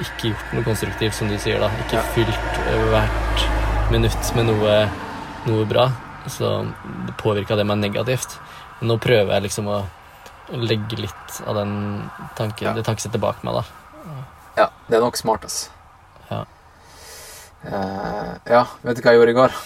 [0.00, 1.68] ikke gjort noe konstruktivt, som du sier, da.
[1.68, 2.02] Ikke Ja.
[2.14, 2.60] fylt
[2.90, 4.90] hvert minutt med noe,
[5.46, 5.88] noe bra.
[6.26, 6.72] Så
[7.18, 8.38] påvirka det meg negativt.
[8.86, 9.80] Nå prøver jeg liksom å,
[10.52, 11.74] å legge litt av den
[12.38, 12.74] tanken, Ja.
[12.76, 13.64] det tankesettet bak meg, da.
[14.56, 15.66] Ja, det er nok smart, ass.
[16.30, 16.44] Ja.
[17.66, 19.56] Uh, ja, vet du hva jeg gjorde i går?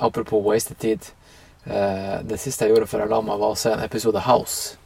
[0.00, 1.10] Apropos wasted tid.
[1.68, 4.76] Uh, det siste jeg gjorde før jeg la meg, var å se en episode House.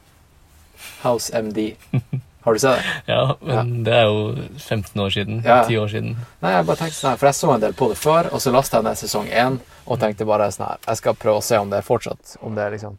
[1.04, 1.74] House MD.
[2.44, 3.14] Har du sett det?
[3.14, 5.38] Ja, men det er jo 15 år siden.
[5.46, 5.62] Ja.
[5.64, 6.16] 10 år siden.
[6.44, 8.42] Nei, jeg bare tenkte sånn her, for jeg så en del på det før, og
[8.44, 11.44] så lasta jeg ned sesong 1 og tenkte bare sånn her Jeg skal prøve å
[11.44, 12.94] se om det er fortsatt Om det er liksom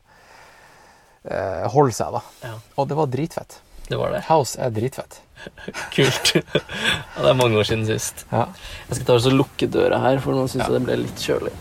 [1.30, 2.22] eh, holder seg, da.
[2.46, 2.54] Ja.
[2.80, 3.60] Og det var dritfett.
[3.88, 4.24] Det var det.
[4.30, 5.20] House er dritfett.
[5.96, 6.34] Kult.
[6.36, 8.26] ja, det er mange år siden sist.
[8.32, 8.48] Ja.
[8.90, 11.54] Jeg skal ta og lukke døra her, for nå syns jeg det ble litt kjølig.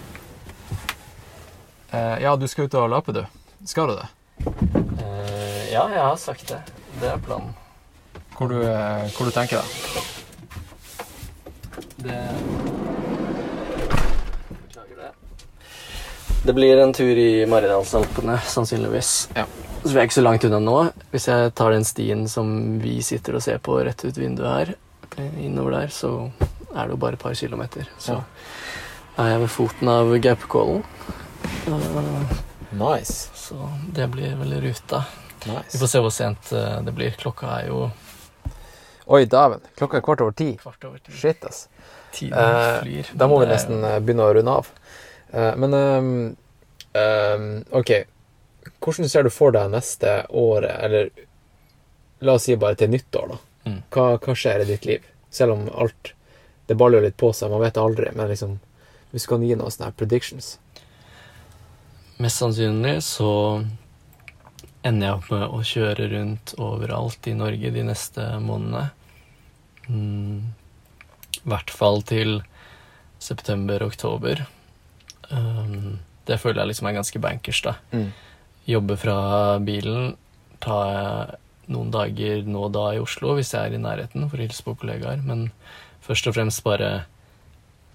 [1.95, 3.24] Eh, ja, du skal ut og løpe, du.
[3.69, 4.09] Skal du det?
[5.05, 6.61] Eh, ja, jeg har sagt det.
[7.01, 7.55] Det er planen.
[8.35, 8.59] Hvor du,
[9.15, 10.12] hvor du tenker deg?
[12.05, 12.19] Det
[14.49, 15.11] Beklager det.
[16.45, 19.12] Det blir en tur i Maridalsalpene, sannsynligvis.
[19.35, 19.47] Ja.
[19.85, 20.77] Så vi er ikke så langt unna nå.
[21.12, 22.51] Hvis jeg tar den stien som
[22.83, 24.75] vi sitter og ser på rett ut vinduet her,
[25.16, 26.11] eh, innover der, så
[26.75, 27.89] er det jo bare et par kilometer.
[27.99, 28.19] Så
[29.19, 30.85] er jeg ved foten av Gaupekollen.
[31.66, 32.39] Eh,
[32.75, 33.29] Nice.
[33.39, 33.55] Så
[33.95, 35.05] det blir vel ruta.
[35.47, 37.12] Vi får se hvor sent eh, det blir.
[37.21, 37.91] Klokka er jo
[39.07, 39.61] Oi, dæven.
[39.77, 40.55] Klokka er kvart over ti.
[40.57, 41.12] kvart over ti.
[41.12, 41.69] Shit, ass.
[42.12, 43.11] Tiden Eh, flyr.
[43.15, 44.71] Da må vi nesten eh, begynne å runde av.
[45.35, 46.36] Eh, men ehm,
[46.93, 47.90] ehm, OK.
[48.81, 51.11] Hvordan ser du for deg neste året, eller
[52.24, 53.39] la oss si bare til nyttår, da?
[53.65, 53.81] Mm.
[53.93, 55.06] Hva, hva skjer i ditt liv?
[55.32, 56.12] Selv om alt
[56.66, 58.59] Det baller litt på seg, man vet aldri, men liksom
[59.11, 60.59] Hvis du kan gi noen sånne predictions
[62.20, 63.31] Mest sannsynlig så
[64.85, 68.90] ender jeg opp med å kjøre rundt overalt i Norge de neste månedene.
[69.89, 70.52] Mm,
[71.40, 72.36] I hvert fall til
[73.24, 74.44] september-oktober.
[75.31, 75.99] Um,
[76.29, 77.75] det føler jeg liksom er ganske bankers, da.
[77.93, 78.11] Mm.
[78.67, 79.17] Jobbe fra
[79.65, 80.17] bilen.
[80.65, 80.77] ta
[81.69, 84.65] noen dager nå og da i Oslo hvis jeg er i nærheten for å hilse
[84.65, 85.21] på kollegaer.
[85.25, 85.51] Men
[86.05, 87.05] først og fremst bare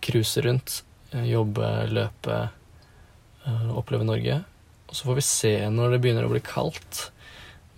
[0.05, 0.83] cruise rundt.
[1.13, 2.49] eh, Jobbe, løpe,
[3.45, 4.43] eh, oppleve Norge.
[4.89, 7.09] Og så får vi se når det begynner å bli kaldt,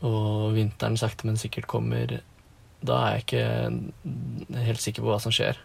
[0.02, 2.22] og vinteren sakte, men sikkert kommer.
[2.84, 5.60] Da er jeg ikke helt sikker på hva som skjer.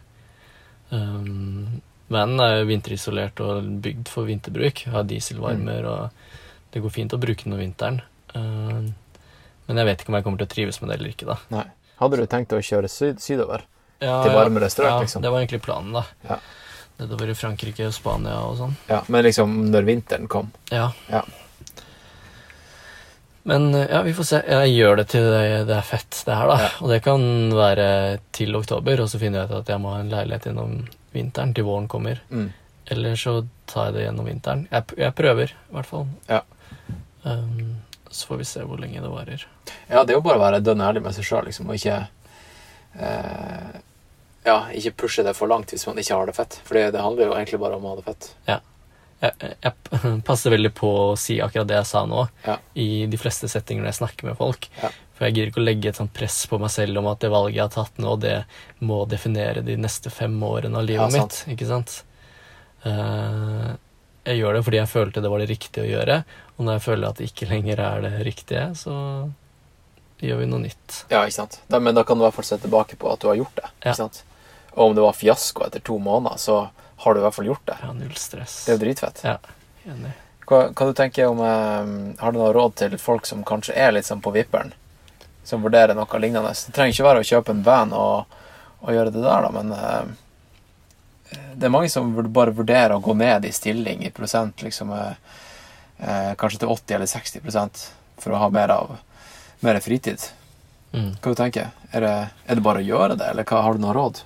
[0.91, 1.81] Um,
[2.13, 4.85] vanen er jo vinterisolert og bygd for vinterbruk.
[4.93, 8.03] Har dieselvarmer, og det går fint å bruke den om vinteren.
[8.35, 8.93] Um,
[9.67, 11.39] men jeg vet ikke om jeg kommer til å trives med det eller ikke, da.
[11.55, 11.65] Nei.
[11.97, 13.65] Hadde du tenkt å kjøre syd sydover?
[13.99, 15.25] Ja, Til varmere strøk, ja, liksom?
[15.25, 16.05] Det var egentlig planen, da.
[16.29, 16.37] Ja.
[17.01, 18.77] Nedover i Frankrike og Spania og sånn.
[18.89, 20.53] Ja, Men liksom når vinteren kom?
[20.73, 20.91] Ja.
[21.13, 21.25] Ja.
[23.47, 24.43] Men eh, ja, vi får se.
[24.49, 26.57] Jeg gjør det til det, det er fett, det her, da.
[26.65, 26.71] Ja.
[26.83, 27.89] Og det kan være
[28.37, 30.81] til oktober, og så finner jeg ut at jeg må ha en leilighet gjennom
[31.17, 32.21] vinteren til våren kommer.
[32.31, 32.51] Mm.
[32.95, 34.67] Eller så tar jeg det gjennom vinteren.
[34.71, 36.07] Jeg, jeg prøver, i hvert fall.
[36.31, 36.43] Ja.
[37.27, 39.43] Um, så får vi se hvor lenge det varer.
[39.91, 41.99] Ja, det er jo bare å være dønn ærlig med seg sjøl, liksom, og ikke
[43.01, 43.81] uh,
[44.47, 46.61] ja, ikke pushe det for langt hvis man ikke har det fett.
[46.65, 48.29] For det, handler jo egentlig bare om å ha det fett.
[48.47, 49.73] Jeg, jeg
[50.29, 52.59] passer veldig på å si akkurat det jeg sa nå, Ja.
[52.79, 54.71] i de fleste settinger når jeg snakker med folk.
[54.83, 54.93] Ja.
[55.17, 57.33] For jeg gidder ikke å legge et sånt press på meg selv om at det
[57.33, 58.37] valget jeg har tatt nå, det
[58.85, 61.39] må definere de neste fem årene av livet Ja, mitt.
[61.55, 62.03] Ikke sant?
[62.85, 63.73] Uh,
[64.27, 66.21] jeg gjør det fordi jeg følte det var det riktige å gjøre,
[66.57, 68.95] og når jeg føler at det ikke lenger er det riktige, så
[70.21, 71.03] gjør vi noe nytt.
[71.13, 71.61] Ja, ikke sant?
[71.71, 73.57] Da, men da kan du i hvert fall se tilbake på at du har gjort
[73.61, 73.69] det.
[73.81, 73.93] Ja.
[73.93, 74.23] Ikke sant?
[74.77, 76.59] Og om det var fiasko etter to måneder, så
[77.05, 77.77] har du i hvert fall gjort det.
[77.83, 78.65] Ja, null stress.
[78.67, 79.23] Det er jo dritfett.
[79.25, 79.39] Ja,
[79.89, 80.13] enig.
[80.47, 81.89] Hva, hva du tenker om eh,
[82.23, 84.71] Har du noe råd til folk som kanskje er litt sånn på vipperen?
[85.47, 86.51] Som vurderer noe lignende?
[86.51, 88.39] Det trenger ikke være å kjøpe en van og,
[88.83, 90.15] og gjøre det der, da, men eh,
[91.57, 95.37] det er mange som bare vurderer å gå ned i stilling i prosent, liksom eh,
[95.99, 97.85] eh, kanskje til 80 eller 60%
[98.23, 98.97] for å ha mer av
[99.65, 100.21] mer fritid.
[100.93, 101.13] Mm.
[101.21, 102.15] Hva du tenker Er det,
[102.47, 104.23] er det bare å gjøre det, eller hva, har du noe råd?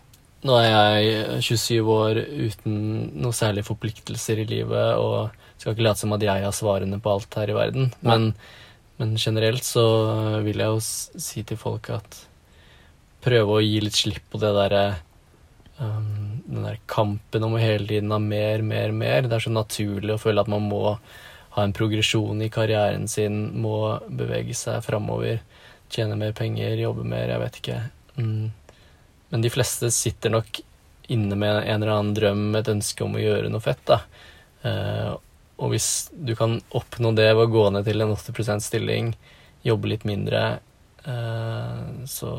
[0.46, 2.76] Nå er jeg 27 år uten
[3.20, 7.12] noe særlige forpliktelser i livet, og skal ikke late som at jeg har svarene på
[7.12, 7.90] alt her i verden.
[8.00, 8.30] Men,
[9.00, 9.82] men generelt så
[10.44, 12.18] vil jeg jo si til folk at
[13.24, 14.84] prøve å gi litt slipp på det derre
[15.78, 19.24] um, Den der kampen om å hele tiden ha mer, mer, mer.
[19.24, 20.82] Det er så naturlig å føle at man må
[21.54, 25.40] ha en progresjon i karrieren sin, må bevege seg framover,
[25.90, 27.78] tjene mer penger, jobbe mer, jeg vet ikke.
[28.18, 28.50] Mm.
[29.30, 30.60] Men de fleste sitter nok
[31.10, 34.02] inne med en eller annen drøm, et ønske om å gjøre noe fett, da.
[34.66, 35.10] Eh,
[35.60, 39.12] og hvis du kan oppnå det ved å gå ned til en 80 stilling,
[39.66, 40.60] jobbe litt mindre,
[41.04, 42.32] eh, så,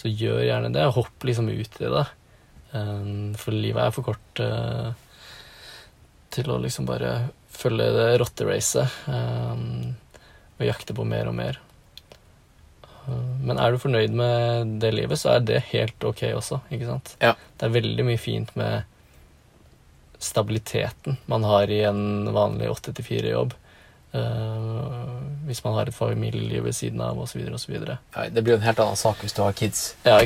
[0.00, 0.86] så gjør gjerne det.
[0.96, 2.06] Hopp liksom ut i det.
[2.72, 3.10] Eh,
[3.40, 4.94] for livet er for kort eh,
[6.32, 7.12] til å liksom bare
[7.52, 11.58] følge det rotteracet og jakte på mer og mer.
[13.44, 17.12] Men er du fornøyd med det livet, så er det helt ok også, ikke sant?
[17.20, 17.34] Ja.
[17.60, 18.88] Det er veldig mye fint med
[20.22, 23.54] stabiliteten man har i en vanlig 8-4-jobb.
[25.46, 27.78] hvis man har et familieliv ved siden av, osv., osv.
[27.80, 30.18] Nei, det blir en helt annen sak hvis du har kids Ja,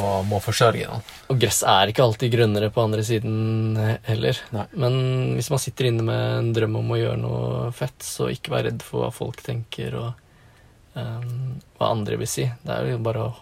[0.00, 1.02] og må forsørge noen.
[1.28, 3.74] Og gress er ikke alltid grønnere på andre siden
[4.06, 4.38] heller.
[4.54, 4.68] Nei.
[4.78, 5.00] Men
[5.34, 8.68] hvis man sitter inne med en drøm om å gjøre noe fett, så ikke vær
[8.68, 12.46] redd for hva folk tenker, og um, hva andre vil si.
[12.62, 13.34] Det er jo bare å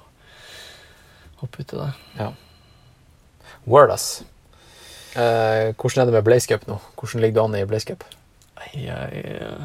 [1.45, 1.93] hoppe uti det.
[3.69, 4.23] Word, ass.
[5.13, 6.79] Eh, hvordan er det med Blaze Cup nå?
[6.97, 8.05] Hvordan ligger du an i Blaze Cup?
[8.73, 9.65] Jeg eh,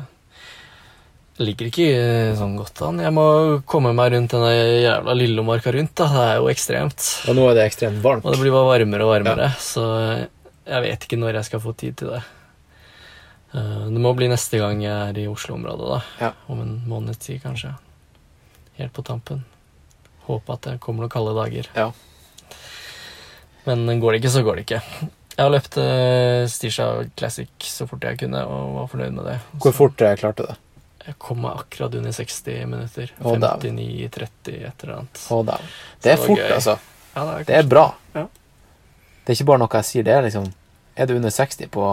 [1.40, 3.00] ligger ikke eh, sånn godt an.
[3.04, 3.26] Jeg må
[3.70, 4.52] komme meg rundt denne
[4.84, 5.94] jævla Lillomarka rundt.
[6.00, 6.08] da.
[6.12, 7.06] Det er jo ekstremt.
[7.30, 8.26] Og nå er det ekstremt varmt.
[8.28, 9.86] Og det blir bare varmere og varmere, så
[10.68, 12.24] jeg vet ikke når jeg skal få tid til det.
[13.56, 16.02] Eh, Det må bli neste gang jeg er i Oslo-området, da.
[16.26, 16.34] Ja.
[16.52, 17.72] Om en måneds tid, kanskje.
[18.82, 19.46] Helt på tampen.
[20.28, 21.70] Håper at det kommer noen kalde dager.
[21.78, 21.92] Ja.
[23.66, 24.82] Men går det ikke, så går det ikke.
[25.38, 26.86] Jeg har løpt uh, Stisha
[27.18, 29.36] Classic så fort jeg kunne, og var fornøyd med det.
[29.62, 30.56] Hvor fort jeg klarte det?
[31.08, 33.12] Jeg kom meg akkurat under 60 minutter.
[33.22, 35.22] 59-30, et eller annet.
[35.22, 35.70] Det, dæven.
[36.04, 36.50] Det er fort, gøy.
[36.58, 36.76] altså.
[37.14, 37.86] Ja, det er, Det er bra.
[38.18, 38.26] Ja.
[39.24, 40.08] Det er ikke bare noe jeg sier.
[40.08, 40.50] Det er liksom
[40.98, 41.86] Er du under 60 på,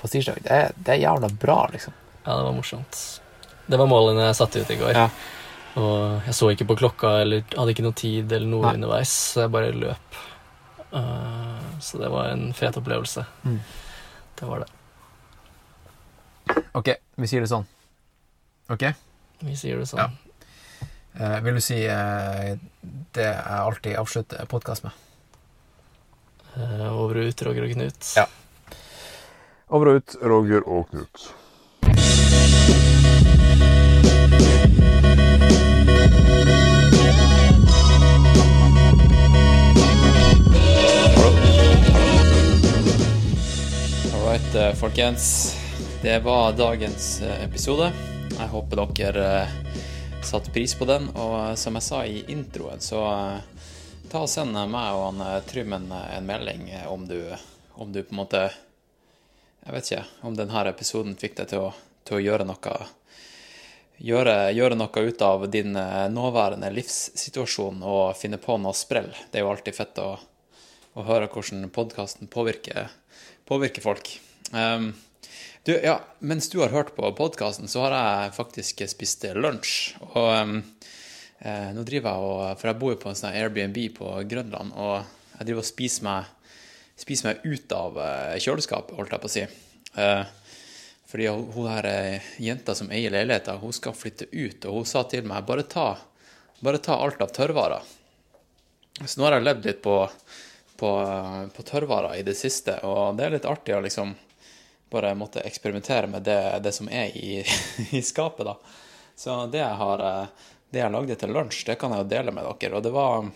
[0.00, 1.92] på tirsdag, det er, det er jævla bra, liksom.
[2.24, 3.00] Ja, det var morsomt.
[3.66, 4.96] Det var målene jeg satte ut i går.
[4.96, 5.10] Ja.
[5.76, 8.74] Og jeg så ikke på klokka eller hadde ikke noe tid eller noe Nei.
[8.78, 10.20] underveis, så jeg bare løp.
[10.92, 13.24] Eh, så det var en fet opplevelse.
[13.44, 13.58] Mm.
[14.38, 14.70] Det var det.
[16.72, 17.66] OK, vi sier det sånn.
[18.70, 18.84] OK?
[19.40, 20.00] Vi sier det sånn.
[20.00, 20.26] Ja.
[21.16, 22.56] Eh, vil du si eh,
[23.16, 24.92] det jeg alltid avslutter podkast med?
[26.56, 28.12] Eh, over og ut, Roger og Knut.
[28.16, 28.26] Ja.
[29.72, 31.26] Over og ut, Roger og Knut.
[44.80, 45.56] Folkens.
[46.02, 47.92] Det var dagens eh, episode.
[48.38, 49.54] Jeg håper dere eh,
[50.24, 51.08] satte pris på den.
[51.12, 53.00] Og eh, som jeg sa i introen, så
[54.10, 57.18] ta og send meg og han Trym en, en melding om du,
[57.74, 58.42] om du på en måte
[59.64, 61.66] Jeg vet ikke om denne episoden fikk deg til
[62.06, 62.76] til å gjøre noe
[63.96, 65.72] Gjøre, gjøre noe ut av din
[66.12, 69.10] nåværende livssituasjon og finne på noe sprell.
[69.32, 70.12] Det er jo alltid fett å,
[70.94, 72.92] å høre hvordan podkasten påvirker,
[73.48, 74.12] påvirker folk.
[74.52, 74.92] Ehm,
[75.66, 79.96] du, ja, mens du har hørt på podkasten, så har jeg faktisk spist lunsj.
[80.12, 80.56] Og um,
[81.40, 84.74] eh, nå driver jeg og For jeg bor jo på en sånn Airbnb på Grønland,
[84.78, 85.00] og
[85.36, 86.28] jeg driver og spiser meg,
[86.94, 89.46] spiser meg ut av eh, kjøleskapet, holdt jeg på å si.
[89.96, 90.22] Uh,
[91.06, 94.88] fordi hun hun her eh, jenta som eier leiligheten, hun skal flytte ut, og hun
[94.88, 95.96] sa til meg bare ta,
[96.62, 97.94] bare ta alt av tørrvarer.
[99.04, 99.96] Så nå har jeg levd litt på,
[100.78, 100.92] på,
[101.56, 104.14] på tørrvarer i det siste, og det er litt artig å liksom
[104.90, 107.44] bare måtte eksperimentere med det, det som er i,
[107.90, 108.56] i skapet, da.
[109.16, 112.34] Så det jeg har eh, det jeg lagde til lunsj, det kan jeg jo dele
[112.34, 112.78] med dere.
[112.78, 113.28] Og det var,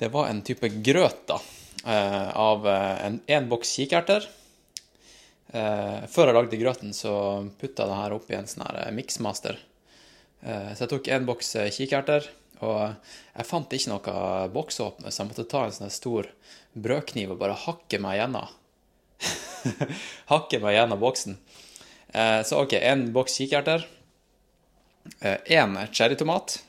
[0.00, 1.40] det var en type grøt, da,
[1.84, 4.30] eh, av eh, en, en boks kikerter.
[5.52, 7.10] Før jeg lagde grøten, så
[7.60, 9.58] putta jeg det her oppi en sånn her miksmaster.
[10.40, 12.24] Så jeg tok en boks kikerter,
[12.64, 12.78] og
[13.34, 16.30] jeg fant ikke noe boksåpner, så jeg måtte ta en sånn stor
[16.72, 18.48] brødkniv og bare hakke meg gjennom.
[20.32, 21.36] hakke meg gjennom boksen.
[22.44, 23.86] Så OK, en boks kikerter.
[25.44, 26.64] Én eh, cherrytomat.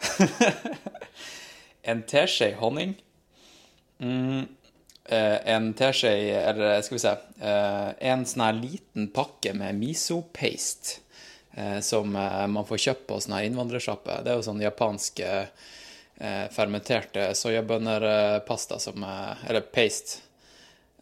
[1.82, 2.96] en teskje honning.
[3.98, 4.48] Mm,
[5.06, 6.12] eh, en teskje
[6.42, 11.00] Eller skal vi se eh, En sånn her liten pakke med miso-paste
[11.86, 14.16] som man får kjøpt på sånne innvandrersjappe.
[14.26, 15.20] Det er jo sånn japansk
[16.56, 20.24] fermenterte soyabønnerpasta som Eller paste.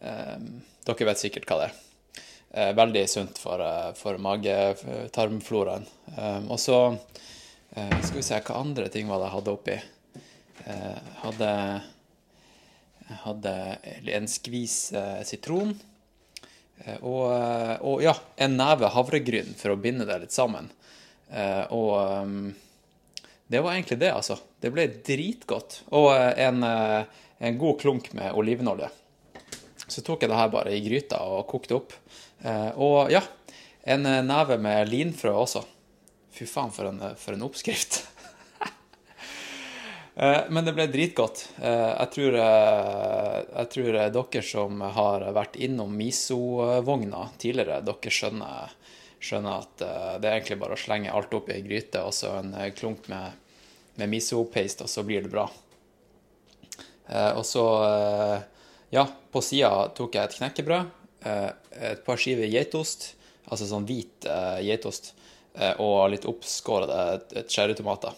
[0.02, 2.72] Dere vet sikkert hva det er.
[2.76, 3.62] Veldig sunt for,
[3.96, 5.86] for mage-tarmfloraen.
[6.50, 6.80] Og så
[7.74, 9.74] Eh, skal vi se, hva andre ting var det jeg hadde oppi?
[10.68, 11.52] Eh, hadde,
[13.22, 13.54] hadde
[14.12, 15.72] en skvis eh, sitron.
[16.84, 20.68] Eh, og, eh, og, ja, en neve havregryn for å binde det litt sammen.
[21.32, 22.52] Eh, og
[23.48, 24.36] det var egentlig det, altså.
[24.60, 25.80] Det ble dritgodt.
[25.96, 28.92] Og en, en god klunk med olivenolje.
[29.92, 31.92] Så tok jeg det her bare i gryta og kokte opp.
[32.80, 33.20] Og ja,
[33.84, 35.62] en neve med linfrø også.
[36.32, 38.00] Fy faen, for en, for en oppskrift.
[40.14, 41.46] Eh, men det ble dritgodt.
[41.62, 48.74] Eh, jeg tror, eh, jeg tror dere som har vært innom Miso-vogna tidligere, dere skjønner,
[49.16, 49.84] skjønner, at
[50.20, 53.08] det er egentlig bare å slenge alt opp i ei gryte og så en klunk
[53.08, 53.40] med,
[53.96, 55.46] med miso-paste, og så blir det bra.
[57.38, 57.64] Og så,
[58.92, 60.92] ja, på sida tok jeg et knekkebrød,
[61.24, 63.12] et par skiver geitost,
[63.46, 64.26] altså sånn hvit
[64.60, 65.12] geitost
[65.54, 68.14] Eh, og litt oppskårede cherrytomater.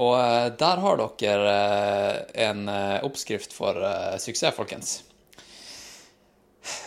[0.00, 2.64] Og eh, der har dere eh, en
[3.04, 3.80] oppskrift for
[4.22, 4.96] suksess, folkens.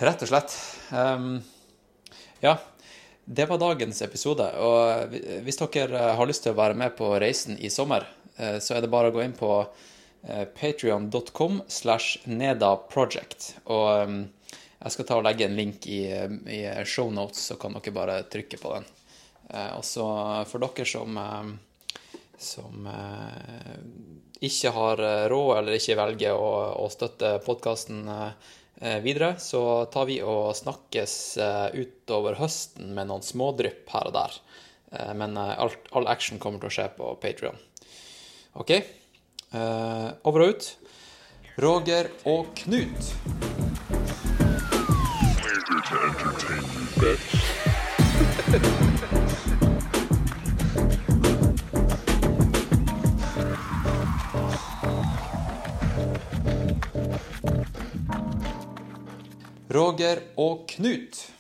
[0.04, 0.56] Rett og slett.
[0.92, 1.38] Um,
[2.44, 2.58] ja,
[3.24, 4.48] det var dagens episode.
[4.60, 5.14] Og
[5.46, 8.92] hvis dere har lyst til å være med på reisen i sommer, så er det
[8.92, 9.52] bare å gå inn på
[10.60, 13.54] patrion.com slash nedaproject.
[13.72, 14.18] Og um,
[14.80, 16.04] jeg skal ta og legge en link i,
[16.48, 18.88] i shownotes, så kan dere bare trykke på den.
[19.50, 20.06] Eh, og så
[20.50, 23.74] for dere som, eh, som eh,
[24.46, 28.08] ikke har råd eller ikke velger å, å støtte podkasten
[29.04, 31.14] videre, så tar vi og snakkes
[31.76, 34.38] utover høsten med noen smådrypp her og der.
[35.20, 37.60] Men alt, all action kommer til å skje på Patrion.
[38.64, 38.72] OK?
[39.52, 40.78] Over og ut.
[41.58, 43.16] Roger og Knut.
[59.74, 61.39] Roger og Knut.